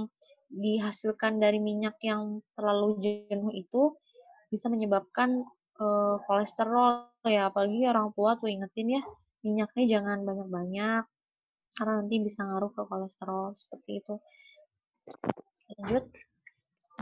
dihasilkan 0.51 1.41
dari 1.41 1.59
minyak 1.59 1.97
yang 2.05 2.45
terlalu 2.55 3.01
jenuh 3.31 3.53
itu 3.55 3.97
bisa 4.51 4.67
menyebabkan 4.69 5.43
eh, 5.81 6.17
kolesterol 6.27 7.09
ya. 7.27 7.51
Apalagi 7.51 7.87
orang 7.89 8.11
tua 8.13 8.37
tuh 8.37 8.51
ingetin 8.51 9.01
ya, 9.01 9.03
minyaknya 9.47 9.85
jangan 9.99 10.19
banyak-banyak 10.27 11.05
karena 11.75 11.93
nanti 12.01 12.17
bisa 12.23 12.47
ngaruh 12.47 12.71
ke 12.71 12.83
kolesterol 12.87 13.59
seperti 13.59 13.91
itu. 13.99 14.15
Lanjut. 15.75 16.07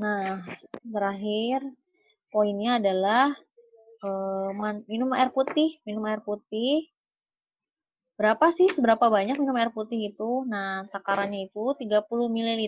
Nah, 0.01 0.41
terakhir 0.81 1.61
poinnya 2.33 2.81
adalah 2.81 3.37
eh, 4.03 4.51
man- 4.57 4.87
minum 4.89 5.13
air 5.13 5.29
putih. 5.35 5.77
Minum 5.85 6.07
air 6.09 6.25
putih. 6.25 6.89
Berapa 8.17 8.55
sih? 8.55 8.71
Seberapa 8.71 9.11
banyak 9.11 9.37
minum 9.37 9.57
air 9.59 9.75
putih 9.75 10.15
itu? 10.15 10.47
Nah, 10.49 10.87
takarannya 10.89 11.51
itu 11.51 11.75
30 11.77 12.31
ml 12.31 12.63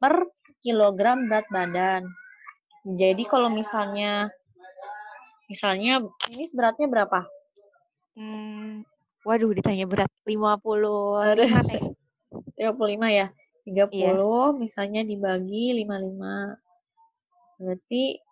per 0.00 0.30
kilogram 0.62 1.26
berat 1.28 1.46
badan. 1.50 2.02
Jadi 2.86 3.26
kalau 3.26 3.50
misalnya 3.50 4.30
misalnya 5.50 6.06
ini 6.30 6.46
beratnya 6.54 6.86
berapa? 6.86 7.26
Hmm, 8.14 8.86
waduh 9.26 9.50
ditanya 9.52 9.84
berat 9.90 10.10
55 10.22 11.60
teh. 11.66 11.82
35 12.56 13.08
ya. 13.10 13.26
30 13.66 13.90
Iya. 13.90 14.54
misalnya 14.54 15.02
dibagi 15.02 15.74
55. 15.74 16.54
Berarti 17.58 18.22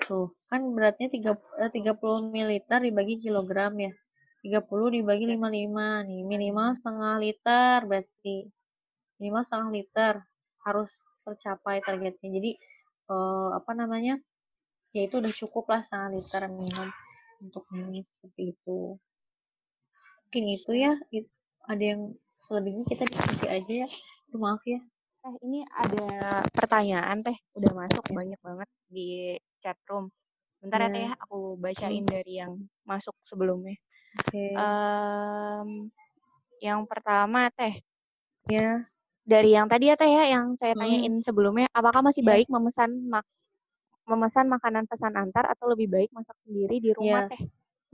tuh 0.00 0.32
kan 0.48 0.64
beratnya 0.72 1.12
3, 1.12 1.36
eh, 1.60 1.68
30 1.68 2.32
ml 2.32 2.80
dibagi 2.80 3.20
kilogram 3.20 3.76
ya. 3.76 3.92
30 4.40 4.88
dibagi 4.88 5.28
55 5.28 6.06
nih 6.08 6.22
minimal 6.24 6.72
setengah 6.72 7.18
liter 7.20 7.84
berarti 7.84 8.46
minimal 9.18 9.42
setengah 9.44 9.70
liter 9.74 10.12
harus 10.64 11.04
tercapai 11.28 11.84
targetnya. 11.84 12.28
Jadi 12.32 12.50
eh, 13.12 13.48
apa 13.52 13.76
namanya? 13.76 14.16
Ya 14.96 15.04
itu 15.04 15.20
udah 15.20 15.32
cukup 15.36 15.68
lah 15.68 15.84
setengah 15.84 16.16
liter 16.16 16.42
minum 16.48 16.88
untuk 17.44 17.68
ini 17.76 18.00
seperti 18.00 18.56
itu. 18.56 18.96
Mungkin 20.24 20.44
itu 20.48 20.72
ya. 20.72 20.96
Ada 21.68 21.84
yang 21.84 22.16
selebihnya 22.48 22.88
kita 22.88 23.04
diskusi 23.04 23.44
aja 23.44 23.72
ya. 23.84 23.88
Aduh, 24.28 24.40
maaf 24.44 24.60
ya. 24.68 24.80
Eh, 25.26 25.34
ini 25.42 25.66
ada 25.66 26.46
pertanyaan 26.54 27.18
teh, 27.26 27.34
udah 27.58 27.72
masuk 27.74 28.04
banyak 28.14 28.38
banget 28.38 28.68
di 28.86 29.34
chat 29.58 29.74
room. 29.90 30.14
Bentar 30.62 30.80
ya 30.86 30.90
Ya. 30.90 30.94
teh, 30.94 31.02
ya, 31.08 31.12
aku 31.18 31.56
bacain 31.58 32.04
dari 32.06 32.32
yang 32.42 32.52
masuk 32.86 33.14
sebelumnya. 33.26 33.74
Oke. 34.16 34.44
Em, 34.56 35.68
yang 36.62 36.82
pertama 36.90 37.50
teh, 37.54 37.74
ya. 38.48 38.88
dari 39.26 39.50
yang 39.56 39.66
tadi 39.72 39.90
ya 39.92 39.96
teh 40.00 40.10
ya, 40.10 40.24
yang 40.34 40.54
saya 40.58 40.74
Hmm. 40.74 40.80
tanyain 40.80 41.14
sebelumnya, 41.24 41.66
apakah 41.74 42.02
masih 42.06 42.22
Ya. 42.22 42.26
baik 42.26 42.46
memesan 42.52 42.90
mak 43.10 43.26
memesan 44.08 44.46
makanan 44.50 44.84
pesan 44.90 45.14
antar 45.18 45.44
atau 45.52 45.66
lebih 45.72 45.88
baik 45.92 46.10
masak 46.16 46.36
sendiri 46.46 46.78
di 46.82 46.90
rumah 46.96 47.22
Ya. 47.22 47.30
teh? 47.30 47.40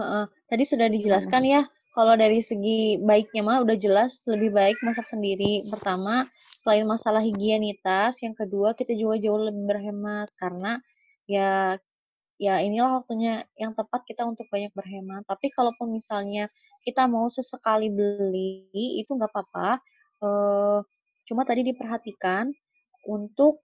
Heeh. 0.01 0.25
Tadi 0.51 0.65
sudah 0.67 0.89
Gimana? 0.97 1.31
dijelaskan 1.31 1.43
ya, 1.47 1.63
kalau 1.95 2.19
dari 2.19 2.43
segi 2.43 2.99
baiknya 2.99 3.47
mah 3.47 3.63
udah 3.63 3.79
jelas 3.79 4.19
lebih 4.27 4.51
baik 4.51 4.77
masak 4.83 5.07
sendiri. 5.07 5.63
Pertama, 5.71 6.27
selain 6.59 6.83
masalah 6.91 7.23
higienitas, 7.23 8.19
yang 8.19 8.35
kedua 8.35 8.75
kita 8.75 8.93
juga 8.99 9.23
jauh 9.23 9.39
lebih 9.39 9.65
berhemat 9.71 10.29
karena 10.35 10.83
ya 11.31 11.79
ya 12.35 12.59
inilah 12.61 13.01
waktunya 13.01 13.47
yang 13.55 13.79
tepat 13.79 14.03
kita 14.11 14.27
untuk 14.27 14.51
banyak 14.51 14.75
berhemat. 14.75 15.23
Tapi 15.31 15.55
kalaupun 15.55 15.95
misalnya 15.95 16.51
kita 16.83 17.07
mau 17.07 17.31
sesekali 17.31 17.89
beli 17.89 18.67
itu 18.99 19.15
nggak 19.15 19.31
apa-apa. 19.31 19.79
Eh, 20.19 20.79
cuma 21.31 21.47
tadi 21.47 21.63
diperhatikan 21.63 22.51
untuk 23.07 23.63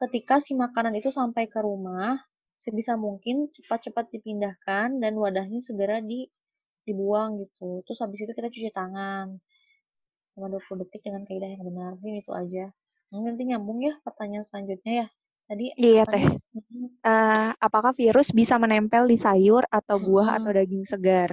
ketika 0.00 0.40
si 0.40 0.56
makanan 0.56 0.96
itu 0.96 1.12
sampai 1.12 1.44
ke 1.44 1.60
rumah 1.60 2.16
sebisa 2.56 2.96
mungkin 2.96 3.52
cepat-cepat 3.52 4.12
dipindahkan 4.12 4.96
dan 5.00 5.12
wadahnya 5.16 5.60
segera 5.60 6.00
di 6.00 6.28
dibuang 6.88 7.30
gitu. 7.42 7.82
Terus 7.86 7.98
habis 8.04 8.20
itu 8.24 8.32
kita 8.38 8.48
cuci 8.52 8.70
tangan 8.74 9.26
selama 10.34 10.46
20 10.58 10.80
detik 10.86 11.02
dengan 11.06 11.22
kaidah 11.28 11.50
yang 11.54 11.62
benar. 11.68 11.90
Mungkin 11.98 12.16
itu 12.22 12.32
aja. 12.34 12.64
Mungkin 13.10 13.28
nanti 13.36 13.44
nyambung 13.50 13.78
ya 13.82 13.94
pertanyaan 14.06 14.44
selanjutnya 14.46 14.92
ya. 15.04 15.08
Tadi 15.50 15.66
Iya 15.86 16.02
teh. 16.12 16.24
Eh, 17.12 17.50
apakah 17.66 17.92
virus 18.00 18.28
bisa 18.40 18.54
menempel 18.62 19.04
di 19.12 19.16
sayur 19.24 19.64
atau 19.78 19.96
buah 20.06 20.28
atau 20.38 20.50
Mhm. 20.50 20.56
daging 20.58 20.84
segar? 20.92 21.30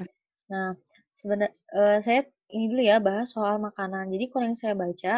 Nah, 0.51 0.75
sebenarnya 1.11 1.55
saya 2.03 2.21
ini 2.55 2.65
dulu 2.71 2.81
ya 2.83 2.97
bahas 3.03 3.27
soal 3.35 3.59
makanan. 3.59 4.07
Jadi 4.13 4.25
kalau 4.31 4.43
yang 4.47 4.59
saya 4.59 4.75
baca 4.75 5.15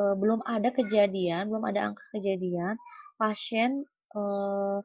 eh, 0.00 0.14
belum 0.20 0.40
ada 0.46 0.68
kejadian, 0.78 1.48
belum 1.50 1.64
ada 1.70 1.80
angka 1.92 2.04
kejadian 2.16 2.74
pasien 3.20 3.70
eh, 4.16 4.78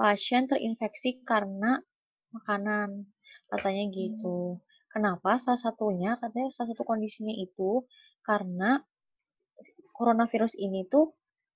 pasien 0.00 0.42
terinfeksi 0.50 1.22
karena 1.30 1.78
makanan 2.34 3.11
katanya 3.52 3.84
gitu. 3.92 4.60
Kenapa? 4.88 5.36
Salah 5.36 5.60
satunya 5.60 6.16
katanya 6.16 6.48
salah 6.48 6.72
satu 6.72 6.84
kondisinya 6.88 7.32
itu 7.36 7.84
karena 8.24 8.80
coronavirus 9.92 10.56
ini 10.56 10.88
tuh 10.88 11.12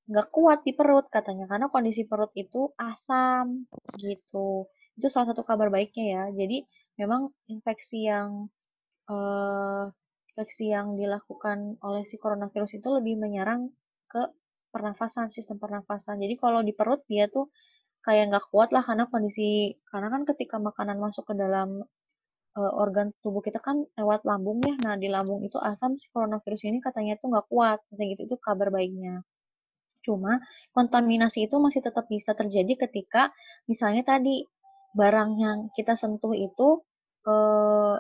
nggak 0.07 0.29
kuat 0.31 0.63
di 0.63 0.71
perut 0.77 1.11
katanya 1.11 1.51
karena 1.51 1.67
kondisi 1.73 2.05
perut 2.05 2.31
itu 2.37 2.73
asam 2.77 3.65
gitu. 3.97 4.69
Itu 4.97 5.07
salah 5.09 5.33
satu 5.33 5.43
kabar 5.43 5.73
baiknya 5.73 6.05
ya. 6.05 6.25
Jadi 6.37 6.63
memang 7.01 7.33
infeksi 7.49 8.07
yang 8.09 8.49
eh, 9.09 9.85
infeksi 10.33 10.69
yang 10.69 11.01
dilakukan 11.01 11.81
oleh 11.81 12.05
si 12.05 12.21
coronavirus 12.21 12.77
itu 12.77 12.89
lebih 12.93 13.17
menyerang 13.17 13.73
ke 14.07 14.23
pernafasan, 14.69 15.33
sistem 15.33 15.57
pernafasan. 15.57 16.21
Jadi 16.21 16.37
kalau 16.37 16.61
di 16.61 16.77
perut 16.77 17.01
dia 17.09 17.27
tuh 17.33 17.49
kayak 18.07 18.31
nggak 18.31 18.47
kuat 18.55 18.71
lah 18.71 18.83
karena 18.87 19.05
kondisi 19.11 19.75
karena 19.91 20.09
kan 20.15 20.23
ketika 20.31 20.57
makanan 20.63 20.97
masuk 21.03 21.27
ke 21.27 21.35
dalam 21.35 21.83
eh, 22.59 22.73
organ 22.83 23.11
tubuh 23.23 23.43
kita 23.43 23.59
kan 23.59 23.83
lewat 23.99 24.23
lambung 24.31 24.63
ya. 24.63 24.75
Nah 24.87 24.95
di 25.03 25.09
lambung 25.11 25.43
itu 25.43 25.59
asam 25.59 25.99
si 25.99 26.07
coronavirus 26.15 26.63
ini 26.71 26.79
katanya 26.79 27.19
tuh 27.21 27.35
nggak 27.35 27.47
kuat, 27.51 27.79
kayak 27.91 28.09
gitu 28.17 28.23
itu 28.31 28.37
kabar 28.39 28.69
baiknya. 28.71 29.27
Cuma 30.07 30.39
kontaminasi 30.77 31.51
itu 31.51 31.57
masih 31.59 31.83
tetap 31.83 32.07
bisa 32.07 32.33
terjadi 32.39 32.87
ketika 32.87 33.35
misalnya 33.67 34.03
tadi 34.07 34.47
barang 34.95 35.31
yang 35.43 35.59
kita 35.77 35.99
sentuh 35.99 36.33
itu 36.39 36.69
eh, 37.27 37.97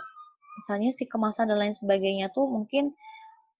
misalnya 0.62 0.90
si 0.94 1.04
kemasan 1.10 1.50
dan 1.50 1.58
lain 1.60 1.74
sebagainya 1.76 2.32
tuh 2.32 2.46
mungkin 2.48 2.94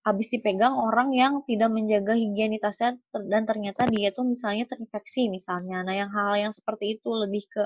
habis 0.07 0.31
dipegang 0.31 0.71
orang 0.79 1.11
yang 1.11 1.43
tidak 1.51 1.67
menjaga 1.75 2.15
higienitasnya 2.15 2.95
dan 3.27 3.43
ternyata 3.43 3.91
dia 3.91 4.15
tuh 4.15 4.23
misalnya 4.23 4.71
terinfeksi 4.71 5.27
misalnya. 5.27 5.83
Nah, 5.83 5.95
yang 5.99 6.11
hal 6.15 6.39
yang 6.39 6.53
seperti 6.55 6.95
itu 6.95 7.11
lebih 7.11 7.43
ke 7.51 7.65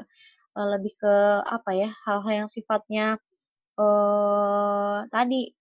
uh, 0.57 0.69
lebih 0.73 0.97
ke 0.97 1.15
apa 1.45 1.71
ya? 1.77 1.89
Hal-hal 2.09 2.47
yang 2.47 2.49
sifatnya 2.49 3.21
uh, 3.77 5.05
tadi 5.13 5.53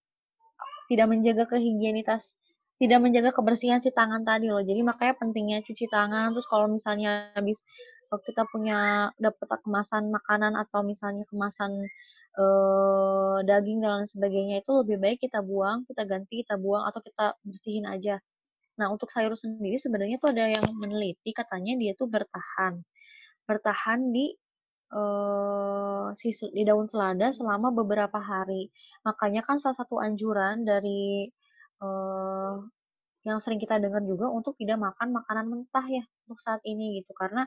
tidak 0.87 1.07
menjaga 1.11 1.43
kehigienitas 1.51 2.39
tidak 2.79 2.99
menjaga 3.03 3.35
kebersihan 3.35 3.83
si 3.83 3.91
tangan 3.91 4.23
tadi 4.23 4.47
loh. 4.47 4.63
Jadi 4.63 4.79
makanya 4.87 5.19
pentingnya 5.19 5.59
cuci 5.67 5.91
tangan. 5.91 6.31
Terus 6.31 6.47
kalau 6.47 6.71
misalnya 6.71 7.27
habis 7.35 7.59
kita 8.23 8.47
punya 8.49 9.11
dapat 9.19 9.61
kemasan 9.61 10.09
makanan 10.09 10.55
atau 10.57 10.81
misalnya 10.81 11.27
kemasan 11.29 11.85
uh, 12.39 13.37
daging 13.43 13.83
dan 13.83 14.01
lain 14.01 14.07
sebagainya 14.07 14.55
itu 14.63 14.71
lebih 14.71 14.97
baik 14.97 15.19
kita 15.19 15.43
buang, 15.43 15.83
kita 15.85 16.07
ganti, 16.07 16.41
kita 16.47 16.55
buang 16.55 16.87
atau 16.87 17.03
kita 17.03 17.35
bersihin 17.43 17.85
aja. 17.85 18.17
Nah, 18.79 18.87
untuk 18.89 19.11
sayur 19.11 19.35
sendiri 19.35 19.75
sebenarnya 19.75 20.17
tuh 20.23 20.31
ada 20.31 20.47
yang 20.47 20.65
meneliti 20.71 21.35
katanya 21.35 21.75
dia 21.75 21.91
tuh 21.99 22.07
bertahan. 22.07 22.79
Bertahan 23.43 23.99
di 24.15 24.31
uh, 24.95 26.15
di 26.55 26.63
daun 26.63 26.87
selada 26.87 27.29
selama 27.35 27.75
beberapa 27.75 28.17
hari. 28.17 28.71
Makanya 29.03 29.43
kan 29.43 29.59
salah 29.59 29.75
satu 29.75 29.99
anjuran 29.99 30.63
dari 30.63 31.27
uh, 31.83 32.55
yang 33.27 33.37
sering 33.43 33.59
kita 33.59 33.75
dengar 33.83 33.99
juga 34.07 34.31
untuk 34.31 34.55
tidak 34.55 34.79
makan 34.79 35.11
makanan 35.11 35.45
mentah 35.51 35.85
ya 35.91 36.03
untuk 36.25 36.39
saat 36.39 36.63
ini 36.63 37.03
gitu 37.03 37.11
karena 37.11 37.45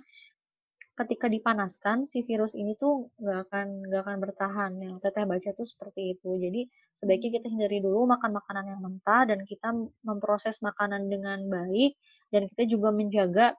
ketika 0.93 1.27
dipanaskan 1.27 2.05
si 2.05 2.21
virus 2.29 2.53
ini 2.53 2.77
tuh 2.77 3.09
nggak 3.17 3.39
akan 3.49 3.67
nggak 3.89 4.01
akan 4.05 4.17
bertahan. 4.21 4.73
Yang 4.77 4.97
teteh 5.05 5.25
baca 5.25 5.51
tuh 5.57 5.67
seperti 5.67 6.01
itu. 6.19 6.31
Jadi 6.37 6.61
sebaiknya 7.01 7.31
kita 7.41 7.47
hindari 7.49 7.79
dulu 7.81 8.05
makan 8.05 8.31
makanan 8.37 8.65
yang 8.77 8.81
mentah 8.85 9.23
dan 9.25 9.41
kita 9.49 9.69
memproses 10.05 10.61
makanan 10.61 11.09
dengan 11.09 11.49
baik 11.49 11.97
dan 12.29 12.45
kita 12.53 12.63
juga 12.69 12.93
menjaga 12.93 13.57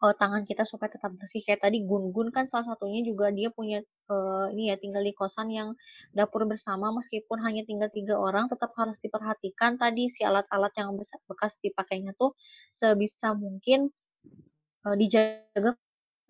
uh, 0.00 0.14
tangan 0.16 0.48
kita 0.48 0.64
supaya 0.64 0.88
tetap 0.92 1.12
bersih. 1.16 1.44
Kayak 1.44 1.68
tadi 1.68 1.84
Gun-Gun 1.84 2.32
kan 2.32 2.48
salah 2.48 2.72
satunya 2.72 3.04
juga 3.04 3.28
dia 3.32 3.52
punya 3.52 3.84
uh, 4.08 4.48
ini 4.52 4.72
ya 4.72 4.76
tinggal 4.80 5.04
di 5.04 5.12
kosan 5.12 5.52
yang 5.52 5.76
dapur 6.16 6.48
bersama. 6.48 6.88
Meskipun 6.92 7.40
hanya 7.44 7.68
tinggal 7.68 7.92
tiga 7.92 8.16
orang 8.16 8.48
tetap 8.48 8.72
harus 8.80 8.96
diperhatikan. 9.04 9.76
Tadi 9.76 10.08
si 10.08 10.24
alat-alat 10.24 10.72
yang 10.80 10.96
bekas 11.28 11.52
dipakainya 11.60 12.16
tuh 12.16 12.32
sebisa 12.72 13.36
mungkin 13.36 13.92
uh, 14.88 14.96
dijaga 14.96 15.76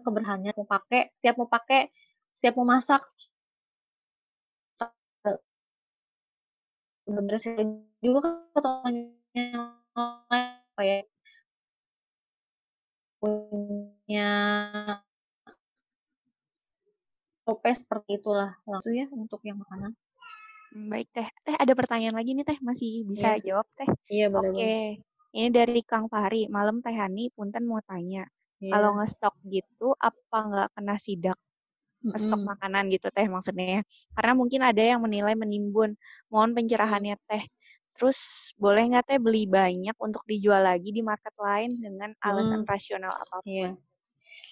keberhasilannya 0.06 0.54
mau 0.54 0.68
pakai 0.70 1.10
setiap 1.18 1.34
mau 1.42 1.50
pakai 1.50 1.90
setiap 2.30 2.54
mau 2.62 2.66
masak. 2.70 3.02
Bener 7.06 7.36
sih 7.42 7.54
juga 8.02 8.46
ketemuannya 8.54 9.46
apa 9.96 10.82
ya 10.82 10.98
punya 13.16 14.30
tope 17.46 17.70
seperti 17.72 18.18
itulah 18.18 18.58
langsung 18.66 18.94
ya 18.94 19.06
untuk 19.10 19.40
yang 19.46 19.58
makanan. 19.62 19.94
Hmm, 20.74 20.90
baik 20.90 21.08
teh. 21.14 21.28
Teh 21.46 21.56
ada 21.56 21.72
pertanyaan 21.72 22.18
lagi 22.18 22.34
nih 22.34 22.44
teh? 22.44 22.58
Masih 22.60 23.06
bisa 23.06 23.38
yeah. 23.38 23.42
jawab 23.42 23.66
teh? 23.78 23.88
Iya 24.10 24.26
boleh 24.28 24.50
oke. 24.50 24.58
okay. 24.58 24.86
ini 25.32 25.48
dari 25.54 25.80
Kang 25.86 26.10
Fahri. 26.10 26.50
Malam 26.50 26.82
teh 26.82 26.92
Hani 26.92 27.30
punten 27.32 27.64
mau 27.64 27.78
tanya 27.86 28.26
Yeah. 28.62 28.72
Kalau 28.72 28.96
ngestok 28.96 29.34
gitu, 29.44 29.92
apa 30.00 30.36
nggak 30.48 30.68
kena 30.72 30.96
sidak? 30.96 31.38
Ngestok 32.06 32.38
mm 32.38 32.44
-hmm. 32.44 32.52
makanan 32.56 32.84
gitu 32.92 33.08
teh 33.12 33.26
maksudnya 33.28 33.66
ya. 33.80 33.82
Karena 34.16 34.32
mungkin 34.32 34.60
ada 34.64 34.82
yang 34.82 35.00
menilai 35.02 35.34
menimbun. 35.36 35.96
Mohon 36.32 36.50
pencerahannya 36.56 37.16
teh. 37.28 37.44
Terus 37.96 38.52
boleh 38.60 38.92
nggak 38.92 39.04
teh 39.08 39.18
beli 39.20 39.48
banyak 39.48 39.96
untuk 39.96 40.24
dijual 40.28 40.60
lagi 40.64 40.92
di 40.92 41.00
market 41.00 41.32
lain 41.40 41.72
dengan 41.80 42.12
alasan 42.20 42.64
hmm. 42.64 42.68
rasional 42.68 43.12
apa 43.12 43.40
pun? 43.40 43.48
Iya. 43.48 43.70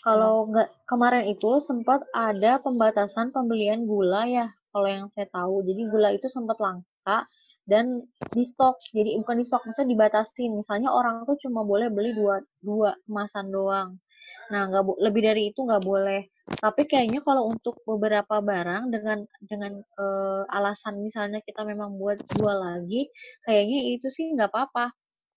Kalau 0.05 0.49
nggak 0.53 0.69
kemarin 0.85 1.25
itu 1.33 1.61
sempat 1.65 2.05
ada 2.13 2.61
pembatasan 2.61 3.33
pembelian 3.33 3.89
gula 3.89 4.29
ya, 4.29 4.53
kalau 4.69 4.89
yang 4.89 5.09
saya 5.13 5.29
tahu. 5.33 5.65
Jadi 5.65 5.81
gula 5.89 6.13
itu 6.13 6.29
sempat 6.29 6.61
langka 6.61 7.25
dan 7.65 8.05
di 8.33 8.45
stok 8.45 8.77
jadi 8.93 9.17
bukan 9.25 9.41
di 9.41 9.45
stok 9.49 9.65
maksudnya 9.65 9.97
dibatasi 9.97 10.53
misalnya 10.53 10.93
orang 10.93 11.25
tuh 11.25 11.37
cuma 11.41 11.65
boleh 11.65 11.89
beli 11.89 12.13
dua 12.13 12.45
dua 12.61 12.93
kemasan 13.09 13.49
doang. 13.49 13.97
Nah 14.53 14.69
nggak 14.69 14.85
lebih 15.01 15.23
dari 15.25 15.43
itu 15.53 15.65
nggak 15.65 15.85
boleh. 15.85 16.29
Tapi 16.45 16.85
kayaknya 16.85 17.25
kalau 17.25 17.49
untuk 17.49 17.81
beberapa 17.89 18.41
barang 18.45 18.93
dengan 18.93 19.25
dengan 19.41 19.81
uh, 19.97 20.45
alasan 20.53 21.01
misalnya 21.01 21.41
kita 21.41 21.65
memang 21.65 21.97
buat 21.97 22.21
jual 22.37 22.53
lagi 22.53 23.09
kayaknya 23.49 23.97
itu 23.97 24.09
sih 24.13 24.33
nggak 24.37 24.53
apa-apa. 24.53 24.93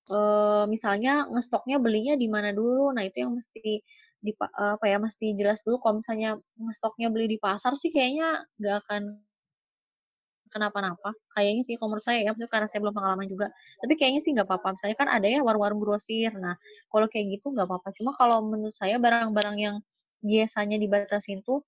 Uh, 0.07 0.63
misalnya 0.71 1.27
ngestoknya 1.31 1.79
belinya 1.83 2.15
di 2.19 2.27
mana 2.31 2.51
dulu? 2.51 2.91
Nah 2.95 3.03
itu 3.07 3.23
yang 3.23 3.35
mesti 3.35 3.83
di 4.19 4.31
apa 4.55 4.85
ya 4.87 4.99
mesti 4.99 5.31
jelas 5.39 5.63
dulu. 5.63 5.79
Kalau 5.79 6.03
misalnya 6.03 6.35
ngestoknya 6.59 7.07
beli 7.07 7.27
di 7.31 7.39
pasar 7.39 7.75
sih 7.79 7.91
kayaknya 7.91 8.43
nggak 8.59 8.75
akan 8.83 9.03
kenapa-napa. 10.57 11.13
Kayaknya 11.37 11.63
sih 11.63 11.75
kalau 11.77 11.93
menurut 11.93 12.05
saya 12.05 12.19
ya, 12.25 12.33
karena 12.33 12.67
saya 12.67 12.79
belum 12.83 12.95
pengalaman 12.97 13.27
juga. 13.29 13.47
Tapi 13.79 13.93
kayaknya 13.93 14.21
sih 14.25 14.31
nggak 14.33 14.47
apa-apa. 14.49 14.67
Misalnya 14.73 14.97
kan 14.97 15.07
ada 15.13 15.27
ya 15.29 15.39
warung-warung 15.45 15.79
grosir. 15.79 16.33
Nah, 16.35 16.57
kalau 16.89 17.07
kayak 17.07 17.37
gitu 17.37 17.53
nggak 17.53 17.67
apa-apa. 17.69 17.89
Cuma 17.97 18.11
kalau 18.17 18.41
menurut 18.41 18.73
saya 18.73 18.97
barang-barang 18.97 19.57
yang 19.61 19.77
biasanya 20.25 20.77
dibatasin 20.81 21.45
tuh 21.45 21.61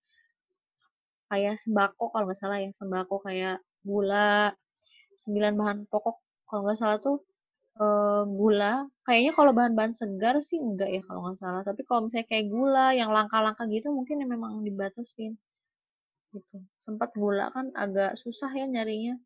kayak 1.29 1.61
sembako 1.61 2.09
kalau 2.09 2.25
nggak 2.25 2.39
salah 2.41 2.57
ya 2.57 2.73
sembako 2.73 3.21
kayak 3.21 3.61
gula 3.85 4.49
sembilan 5.21 5.53
bahan 5.53 5.77
pokok 5.85 6.17
kalau 6.49 6.61
nggak 6.65 6.79
salah 6.81 6.97
tuh 6.97 7.21
uh, 7.77 8.25
gula 8.25 8.89
kayaknya 9.05 9.31
kalau 9.37 9.51
bahan-bahan 9.53 9.93
segar 9.93 10.41
sih 10.41 10.57
enggak 10.57 10.89
ya 10.89 11.01
kalau 11.05 11.29
nggak 11.29 11.37
salah 11.37 11.61
tapi 11.61 11.85
kalau 11.85 12.09
misalnya 12.09 12.27
kayak 12.27 12.45
gula 12.49 12.87
yang 12.97 13.13
langka-langka 13.13 13.63
gitu 13.69 13.93
mungkin 13.93 14.25
ya 14.25 14.27
memang 14.27 14.65
dibatasin 14.65 15.37
gitu. 16.33 16.61
Sempat 16.77 17.13
gula 17.17 17.49
kan 17.53 17.73
agak 17.73 18.17
susah 18.19 18.49
ya 18.53 18.65
nyarinya. 18.69 19.17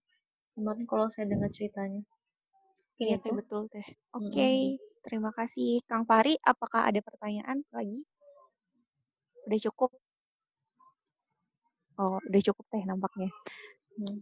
Kemarin 0.54 0.86
kalau 0.86 1.08
saya 1.10 1.26
dengar 1.28 1.50
ceritanya. 1.50 2.06
Iya 3.02 3.18
teh 3.20 3.34
betul 3.34 3.68
teh. 3.74 3.84
Oke, 4.14 4.30
okay. 4.30 4.56
mm 4.56 4.70
-hmm. 4.78 5.02
terima 5.04 5.32
kasih 5.34 5.82
Kang 5.90 6.06
Fari. 6.06 6.38
Apakah 6.46 6.88
ada 6.88 7.02
pertanyaan 7.02 7.66
lagi? 7.74 8.06
Udah 9.50 9.60
cukup? 9.70 9.92
Oh, 12.00 12.18
udah 12.22 12.42
cukup 12.42 12.66
teh 12.74 12.84
nampaknya. 12.86 13.30
Hmm. 13.98 14.18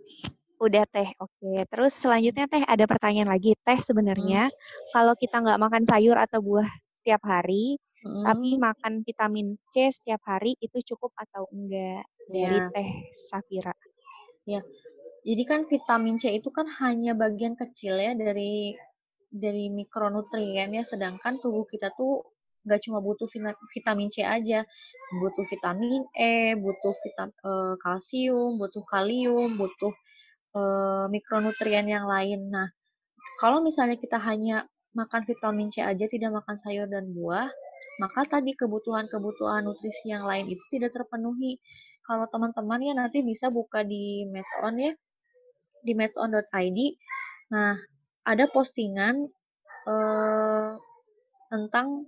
Udah 0.61 0.85
teh, 0.89 1.09
oke. 1.17 1.51
Terus 1.71 1.93
selanjutnya 1.95 2.45
teh 2.45 2.63
ada 2.67 2.85
pertanyaan 2.85 3.31
lagi 3.31 3.55
teh 3.63 3.79
sebenarnya 3.81 4.51
hmm. 4.51 4.55
kalau 4.93 5.13
kita 5.17 5.39
nggak 5.41 5.59
makan 5.61 5.83
sayur 5.87 6.17
atau 6.19 6.39
buah 6.43 6.67
setiap 6.91 7.23
hari, 7.25 7.79
hmm. 8.05 8.23
tapi 8.25 8.49
makan 8.57 8.93
vitamin 9.05 9.57
C 9.69 9.89
setiap 9.89 10.21
hari 10.25 10.57
itu 10.59 10.77
cukup 10.93 11.13
atau 11.17 11.47
enggak? 11.53 12.05
dari 12.31 12.57
ya. 12.57 12.71
Teh 12.71 12.91
Safira. 13.11 13.75
Ya. 14.47 14.61
Jadi 15.21 15.43
kan 15.45 15.69
vitamin 15.69 16.17
C 16.17 16.33
itu 16.33 16.49
kan 16.49 16.65
hanya 16.81 17.13
bagian 17.13 17.53
kecil 17.53 17.99
ya 17.99 18.17
dari 18.17 18.73
dari 19.31 19.69
mikronutrien 19.69 20.73
ya, 20.73 20.83
sedangkan 20.83 21.39
tubuh 21.39 21.63
kita 21.69 21.93
tuh 21.93 22.25
nggak 22.61 22.81
cuma 22.85 23.01
butuh 23.01 23.25
vitamin 23.73 24.09
C 24.09 24.25
aja, 24.25 24.65
butuh 25.17 25.45
vitamin 25.49 26.05
E, 26.13 26.57
butuh 26.57 26.93
vitam, 27.05 27.29
uh, 27.45 27.73
kalsium, 27.81 28.57
butuh 28.57 28.85
kalium, 28.85 29.57
butuh 29.57 29.93
uh, 30.57 31.05
mikronutrien 31.09 31.85
yang 31.89 32.05
lain. 32.05 32.49
Nah, 32.49 32.69
kalau 33.41 33.61
misalnya 33.61 33.97
kita 33.97 34.17
hanya 34.21 34.65
makan 34.93 35.25
vitamin 35.25 35.69
C 35.69 35.85
aja, 35.85 36.05
tidak 36.05 36.33
makan 36.33 36.57
sayur 36.61 36.85
dan 36.89 37.09
buah, 37.13 37.49
maka 38.01 38.27
tadi 38.27 38.57
kebutuhan-kebutuhan 38.57 39.65
nutrisi 39.65 40.09
yang 40.13 40.25
lain 40.25 40.49
itu 40.49 40.61
tidak 40.73 40.95
terpenuhi. 40.95 41.61
Kalau 42.01 42.25
teman-teman 42.27 42.81
ya 42.81 42.93
nanti 42.97 43.21
bisa 43.21 43.53
buka 43.53 43.85
di 43.85 44.25
Medson 44.27 44.75
ya, 44.81 44.91
di 45.85 45.93
medson.id. 45.97 46.79
Nah, 47.51 47.75
ada 48.25 48.45
postingan 48.49 49.25
eh, 49.89 50.71
tentang 51.49 52.05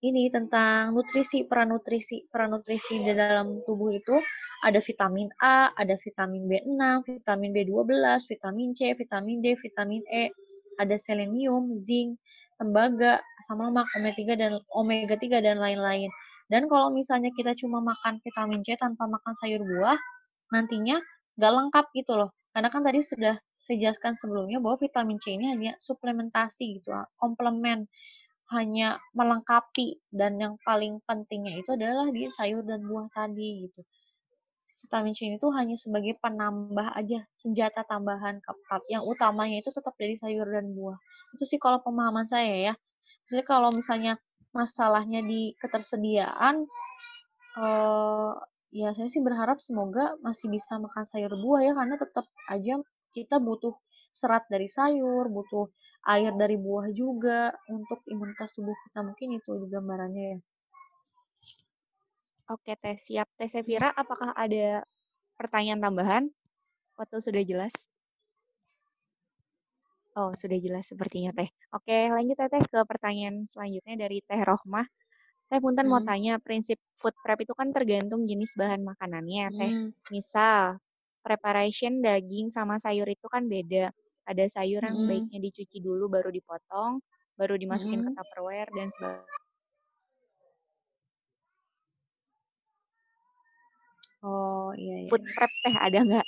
ini 0.00 0.32
tentang 0.32 0.96
nutrisi 0.96 1.44
peran 1.44 1.76
nutrisi 1.76 2.24
peran 2.32 2.56
nutrisi 2.56 3.04
di 3.04 3.12
dalam 3.12 3.60
tubuh 3.68 3.92
itu. 3.92 4.16
Ada 4.64 4.80
vitamin 4.80 5.28
A, 5.40 5.72
ada 5.72 5.96
vitamin 5.96 6.44
B6, 6.44 6.80
vitamin 7.20 7.50
B12, 7.52 7.88
vitamin 8.28 8.70
C, 8.76 8.92
vitamin 8.92 9.40
D, 9.40 9.56
vitamin 9.56 10.04
E, 10.08 10.28
ada 10.76 10.96
selenium, 11.00 11.76
zinc, 11.80 12.20
tembaga, 12.60 13.24
asam 13.40 13.58
lemak, 13.64 13.88
omega 13.96 14.12
3 14.20 14.34
dan 14.36 14.52
omega 14.76 15.16
3 15.16 15.40
dan 15.40 15.56
lain-lain. 15.58 16.12
Dan 16.52 16.68
kalau 16.68 16.92
misalnya 16.92 17.32
kita 17.32 17.56
cuma 17.56 17.80
makan 17.80 18.20
vitamin 18.20 18.60
C 18.66 18.76
tanpa 18.76 19.08
makan 19.08 19.34
sayur 19.40 19.64
buah, 19.64 19.96
nantinya 20.52 21.00
nggak 21.40 21.52
lengkap 21.56 21.86
gitu 21.96 22.12
loh. 22.20 22.30
Karena 22.52 22.68
kan 22.68 22.82
tadi 22.84 23.00
sudah 23.00 23.34
saya 23.62 23.76
jelaskan 23.80 24.20
sebelumnya 24.20 24.60
bahwa 24.60 24.76
vitamin 24.82 25.16
C 25.22 25.32
ini 25.40 25.48
hanya 25.48 25.72
suplementasi 25.80 26.82
gitu, 26.82 26.92
komplement, 27.16 27.88
hanya 28.50 28.98
melengkapi 29.14 30.02
dan 30.10 30.36
yang 30.42 30.54
paling 30.66 30.98
pentingnya 31.06 31.62
itu 31.62 31.70
adalah 31.78 32.10
di 32.10 32.26
sayur 32.28 32.66
dan 32.66 32.82
buah 32.82 33.06
tadi 33.14 33.64
gitu. 33.68 33.80
Vitamin 34.90 35.14
C 35.14 35.30
itu 35.30 35.46
hanya 35.54 35.78
sebagai 35.78 36.18
penambah 36.18 36.98
aja, 36.98 37.22
senjata 37.38 37.86
tambahan 37.86 38.42
kap 38.42 38.82
yang 38.90 39.06
utamanya 39.06 39.62
itu 39.62 39.70
tetap 39.70 39.94
dari 39.94 40.18
sayur 40.18 40.50
dan 40.50 40.74
buah. 40.74 40.98
Itu 41.38 41.46
sih 41.46 41.62
kalau 41.62 41.78
pemahaman 41.78 42.26
saya 42.26 42.74
ya. 42.74 42.74
Jadi 43.30 43.46
kalau 43.46 43.70
misalnya 43.70 44.18
masalahnya 44.50 45.22
di 45.22 45.54
ketersediaan, 45.62 46.66
uh, 47.54 48.34
ya 48.74 48.90
saya 48.98 49.06
sih 49.06 49.22
berharap 49.22 49.62
semoga 49.62 50.18
masih 50.26 50.50
bisa 50.50 50.74
makan 50.82 51.06
sayur 51.06 51.30
buah 51.38 51.70
ya, 51.70 51.72
karena 51.78 51.94
tetap 51.94 52.26
aja 52.50 52.82
kita 53.14 53.38
butuh 53.38 53.78
serat 54.10 54.42
dari 54.50 54.66
sayur, 54.66 55.30
butuh 55.30 55.70
air 56.10 56.34
dari 56.34 56.58
buah 56.58 56.90
juga 56.90 57.54
untuk 57.70 58.02
imunitas 58.10 58.50
tubuh 58.58 58.74
kita. 58.90 59.06
Mungkin 59.06 59.38
itu 59.38 59.70
gambarannya 59.70 60.24
ya. 60.34 60.38
Oke 62.50 62.74
Teh, 62.74 62.98
siap. 62.98 63.30
Teh 63.38 63.46
Sevira, 63.46 63.94
apakah 63.94 64.34
ada 64.34 64.82
pertanyaan 65.38 65.78
tambahan? 65.78 66.24
Atau 66.98 67.22
sudah 67.22 67.46
jelas? 67.46 67.86
Oh, 70.18 70.34
sudah 70.34 70.58
jelas 70.58 70.90
sepertinya 70.90 71.30
Teh. 71.30 71.46
Oke, 71.70 72.10
lanjut 72.10 72.34
Teh, 72.34 72.50
teh 72.50 72.62
ke 72.66 72.82
pertanyaan 72.82 73.46
selanjutnya 73.46 74.02
dari 74.02 74.18
Teh 74.26 74.42
Rohmah. 74.42 74.82
Teh 75.46 75.62
Punten 75.62 75.86
hmm. 75.86 75.94
mau 75.94 76.02
tanya, 76.02 76.42
prinsip 76.42 76.82
food 76.98 77.14
prep 77.22 77.46
itu 77.46 77.54
kan 77.54 77.70
tergantung 77.70 78.26
jenis 78.26 78.58
bahan 78.58 78.82
makanannya 78.82 79.44
Teh. 79.54 79.70
Hmm. 79.70 79.88
Misal, 80.10 80.82
preparation 81.22 82.02
daging 82.02 82.50
sama 82.50 82.82
sayur 82.82 83.06
itu 83.06 83.30
kan 83.30 83.46
beda. 83.46 83.94
Ada 84.26 84.58
sayur 84.58 84.82
yang 84.82 85.06
hmm. 85.06 85.08
baiknya 85.08 85.38
dicuci 85.38 85.78
dulu 85.78 86.10
baru 86.10 86.34
dipotong, 86.34 86.98
baru 87.38 87.54
dimasukin 87.54 88.02
hmm. 88.02 88.06
ke 88.10 88.18
Tupperware 88.18 88.70
dan 88.74 88.90
sebagainya 88.90 89.49
Oh, 94.20 94.76
iya 94.76 95.06
iya. 95.06 95.10
Food 95.10 95.24
prep 95.24 95.52
teh 95.64 95.74
ada 95.76 95.98
nggak? 96.04 96.26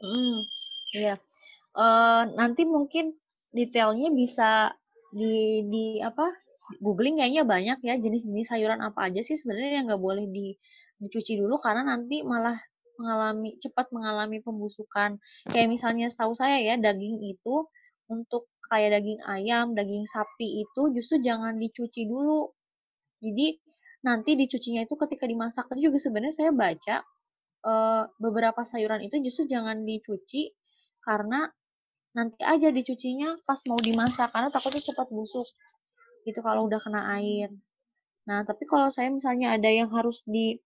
Hmm, 0.00 0.38
iya. 0.92 1.14
Uh, 1.72 2.28
nanti 2.36 2.68
mungkin 2.68 3.16
detailnya 3.52 4.12
bisa 4.12 4.76
di 5.12 5.64
di 5.68 5.84
apa? 6.04 6.28
Googling 6.80 7.20
kayaknya 7.20 7.44
banyak 7.44 7.78
ya 7.84 7.94
jenis-jenis 8.00 8.48
sayuran 8.48 8.80
apa 8.80 9.12
aja 9.12 9.20
sih 9.20 9.36
sebenarnya 9.36 9.82
yang 9.82 9.86
nggak 9.92 10.00
boleh 10.02 10.24
di 10.30 10.56
dicuci 11.02 11.36
dulu 11.36 11.58
karena 11.58 11.84
nanti 11.84 12.22
malah 12.22 12.56
mengalami 13.00 13.56
cepat 13.58 13.88
mengalami 13.90 14.38
pembusukan. 14.44 15.16
Kayak 15.48 15.68
misalnya 15.72 16.06
setahu 16.12 16.36
saya 16.36 16.60
ya 16.60 16.76
daging 16.76 17.18
itu 17.24 17.66
untuk 18.12 18.52
kayak 18.68 19.00
daging 19.00 19.20
ayam, 19.24 19.72
daging 19.72 20.04
sapi 20.08 20.64
itu 20.64 20.82
justru 20.92 21.24
jangan 21.24 21.56
dicuci 21.56 22.04
dulu. 22.04 22.52
Jadi 23.22 23.61
nanti 24.02 24.34
dicucinya 24.34 24.82
itu 24.82 24.98
ketika 24.98 25.24
dimasak 25.30 25.70
tadi 25.70 25.86
juga 25.86 25.98
sebenarnya 26.02 26.34
saya 26.34 26.50
baca 26.50 26.96
uh, 27.62 28.04
beberapa 28.18 28.66
sayuran 28.66 29.06
itu 29.06 29.22
justru 29.22 29.46
jangan 29.54 29.86
dicuci 29.86 30.50
karena 31.02 31.46
nanti 32.12 32.42
aja 32.44 32.68
dicucinya 32.68 33.40
pas 33.46 33.62
mau 33.70 33.78
dimasak 33.78 34.34
karena 34.34 34.50
takutnya 34.52 34.82
cepat 34.84 35.08
busuk 35.08 35.46
gitu 36.26 36.38
kalau 36.44 36.68
udah 36.68 36.78
kena 36.82 37.14
air. 37.18 37.50
Nah 38.28 38.42
tapi 38.46 38.66
kalau 38.68 38.90
saya 38.92 39.08
misalnya 39.10 39.54
ada 39.56 39.70
yang 39.70 39.88
harus 39.90 40.22
di 40.26 40.58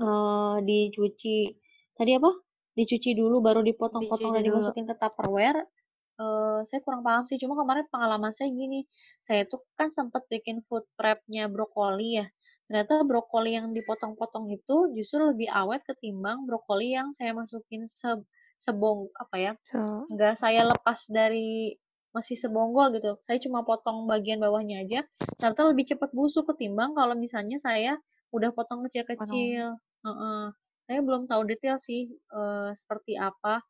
uh, 0.00 0.60
dicuci 0.62 1.56
tadi 1.96 2.12
apa? 2.16 2.30
Dicuci 2.72 3.12
dulu 3.12 3.44
baru 3.44 3.60
dipotong-potong 3.60 4.32
dan 4.32 4.44
dimasukin 4.44 4.88
ke 4.88 4.96
tupperware. 4.96 5.68
Uh, 6.16 6.64
saya 6.68 6.80
kurang 6.84 7.02
paham 7.04 7.24
sih, 7.24 7.40
cuma 7.40 7.56
kemarin 7.56 7.88
pengalaman 7.88 8.36
saya 8.36 8.52
gini, 8.52 8.84
saya 9.16 9.48
tuh 9.48 9.64
kan 9.80 9.88
sempat 9.88 10.24
bikin 10.28 10.60
food 10.68 10.84
prepnya 10.94 11.48
brokoli 11.48 12.20
ya 12.20 12.26
ternyata 12.70 13.02
brokoli 13.04 13.58
yang 13.58 13.74
dipotong-potong 13.74 14.48
itu 14.54 14.94
justru 14.96 15.34
lebih 15.34 15.48
awet 15.50 15.82
ketimbang 15.84 16.46
brokoli 16.48 16.94
yang 16.94 17.12
saya 17.18 17.34
masukin 17.34 17.84
se 17.86 18.22
sebong 18.62 19.10
apa 19.18 19.36
ya 19.36 19.52
so. 19.66 20.06
nggak 20.06 20.38
saya 20.38 20.62
lepas 20.70 21.10
dari 21.10 21.74
masih 22.14 22.38
sebonggol 22.38 22.94
gitu 22.94 23.18
saya 23.24 23.40
cuma 23.42 23.66
potong 23.66 24.06
bagian 24.06 24.38
bawahnya 24.38 24.86
aja 24.86 25.00
ternyata 25.40 25.72
lebih 25.72 25.90
cepat 25.90 26.14
busuk 26.14 26.46
ketimbang 26.54 26.94
kalau 26.94 27.18
misalnya 27.18 27.58
saya 27.58 27.98
udah 28.30 28.54
potong 28.54 28.86
kecil-kecil 28.86 29.74
uh 29.74 30.08
-uh. 30.08 30.42
saya 30.86 31.00
belum 31.02 31.26
tahu 31.26 31.42
detail 31.48 31.80
sih 31.80 32.12
uh, 32.30 32.70
seperti 32.76 33.18
apa 33.18 33.64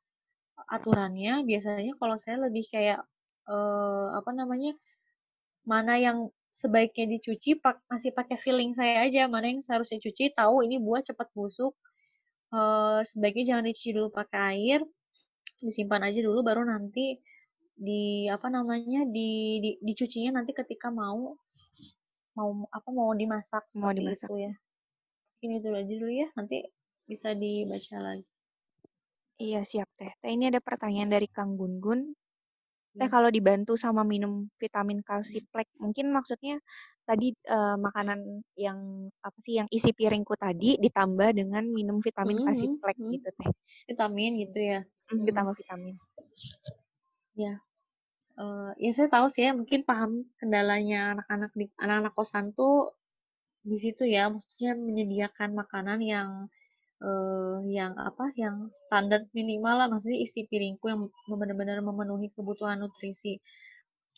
aturannya 0.69 1.47
biasanya 1.49 1.97
kalau 1.97 2.21
saya 2.21 2.45
lebih 2.45 2.67
kayak 2.69 3.01
uh, 3.49 4.07
apa 4.19 4.31
namanya 4.35 4.77
mana 5.63 5.97
yang 5.97 6.29
sebaiknya 6.53 7.17
dicuci 7.17 7.57
pak 7.57 7.81
masih 7.89 8.13
pakai 8.13 8.37
feeling 8.37 8.77
saya 8.77 9.09
aja. 9.09 9.25
Mana 9.27 9.49
yang 9.49 9.65
seharusnya 9.65 9.99
cuci 9.99 10.37
tahu 10.37 10.63
ini 10.69 10.77
buah 10.77 11.01
cepat 11.01 11.33
busuk. 11.33 11.73
Uh, 12.53 13.01
sebaiknya 13.09 13.57
jangan 13.57 13.65
dicuci 13.73 13.97
dulu 13.97 14.13
pakai 14.13 14.41
air 14.53 14.81
disimpan 15.63 16.05
aja 16.11 16.21
dulu 16.21 16.43
baru 16.43 16.67
nanti 16.67 17.17
di 17.73 18.27
apa 18.29 18.51
namanya 18.53 19.09
di, 19.09 19.63
di 19.63 19.71
dicucinya 19.81 20.43
nanti 20.43 20.53
ketika 20.53 20.91
mau 20.93 21.39
mau 22.37 22.49
apa 22.69 22.89
mau 22.91 23.15
dimasak 23.15 23.65
mau 23.79 23.95
dimasak. 23.95 24.29
itu 24.29 24.37
ya. 24.51 24.53
Ini 25.43 25.57
dulu 25.63 25.75
aja 25.81 25.95
dulu 25.97 26.13
ya 26.13 26.29
nanti 26.37 26.67
bisa 27.07 27.33
dibaca 27.33 27.97
lagi. 27.99 28.27
Iya 29.41 29.65
siap 29.65 29.89
teh. 29.97 30.13
Teh 30.21 30.31
ini 30.31 30.53
ada 30.53 30.61
pertanyaan 30.61 31.09
dari 31.09 31.27
Kang 31.31 31.57
Gun 31.57 31.81
Gun 31.81 32.01
Teh 32.93 33.09
hmm. 33.09 33.15
kalau 33.15 33.33
dibantu 33.33 33.73
sama 33.81 34.05
minum 34.05 34.53
vitamin 34.61 35.01
kalsiplek, 35.01 35.69
mungkin 35.81 36.13
maksudnya 36.13 36.61
tadi 37.09 37.33
uh, 37.49 37.81
makanan 37.81 38.45
yang 38.55 39.09
apa 39.25 39.39
sih 39.43 39.59
yang 39.59 39.69
isi 39.73 39.91
piringku 39.97 40.37
tadi 40.39 40.77
ditambah 40.77 41.35
dengan 41.35 41.65
minum 41.67 41.99
vitamin 42.05 42.45
hmm, 42.45 42.47
kalsiplek 42.47 42.97
hmm. 43.01 43.11
gitu 43.17 43.29
teh. 43.33 43.51
Vitamin 43.89 44.33
gitu 44.45 44.59
ya. 44.61 44.81
Hmm, 45.09 45.25
ditambah 45.25 45.55
vitamin. 45.57 45.97
Ya. 47.33 47.65
Uh, 48.37 48.73
ya 48.81 48.93
saya 48.97 49.09
tahu 49.13 49.29
sih 49.29 49.45
ya 49.45 49.53
mungkin 49.53 49.85
paham 49.85 50.25
kendalanya 50.41 51.17
anak-anak 51.17 51.53
di 51.53 51.69
anak-anak 51.77 52.13
kosan 52.17 52.57
tuh 52.57 52.97
di 53.61 53.77
situ 53.77 54.09
ya 54.09 54.33
maksudnya 54.33 54.73
menyediakan 54.75 55.53
makanan 55.53 56.01
yang 56.01 56.29
uh, 57.03 57.59
yang 57.67 57.93
apa 57.99 58.31
yang 58.39 58.71
standar 58.87 59.27
minimal 59.37 59.75
lah 59.75 59.87
maksudnya 59.91 60.19
isi 60.23 60.47
piringku 60.47 60.87
yang 60.89 61.11
benar-benar 61.29 61.83
memenuhi 61.83 62.31
kebutuhan 62.33 62.81
nutrisi. 62.81 63.43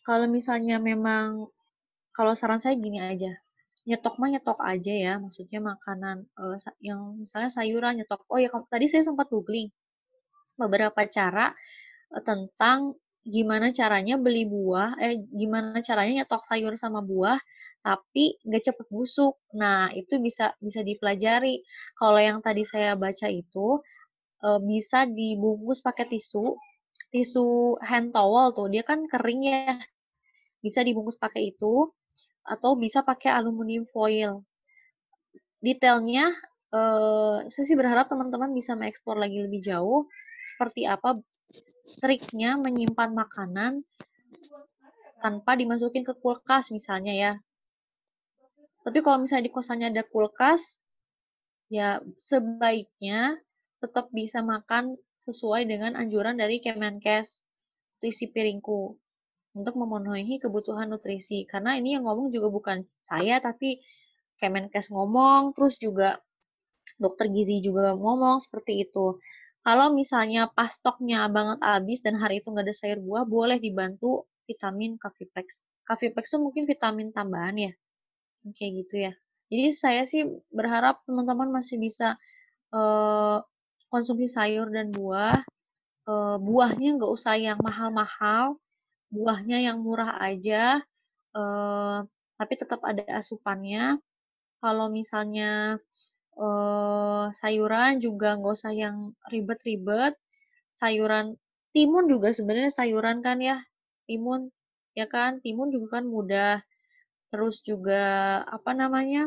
Kalau 0.05 0.29
misalnya 0.29 0.77
memang 0.79 1.49
kalau 2.15 2.37
saran 2.37 2.61
saya 2.61 2.77
gini 2.77 3.01
aja 3.01 3.33
nyetok 3.85 4.17
mah 4.17 4.29
nyetok 4.33 4.59
aja 4.65 4.93
ya 4.93 5.13
maksudnya 5.21 5.61
makanan 5.61 6.25
uh, 6.41 6.57
yang 6.81 7.21
misalnya 7.21 7.51
sayuran 7.53 8.01
nyetok. 8.01 8.25
Oh 8.33 8.41
ya 8.41 8.49
tadi 8.73 8.89
saya 8.89 9.05
sempat 9.05 9.29
googling 9.29 9.69
beberapa 10.57 11.05
cara 11.09 11.53
uh, 12.17 12.23
tentang 12.25 12.97
gimana 13.25 13.73
caranya 13.73 14.21
beli 14.21 14.45
buah, 14.45 15.01
eh 15.01 15.17
gimana 15.33 15.81
caranya 15.81 16.25
nyetok 16.25 16.45
sayur 16.45 16.77
sama 16.77 17.01
buah, 17.01 17.41
tapi 17.85 18.41
nggak 18.49 18.65
cepet 18.73 18.87
busuk. 18.89 19.37
Nah 19.53 19.93
itu 19.93 20.17
bisa 20.17 20.57
bisa 20.57 20.81
dipelajari. 20.81 21.61
Kalau 22.01 22.17
yang 22.17 22.41
tadi 22.41 22.65
saya 22.65 22.97
baca 22.97 23.29
itu 23.29 23.85
e, 24.41 24.49
bisa 24.65 25.05
dibungkus 25.05 25.85
pakai 25.85 26.09
tisu, 26.09 26.57
tisu 27.13 27.77
hand 27.85 28.17
towel 28.17 28.57
tuh, 28.57 28.73
dia 28.73 28.81
kan 28.89 29.05
kering 29.05 29.45
ya, 29.45 29.77
bisa 30.65 30.81
dibungkus 30.81 31.21
pakai 31.21 31.53
itu, 31.53 31.93
atau 32.49 32.73
bisa 32.81 33.05
pakai 33.05 33.37
aluminium 33.37 33.85
foil. 33.93 34.41
Detailnya, 35.61 36.33
e, 36.73 36.81
saya 37.53 37.65
sih 37.69 37.77
berharap 37.77 38.09
teman-teman 38.09 38.53
bisa 38.57 38.73
mengeksplor 38.81 39.21
lagi 39.21 39.45
lebih 39.45 39.61
jauh 39.61 40.09
seperti 40.57 40.85
apa 40.89 41.17
triknya 42.01 42.57
menyimpan 42.57 43.13
makanan 43.13 43.85
tanpa 45.21 45.57
dimasukin 45.57 46.05
ke 46.05 46.17
kulkas 46.17 46.73
misalnya 46.73 47.13
ya. 47.13 47.33
Tapi 48.85 48.99
kalau 49.01 49.25
misalnya 49.25 49.49
di 49.49 49.55
kosannya 49.55 49.89
ada 49.97 50.05
kulkas, 50.05 50.85
ya 51.73 51.99
sebaiknya 52.21 53.41
tetap 53.81 54.13
bisa 54.13 54.45
makan 54.45 55.01
sesuai 55.25 55.65
dengan 55.65 55.97
anjuran 55.97 56.37
dari 56.37 56.61
Kemenkes 56.61 57.49
nutrisi 57.97 58.29
piringku 58.29 59.01
untuk 59.57 59.75
memenuhi 59.81 60.37
kebutuhan 60.37 60.93
nutrisi. 60.93 61.49
Karena 61.49 61.81
ini 61.81 61.97
yang 61.97 62.05
ngomong 62.05 62.29
juga 62.29 62.53
bukan 62.53 62.85
saya, 63.01 63.41
tapi 63.41 63.81
Kemenkes 64.37 64.93
ngomong, 64.93 65.57
terus 65.57 65.81
juga 65.81 66.21
dokter 67.01 67.33
gizi 67.33 67.65
juga 67.65 67.97
ngomong 67.97 68.45
seperti 68.45 68.85
itu. 68.85 69.17
Kalau 69.65 69.97
misalnya 69.97 70.53
pas 70.53 70.69
stoknya 70.69 71.25
banget 71.33 71.65
habis 71.65 72.05
dan 72.05 72.21
hari 72.21 72.45
itu 72.45 72.53
nggak 72.53 72.69
ada 72.69 72.77
sayur 72.77 73.01
buah, 73.01 73.25
boleh 73.25 73.57
dibantu 73.57 74.29
vitamin 74.45 75.01
Caviplex. 75.01 75.65
Caviplex 75.89 76.29
itu 76.29 76.39
mungkin 76.45 76.69
vitamin 76.69 77.09
tambahan 77.17 77.57
ya, 77.57 77.73
kayak 78.53 78.73
gitu 78.85 78.95
ya. 79.09 79.13
Jadi 79.49 79.67
saya 79.73 80.03
sih 80.05 80.27
berharap 80.53 81.01
teman-teman 81.09 81.49
masih 81.49 81.81
bisa 81.81 82.19
uh, 82.75 83.41
konsumsi 83.89 84.29
sayur 84.29 84.69
dan 84.69 84.93
buah. 84.93 85.37
Uh, 86.05 86.37
buahnya 86.37 87.01
nggak 87.01 87.13
usah 87.17 87.41
yang 87.41 87.57
mahal-mahal, 87.65 88.61
buahnya 89.09 89.65
yang 89.65 89.81
murah 89.81 90.21
aja, 90.21 90.85
uh, 91.33 92.05
tapi 92.37 92.55
tetap 92.61 92.85
ada 92.85 93.05
asupannya. 93.17 93.97
Kalau 94.65 94.89
misalnya 94.89 95.77
eh, 96.41 97.25
sayuran 97.37 98.01
juga 98.01 98.33
nggak 98.41 98.55
usah 98.57 98.73
yang 98.73 99.13
ribet-ribet. 99.29 100.17
Sayuran 100.73 101.37
timun 101.77 102.09
juga 102.09 102.33
sebenarnya 102.33 102.73
sayuran 102.73 103.21
kan 103.21 103.39
ya, 103.45 103.61
timun 104.09 104.49
ya 104.97 105.07
kan, 105.07 105.39
timun 105.45 105.69
juga 105.69 106.01
kan 106.01 106.05
mudah. 106.09 106.65
Terus 107.35 107.59
juga 107.67 108.03
apa 108.47 108.71
namanya? 108.79 109.27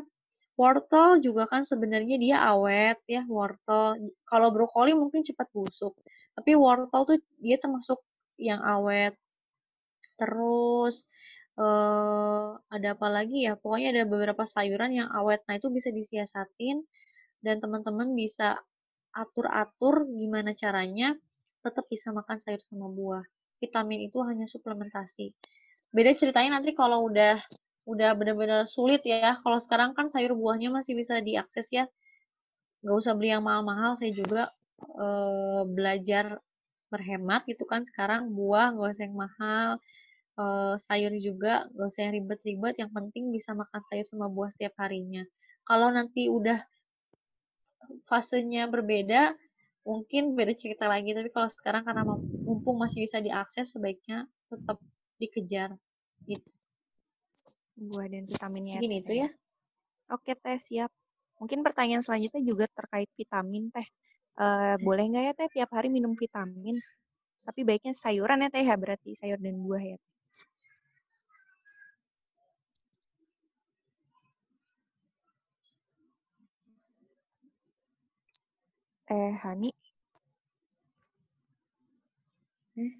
Wortel 0.56 1.20
juga 1.20 1.44
kan 1.52 1.68
sebenarnya 1.68 2.16
dia 2.16 2.38
awet 2.40 3.04
ya, 3.04 3.28
wortel. 3.28 4.00
Kalau 4.24 4.48
brokoli 4.56 4.96
mungkin 4.96 5.28
cepat 5.28 5.52
busuk, 5.52 5.92
tapi 6.32 6.56
wortel 6.56 7.04
tuh 7.04 7.20
dia 7.44 7.60
termasuk 7.60 8.00
yang 8.40 8.64
awet. 8.64 9.12
Terus 10.16 11.04
eh 11.60 12.50
ada 12.56 12.88
apa 12.96 13.08
lagi 13.12 13.44
ya? 13.44 13.60
Pokoknya 13.60 13.92
ada 13.92 14.04
beberapa 14.08 14.48
sayuran 14.48 14.96
yang 14.96 15.10
awet. 15.12 15.44
Nah, 15.52 15.60
itu 15.60 15.68
bisa 15.68 15.92
disiasatin 15.92 16.88
dan 17.44 17.60
teman-teman 17.60 18.16
bisa 18.16 18.56
atur-atur 19.12 20.08
gimana 20.16 20.56
caranya 20.56 21.12
tetap 21.60 21.86
bisa 21.92 22.16
makan 22.16 22.40
sayur 22.40 22.62
sama 22.64 22.88
buah. 22.88 23.26
Vitamin 23.60 24.08
itu 24.08 24.24
hanya 24.24 24.48
suplementasi. 24.48 25.34
Beda 25.92 26.14
ceritanya 26.16 26.62
nanti 26.62 26.72
kalau 26.78 27.10
udah 27.10 27.42
udah 27.88 28.10
benar-benar 28.20 28.68
sulit 28.68 29.02
ya. 29.08 29.40
Kalau 29.40 29.58
sekarang 29.64 29.96
kan 29.96 30.12
sayur 30.12 30.36
buahnya 30.36 30.70
masih 30.70 30.94
bisa 31.00 31.24
diakses 31.24 31.72
ya. 31.72 31.88
Nggak 32.84 32.96
usah 33.02 33.14
beli 33.16 33.32
yang 33.32 33.48
mahal-mahal. 33.48 33.96
Saya 33.96 34.12
juga 34.12 34.42
eh, 35.00 35.62
belajar 35.72 36.26
berhemat 36.92 37.48
gitu 37.48 37.64
kan. 37.64 37.88
Sekarang 37.88 38.28
buah 38.36 38.76
nggak 38.76 38.90
usah 38.92 39.04
yang 39.08 39.18
mahal. 39.18 39.70
Eh, 40.38 40.76
sayur 40.84 41.14
juga 41.24 41.66
nggak 41.72 41.88
usah 41.88 42.02
yang 42.12 42.14
ribet-ribet. 42.20 42.76
Yang 42.84 42.92
penting 42.92 43.24
bisa 43.32 43.56
makan 43.56 43.82
sayur 43.88 44.06
sama 44.12 44.28
buah 44.28 44.52
setiap 44.52 44.76
harinya. 44.84 45.24
Kalau 45.64 45.88
nanti 45.92 46.28
udah 46.28 46.60
fasenya 48.08 48.68
berbeda, 48.68 49.32
mungkin 49.88 50.36
beda 50.36 50.54
cerita 50.60 50.92
lagi. 50.92 51.16
Tapi 51.16 51.32
kalau 51.32 51.48
sekarang 51.48 51.88
karena 51.88 52.04
mumpung 52.44 52.78
masih 52.84 53.08
bisa 53.08 53.24
diakses, 53.24 53.72
sebaiknya 53.72 54.28
tetap 54.52 54.78
dikejar. 55.20 55.72
Gitu. 56.28 56.57
Buah 57.78 58.10
dan 58.10 58.26
vitaminnya. 58.26 58.82
Segini 58.82 58.98
Teh, 59.00 59.06
itu 59.06 59.14
ya. 59.22 59.30
Oke 60.10 60.34
Teh, 60.34 60.58
siap. 60.58 60.90
Mungkin 61.38 61.62
pertanyaan 61.62 62.02
selanjutnya 62.02 62.42
juga 62.42 62.66
terkait 62.74 63.06
vitamin 63.14 63.70
Teh. 63.70 63.86
Eh, 64.38 64.76
boleh 64.82 65.06
nggak 65.06 65.24
ya 65.30 65.34
Teh 65.38 65.50
tiap 65.62 65.70
hari 65.78 65.94
minum 65.94 66.18
vitamin? 66.18 66.82
Tapi 67.46 67.62
baiknya 67.62 67.94
sayuran 67.94 68.42
ya 68.42 68.50
Teh 68.50 68.66
ya, 68.66 68.76
berarti 68.76 69.14
sayur 69.14 69.38
dan 69.38 69.62
buah 69.62 69.84
ya. 69.94 69.98
Teh. 79.06 79.16
Teh 79.16 79.34
Hani. 79.46 79.70
Hmm? 82.74 82.94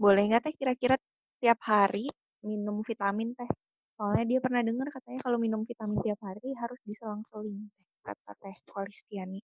Boleh 0.00 0.22
nggak 0.24 0.42
Teh 0.48 0.54
kira-kira 0.56 0.96
tiap 1.36 1.60
hari 1.68 2.08
minum 2.46 2.82
vitamin 2.86 3.34
Teh? 3.38 3.50
Soalnya 3.98 4.24
dia 4.30 4.38
pernah 4.44 4.62
dengar 4.66 4.88
katanya 4.94 5.20
kalau 5.26 5.38
minum 5.40 5.62
vitamin 5.68 5.98
tiap 6.04 6.20
hari 6.26 6.54
harus 6.58 6.80
diselang-seling 6.88 7.58
Teh, 7.74 7.86
kata 8.06 8.32
Teh 8.42 8.56
Kolistiani. 8.70 9.40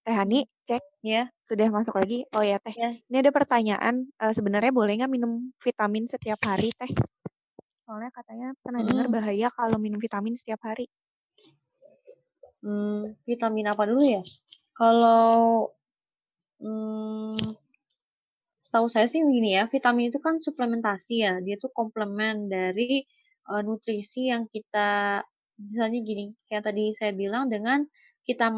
Teh 0.00 0.16
Hani, 0.16 0.48
cek. 0.64 0.80
Ya. 1.04 1.28
Sudah 1.44 1.68
masuk 1.68 1.96
lagi. 1.96 2.24
Oh 2.32 2.44
ya 2.44 2.56
Teh, 2.60 2.72
Ya. 2.72 2.90
ini 2.96 3.16
ada 3.20 3.32
pertanyaan. 3.32 4.08
eh, 4.20 4.32
sebenarnya 4.32 4.72
boleh 4.72 4.96
nggak 5.00 5.12
minum 5.12 5.52
vitamin 5.60 6.08
setiap 6.08 6.40
hari 6.44 6.72
Teh? 6.76 6.88
Soalnya 7.84 8.10
katanya 8.14 8.54
pernah 8.62 8.80
dengar 8.86 9.06
Mm-mm. 9.10 9.16
bahaya 9.18 9.48
kalau 9.52 9.76
minum 9.76 9.98
vitamin 10.00 10.38
setiap 10.38 10.62
hari. 10.64 10.86
Hmm, 12.60 13.16
vitamin 13.24 13.72
apa 13.72 13.82
dulu 13.88 14.04
ya? 14.04 14.22
Kalau 14.76 15.72
hmm, 16.60 17.56
setahu 18.64 18.86
saya 18.88 19.08
sih 19.08 19.20
begini 19.24 19.56
ya, 19.56 19.64
vitamin 19.68 20.12
itu 20.12 20.20
kan 20.20 20.38
suplementasi 20.40 21.14
ya. 21.24 21.34
Dia 21.44 21.56
tuh 21.60 21.72
komplement 21.72 22.48
dari 22.48 23.04
eh, 23.50 23.62
nutrisi 23.64 24.28
yang 24.32 24.46
kita 24.48 25.20
misalnya 25.60 26.00
gini, 26.00 26.32
kayak 26.48 26.72
tadi 26.72 26.96
saya 26.96 27.12
bilang 27.12 27.52
dengan 27.52 27.84
kita 28.24 28.48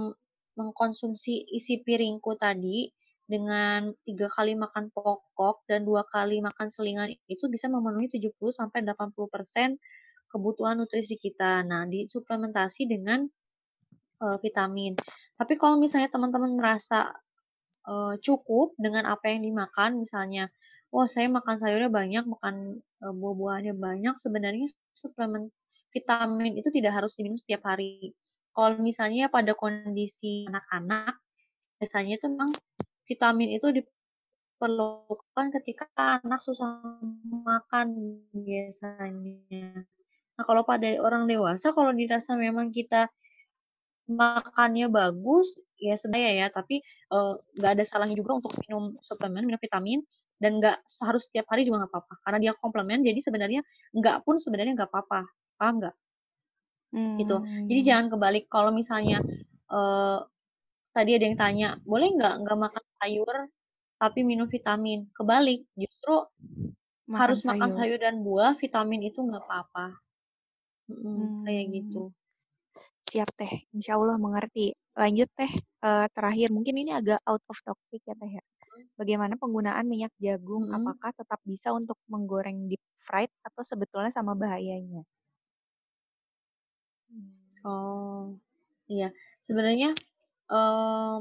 mengkonsumsi 0.57 1.49
isi 1.53 1.81
piringku 1.81 2.37
tadi 2.37 2.93
dengan 3.27 3.95
tiga 4.05 4.29
kali 4.29 4.53
makan 4.59 4.93
pokok 4.93 5.65
dan 5.65 5.89
dua 5.89 6.05
kali 6.05 6.45
makan 6.45 6.69
selingan 6.69 7.15
itu 7.31 7.49
bisa 7.49 7.71
memenuhi 7.71 8.11
70 8.13 8.35
sampai 8.53 8.85
80 8.85 9.15
persen 9.33 9.81
kebutuhan 10.33 10.81
nutrisi 10.81 11.21
kita. 11.21 11.61
Nah, 11.65 11.85
disuplementasi 11.89 12.89
dengan 12.89 13.29
eh, 14.25 14.37
vitamin. 14.41 14.97
Tapi 15.37 15.55
kalau 15.61 15.77
misalnya 15.77 16.09
teman-teman 16.09 16.57
merasa 16.57 17.13
eh, 17.89 18.15
cukup 18.21 18.73
dengan 18.81 19.09
apa 19.09 19.29
yang 19.29 19.45
dimakan, 19.45 20.01
misalnya, 20.01 20.49
oh 20.93 21.05
saya 21.05 21.29
makan 21.29 21.57
sayurnya 21.61 21.93
banyak, 21.93 22.25
makan 22.25 22.81
eh, 22.81 23.15
buah-buahannya 23.15 23.75
banyak, 23.77 24.15
sebenarnya 24.17 24.73
suplemen 24.97 25.53
vitamin 25.93 26.57
itu 26.57 26.73
tidak 26.73 26.97
harus 26.97 27.13
diminum 27.21 27.37
setiap 27.37 27.69
hari. 27.69 28.17
Kalau 28.53 28.77
misalnya 28.81 29.33
pada 29.33 29.53
kondisi 29.57 30.45
anak-anak, 30.49 31.17
biasanya 31.81 32.15
itu 32.21 32.27
memang 32.33 32.53
vitamin 33.09 33.51
itu 33.57 33.69
diperlukan 34.39 35.47
ketika 35.61 35.87
anak 36.23 36.41
susah 36.47 36.71
makan 37.49 37.89
biasanya. 38.37 39.85
Nah, 40.37 40.45
kalau 40.49 40.63
pada 40.67 40.89
orang 41.03 41.25
dewasa, 41.31 41.73
kalau 41.77 41.93
dirasa 41.97 42.35
memang 42.37 42.73
kita 42.73 43.09
makannya 44.11 44.87
bagus, 44.91 45.49
ya 45.79 45.95
sebenarnya 46.01 46.33
ya, 46.45 46.47
tapi 46.53 46.77
eh, 47.15 47.33
nggak 47.59 47.73
ada 47.79 47.85
salahnya 47.87 48.17
juga 48.19 48.33
untuk 48.43 48.53
minum 48.67 48.85
suplemen, 49.01 49.47
minum 49.49 49.61
vitamin, 49.63 50.01
dan 50.43 50.59
nggak 50.61 50.77
harus 51.07 51.23
setiap 51.31 51.47
hari 51.53 51.63
juga 51.67 51.87
nggak 51.87 51.93
apa-apa. 51.95 52.15
Karena 52.27 52.39
dia 52.43 52.53
komplement, 52.59 53.01
jadi 53.07 53.19
sebenarnya 53.23 53.61
nggak 53.97 54.17
pun 54.27 54.37
sebenarnya 54.43 54.73
nggak 54.79 54.91
apa-apa. 54.91 55.21
Paham 55.59 55.75
nggak? 55.83 55.95
Gitu. 57.21 57.37
Jadi 57.69 57.81
Hmm, 57.81 57.87
jangan 57.89 58.07
kebalik. 58.13 58.45
Kalau 58.53 58.71
misalnya 58.75 59.19
eh, 59.73 60.19
tadi 60.97 61.11
ada 61.17 61.25
yang 61.29 61.39
tanya, 61.41 61.69
boleh 61.91 62.09
nggak 62.17 62.35
nggak 62.45 62.59
makan 62.65 62.85
sayur 63.01 63.37
tapi 64.03 64.21
minum 64.27 64.49
vitamin? 64.51 65.01
Kebalik, 65.17 65.61
justru 65.79 66.15
makan 67.07 67.19
harus 67.21 67.41
makan 67.51 67.71
sayur. 67.71 67.77
sayur 67.77 67.99
dan 68.05 68.17
buah, 68.27 68.53
vitamin 68.63 69.01
itu 69.09 69.19
nggak 69.29 69.43
apa-apa. 69.47 69.87
Mm-mm, 70.91 71.27
kayak 71.45 71.65
Hmm, 71.65 71.75
gitu. 71.77 72.03
siap 73.09 73.29
Teh, 73.39 73.53
Insya 73.77 73.93
Allah 73.99 74.17
mengerti. 74.21 74.73
Lanjut 74.97 75.29
Teh, 75.39 75.53
eh, 75.87 76.07
terakhir 76.17 76.49
mungkin 76.57 76.75
ini 76.83 76.91
agak 77.01 77.21
out 77.29 77.43
of 77.51 77.59
topic 77.67 78.03
ya 78.09 78.15
Teh 78.17 78.31
ya. 78.39 78.43
Bagaimana 79.01 79.35
penggunaan 79.43 79.85
minyak 79.89 80.13
jagung? 80.21 80.65
Mm-mm. 80.65 80.73
Apakah 80.73 81.11
tetap 81.17 81.41
bisa 81.45 81.73
untuk 81.75 81.99
menggoreng 82.13 82.69
deep 82.71 82.83
fried 83.03 83.33
atau 83.45 83.63
sebetulnya 83.67 84.13
sama 84.15 84.33
bahayanya? 84.39 85.03
Oh, 87.65 88.35
iya. 88.91 89.09
Sebenarnya 89.47 89.95
em, 90.53 91.19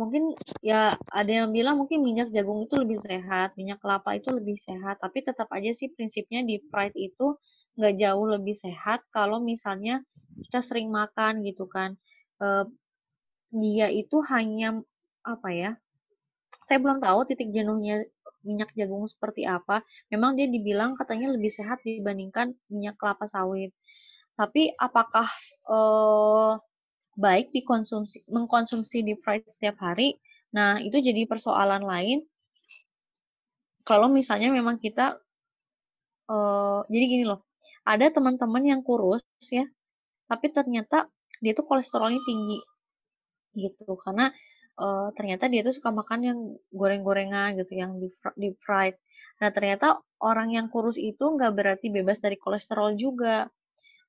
mungkin 0.00 0.22
ya 0.64 0.94
ada 1.12 1.32
yang 1.44 1.50
bilang 1.56 1.76
mungkin 1.80 2.00
minyak 2.04 2.28
jagung 2.34 2.60
itu 2.66 2.74
lebih 2.82 2.98
sehat, 3.00 3.54
minyak 3.60 3.78
kelapa 3.82 4.10
itu 4.18 4.30
lebih 4.34 4.56
sehat, 4.60 4.96
tapi 5.04 5.18
tetap 5.28 5.48
aja 5.56 5.70
sih 5.76 5.88
prinsipnya 5.94 6.40
di 6.46 6.60
fried 6.70 6.94
itu 6.98 7.36
nggak 7.78 7.94
jauh 8.02 8.26
lebih 8.36 8.56
sehat 8.58 9.00
kalau 9.16 9.38
misalnya 9.42 10.02
kita 10.46 10.60
sering 10.64 10.88
makan 10.92 11.42
gitu 11.48 11.66
kan. 11.70 11.96
Eh, 12.42 12.64
dia 13.62 13.86
itu 14.02 14.16
hanya 14.32 14.68
apa 15.26 15.48
ya? 15.62 15.70
Saya 16.66 16.78
belum 16.84 16.98
tahu 17.06 17.20
titik 17.30 17.48
jenuhnya 17.56 17.96
minyak 18.48 18.70
jagung 18.78 19.04
seperti 19.12 19.42
apa. 19.56 19.76
Memang 20.12 20.30
dia 20.38 20.46
dibilang 20.54 20.90
katanya 21.00 21.28
lebih 21.34 21.50
sehat 21.58 21.78
dibandingkan 21.86 22.54
minyak 22.72 22.94
kelapa 23.00 23.26
sawit. 23.34 23.72
Tapi 24.36 24.72
apakah 24.76 25.28
eh, 25.72 26.52
baik 27.16 27.46
dikonsumsi 27.56 28.28
mengkonsumsi 28.28 28.96
deep 29.06 29.20
fried 29.24 29.44
setiap 29.48 29.80
hari? 29.80 30.16
Nah, 30.56 30.78
itu 30.80 30.96
jadi 31.00 31.24
persoalan 31.28 31.82
lain. 31.84 32.18
Kalau 33.86 34.08
misalnya 34.12 34.50
memang 34.52 34.76
kita 34.82 35.16
eh, 36.30 36.80
jadi 36.92 37.04
gini 37.12 37.24
loh, 37.26 37.40
ada 37.86 38.06
teman-teman 38.12 38.64
yang 38.66 38.80
kurus 38.84 39.22
ya, 39.48 39.64
tapi 40.30 40.50
ternyata 40.52 41.08
dia 41.42 41.52
tuh 41.56 41.66
kolesterolnya 41.68 42.20
tinggi 42.24 42.58
gitu 43.56 43.96
karena 43.96 44.28
uh, 44.80 45.08
ternyata 45.16 45.48
dia 45.48 45.64
tuh 45.64 45.74
suka 45.74 45.90
makan 45.92 46.20
yang 46.22 46.38
goreng-gorengan 46.72 47.56
gitu 47.60 47.72
yang 47.76 47.96
deep, 48.36 48.56
fried 48.60 48.96
nah 49.40 49.52
ternyata 49.52 50.00
orang 50.20 50.52
yang 50.56 50.66
kurus 50.72 50.96
itu 50.96 51.20
nggak 51.20 51.52
berarti 51.52 51.92
bebas 51.92 52.20
dari 52.24 52.40
kolesterol 52.40 52.96
juga 52.96 53.48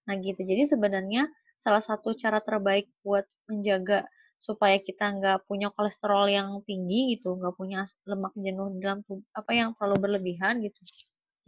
nah 0.08 0.16
gitu 0.16 0.40
jadi 0.42 0.64
sebenarnya 0.64 1.28
salah 1.60 1.84
satu 1.84 2.16
cara 2.16 2.40
terbaik 2.40 2.88
buat 3.04 3.28
menjaga 3.50 4.08
supaya 4.38 4.78
kita 4.78 5.18
nggak 5.18 5.50
punya 5.50 5.74
kolesterol 5.74 6.30
yang 6.30 6.62
tinggi 6.70 7.18
gitu, 7.18 7.34
nggak 7.42 7.58
punya 7.58 7.90
lemak 8.06 8.34
jenuh 8.38 8.70
dalam 8.78 9.02
tubuh, 9.06 9.26
apa 9.34 9.52
yang 9.54 9.70
terlalu 9.76 9.98
berlebihan 10.08 10.62
gitu. 10.62 10.78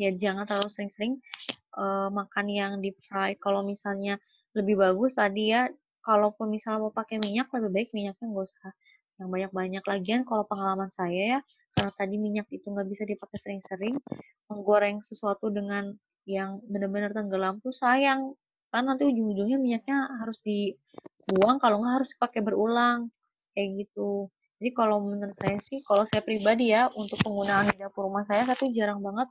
Ya 0.02 0.10
jangan 0.18 0.50
terlalu 0.50 0.70
sering-sering 0.74 1.14
uh, 1.78 2.10
makan 2.10 2.46
yang 2.50 2.72
deep 2.82 2.98
fry. 3.06 3.38
Kalau 3.38 3.62
misalnya 3.62 4.18
lebih 4.58 4.82
bagus 4.82 5.22
tadi 5.22 5.54
ya, 5.54 5.70
kalaupun 6.02 6.50
misalnya 6.50 6.90
mau 6.90 6.94
pakai 6.94 7.22
minyak, 7.22 7.54
lebih 7.54 7.70
baik 7.70 7.90
minyaknya 7.94 8.26
nggak 8.26 8.46
usah 8.50 8.72
yang 9.22 9.30
banyak-banyak. 9.30 9.84
Lagian 9.86 10.22
kalau 10.26 10.44
pengalaman 10.50 10.90
saya 10.90 11.38
ya, 11.38 11.40
karena 11.78 11.92
tadi 11.94 12.16
minyak 12.18 12.48
itu 12.50 12.66
nggak 12.66 12.90
bisa 12.90 13.06
dipakai 13.06 13.38
sering-sering, 13.38 13.96
menggoreng 14.50 15.06
sesuatu 15.06 15.54
dengan 15.54 15.94
yang 16.26 16.58
benar-benar 16.66 17.14
tenggelam 17.14 17.62
tuh 17.62 17.74
sayang 17.74 18.34
kan 18.70 18.86
nanti 18.86 19.04
ujung-ujungnya 19.10 19.58
minyaknya 19.58 19.98
harus 20.22 20.38
dibuang 20.46 21.58
kalau 21.58 21.82
nggak 21.82 21.96
harus 22.02 22.12
pakai 22.18 22.42
berulang 22.46 23.10
kayak 23.58 23.86
gitu. 23.86 24.30
Jadi 24.60 24.70
kalau 24.76 25.02
menurut 25.02 25.34
saya 25.34 25.58
sih 25.64 25.80
kalau 25.84 26.04
saya 26.06 26.22
pribadi 26.22 26.72
ya 26.76 26.92
untuk 26.94 27.18
penggunaan 27.24 27.72
di 27.74 27.76
dapur 27.80 28.12
rumah 28.12 28.28
saya 28.28 28.46
saya 28.46 28.58
tuh 28.60 28.70
jarang 28.76 29.00
banget 29.00 29.28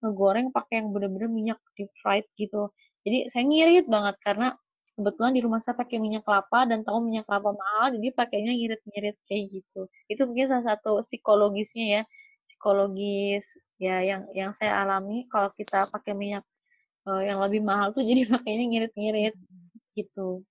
ngegoreng 0.00 0.48
pakai 0.50 0.80
yang 0.80 0.88
bener-bener 0.96 1.28
minyak 1.28 1.58
deep 1.76 1.92
fried 2.00 2.24
gitu. 2.34 2.72
Jadi 3.04 3.28
saya 3.28 3.44
ngirit 3.44 3.86
banget 3.86 4.16
karena 4.24 4.56
kebetulan 4.96 5.32
di 5.36 5.40
rumah 5.44 5.60
saya 5.62 5.76
pakai 5.76 5.96
minyak 6.00 6.24
kelapa 6.24 6.68
dan 6.68 6.84
tahu 6.84 6.98
minyak 7.04 7.24
kelapa 7.28 7.56
mahal 7.56 7.92
jadi 7.96 8.08
pakainya 8.16 8.52
ngirit-ngirit 8.56 9.16
kayak 9.28 9.44
gitu. 9.60 9.80
Itu 10.08 10.22
mungkin 10.28 10.46
salah 10.50 10.76
satu 10.76 11.04
psikologisnya 11.04 11.86
ya 12.00 12.02
psikologis 12.48 13.44
ya 13.80 14.04
yang 14.04 14.28
yang 14.36 14.52
saya 14.56 14.84
alami 14.84 15.24
kalau 15.32 15.48
kita 15.52 15.88
pakai 15.88 16.12
minyak 16.12 16.44
uh, 17.06 17.22
yang 17.22 17.38
lebih 17.40 17.62
mahal 17.64 17.92
tuh 17.94 18.04
jadi 18.04 18.26
makanya 18.32 18.64
ngirit-ngirit 18.68 19.34
gitu. 19.96 20.44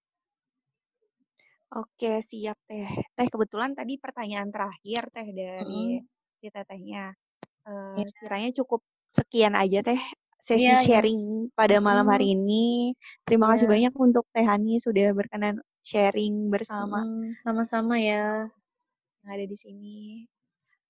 Oke, 1.70 2.26
siap 2.26 2.58
Teh. 2.66 2.90
Teh 3.14 3.28
kebetulan 3.30 3.78
tadi 3.78 4.02
pertanyaan 4.02 4.50
terakhir 4.50 5.06
Teh 5.14 5.28
dari 5.30 6.02
mm. 6.02 6.06
si 6.42 6.48
Tetehnya. 6.50 7.14
Uh, 7.62 8.02
kiranya 8.26 8.50
cukup 8.58 8.82
sekian 9.14 9.54
aja 9.54 9.86
Teh 9.86 10.02
sesi 10.40 10.66
yeah, 10.66 10.82
iya. 10.82 10.88
sharing 10.88 11.20
yeah. 11.20 11.54
pada 11.54 11.78
malam 11.78 12.10
hari 12.10 12.34
ini. 12.34 12.98
Terima 13.22 13.46
yeah. 13.46 13.52
kasih 13.54 13.68
banyak 13.70 13.94
untuk 13.94 14.26
Teh 14.34 14.42
Hani 14.42 14.82
sudah 14.82 15.14
berkenan 15.14 15.62
sharing 15.86 16.50
bersama. 16.50 17.06
Sama-sama 17.46 18.02
ya. 18.02 18.50
Yang 19.22 19.30
ada 19.30 19.46
di 19.46 19.58
sini. 19.60 20.00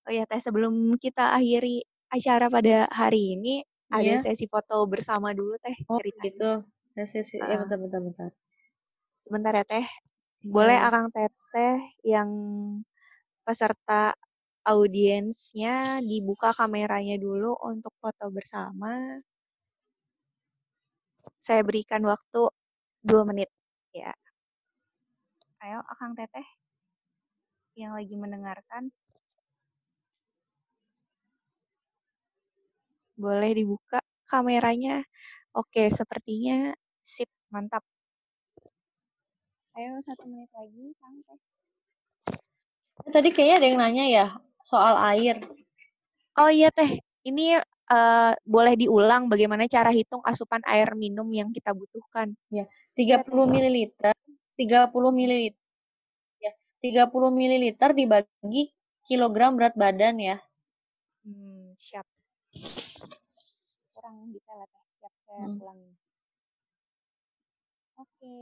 Oh 0.07 0.13
ya 0.15 0.23
Teh, 0.23 0.39
sebelum 0.39 0.95
kita 0.95 1.35
akhiri 1.35 1.83
acara 2.07 2.47
pada 2.47 2.87
hari 2.87 3.35
ini, 3.35 3.67
ada 3.89 4.05
yeah. 4.05 4.21
sesi 4.21 4.45
foto 4.45 4.85
bersama 4.85 5.33
dulu 5.33 5.57
teh 5.57 5.73
oh, 5.89 5.97
gitu. 6.21 6.61
Sesi 6.93 7.41
uh, 7.41 7.47
ya 7.49 7.57
bentar 7.57 7.77
bentar 7.81 8.01
bentar. 8.01 8.31
Sebentar 9.25 9.53
ya 9.57 9.65
teh. 9.65 9.85
Yeah. 10.39 10.53
boleh 10.55 10.77
akang 10.79 11.11
teteh 11.11 11.83
yang 12.07 12.29
peserta 13.43 14.15
audiensnya 14.63 15.99
dibuka 16.05 16.53
kameranya 16.53 17.17
dulu 17.17 17.57
untuk 17.65 17.91
foto 17.97 18.29
bersama. 18.29 19.19
Saya 21.41 21.65
berikan 21.65 22.05
waktu 22.05 22.51
dua 23.01 23.25
menit. 23.25 23.49
Ya. 23.91 24.13
Ayo 25.65 25.81
akang 25.89 26.13
teteh. 26.13 26.45
Yang 27.73 27.91
lagi 27.95 28.15
mendengarkan 28.15 28.83
Boleh 33.19 33.51
dibuka 33.51 33.99
kameranya. 34.31 35.03
Oke, 35.51 35.91
sepertinya 35.91 36.71
sip, 37.03 37.27
mantap. 37.51 37.83
Ayo 39.75 39.99
satu 39.99 40.23
menit 40.23 40.47
lagi, 40.55 40.95
santai. 40.95 41.37
Tadi 43.11 43.29
kayaknya 43.35 43.55
ada 43.59 43.67
yang 43.67 43.79
nanya 43.83 44.05
ya 44.07 44.25
soal 44.63 44.95
air. 45.11 45.43
Oh 46.39 46.47
iya 46.47 46.71
teh, 46.71 47.03
ini 47.27 47.59
uh, 47.91 48.31
boleh 48.47 48.79
diulang 48.79 49.27
bagaimana 49.27 49.67
cara 49.67 49.91
hitung 49.91 50.23
asupan 50.23 50.63
air 50.63 50.95
minum 50.95 51.27
yang 51.35 51.51
kita 51.51 51.75
butuhkan. 51.75 52.31
Ya, 52.47 52.71
30 52.95 53.27
ml, 53.27 53.77
30 54.55 54.95
ml. 54.95 55.33
Ya, 56.39 56.51
30 56.79 57.35
ml 57.35 57.65
dibagi 57.91 58.71
kilogram 59.03 59.59
berat 59.59 59.75
badan 59.75 60.15
ya. 60.23 60.37
Hmm, 61.27 61.75
siap 61.75 62.07
kurang 64.09 64.33
detail 64.33 64.57
ya 64.57 64.65
teh 64.65 64.83
siap 64.97 65.13
saya 65.21 65.45
hmm. 65.45 65.53
oke. 68.01 68.09
Okay. 68.09 68.41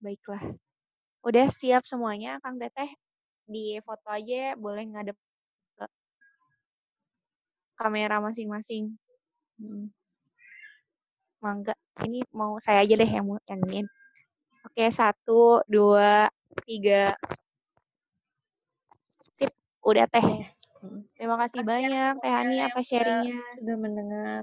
baiklah. 0.00 0.42
Udah 1.20 1.46
siap 1.52 1.84
semuanya 1.84 2.40
kang 2.40 2.56
teteh? 2.56 2.88
Di 3.44 3.76
foto 3.84 4.08
aja 4.08 4.56
boleh 4.56 4.88
ngadep 4.88 5.18
ke 5.76 5.86
kamera 7.76 8.24
masing-masing. 8.24 8.96
Hmm. 9.60 9.92
mangga. 11.44 11.76
Ini 12.08 12.24
mau 12.32 12.56
saya 12.56 12.80
aja 12.80 12.94
deh 12.96 13.10
yang 13.10 13.28
mau 13.28 13.38
yang 13.44 13.60
ini 13.68 13.84
oke 14.64 14.84
satu 14.88 15.60
dua 15.68 16.32
tiga. 16.64 17.12
Sip. 19.36 19.52
Udah 19.84 20.08
teh 20.08 20.48
Terima 21.18 21.36
kasih 21.40 21.60
Kasian 21.62 21.70
banyak 21.70 22.12
Teh 22.22 22.32
Hani 22.32 22.56
atas 22.62 22.84
sharingnya. 22.86 23.40
Sudah 23.58 23.76
mendengar. 23.76 24.42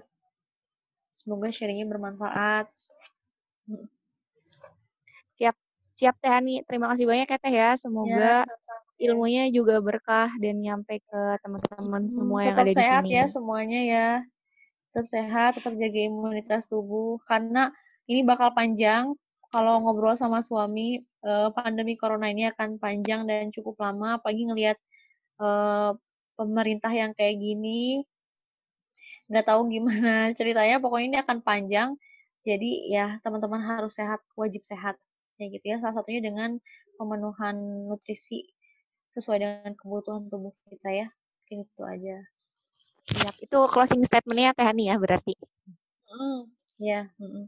Semoga 1.15 1.47
sharingnya 1.47 1.87
bermanfaat. 1.87 2.67
Siap, 5.31 5.55
siap 5.95 6.15
Teh 6.19 6.31
Hani. 6.31 6.61
Terima 6.67 6.91
kasih 6.91 7.07
banyak 7.07 7.27
ya 7.31 7.39
Teh 7.39 7.53
ya. 7.55 7.69
Semoga 7.79 8.43
ya, 8.43 9.07
ilmunya 9.07 9.47
juga 9.51 9.79
berkah 9.79 10.31
dan 10.39 10.59
nyampe 10.59 10.99
ke 10.99 11.21
teman-teman 11.39 12.03
hmm, 12.07 12.13
semua 12.13 12.39
yang 12.43 12.57
ada 12.59 12.67
di 12.67 12.75
sini. 12.75 12.83
Tetap 12.83 12.91
sehat 12.91 13.03
ya 13.07 13.25
semuanya 13.31 13.81
ya. 13.83 14.09
Tetap 14.91 15.05
sehat, 15.07 15.51
tetap 15.59 15.73
jaga 15.79 15.99
imunitas 15.99 16.67
tubuh. 16.67 17.19
Karena 17.23 17.71
ini 18.11 18.23
bakal 18.27 18.51
panjang. 18.51 19.15
Kalau 19.55 19.79
ngobrol 19.79 20.19
sama 20.19 20.43
suami, 20.43 20.99
eh, 20.99 21.49
pandemi 21.55 21.95
corona 21.95 22.27
ini 22.27 22.51
akan 22.51 22.75
panjang 22.75 23.23
dan 23.23 23.55
cukup 23.55 23.79
lama. 23.79 24.19
Apalagi 24.19 24.51
ngelihat 24.51 24.75
eh, 25.39 25.91
pemerintah 26.35 26.91
yang 26.91 27.11
kayak 27.15 27.39
gini. 27.39 28.03
Nggak 29.31 29.45
tahu 29.49 29.61
gimana 29.71 30.13
ceritanya 30.37 30.77
pokoknya 30.77 31.07
ini 31.09 31.17
akan 31.23 31.37
panjang. 31.41 31.89
Jadi 32.45 32.93
ya 32.93 33.17
teman-teman 33.25 33.57
harus 33.63 33.97
sehat 33.97 34.21
wajib 34.37 34.61
sehat. 34.67 34.99
Ya 35.41 35.51
gitu 35.51 35.65
ya 35.65 35.77
salah 35.81 35.99
satunya 35.99 36.21
dengan 36.23 36.61
pemenuhan 36.95 37.57
nutrisi 37.89 38.47
sesuai 39.17 39.37
dengan 39.41 39.71
kebutuhan 39.73 40.29
tubuh 40.29 40.53
kita 40.69 40.91
ya. 40.93 41.07
Mungkin 41.43 41.57
itu 41.65 41.83
aja. 41.83 42.17
Siap. 43.05 43.33
Itu 43.41 43.57
closing 43.69 44.01
statementnya 44.05 44.53
Teh 44.53 44.65
Hani 44.65 44.89
ya 44.89 44.95
berarti? 44.97 45.33
Mm, 46.09 46.39
ya 46.81 47.09
mm 47.17 47.27
-mm. 47.27 47.45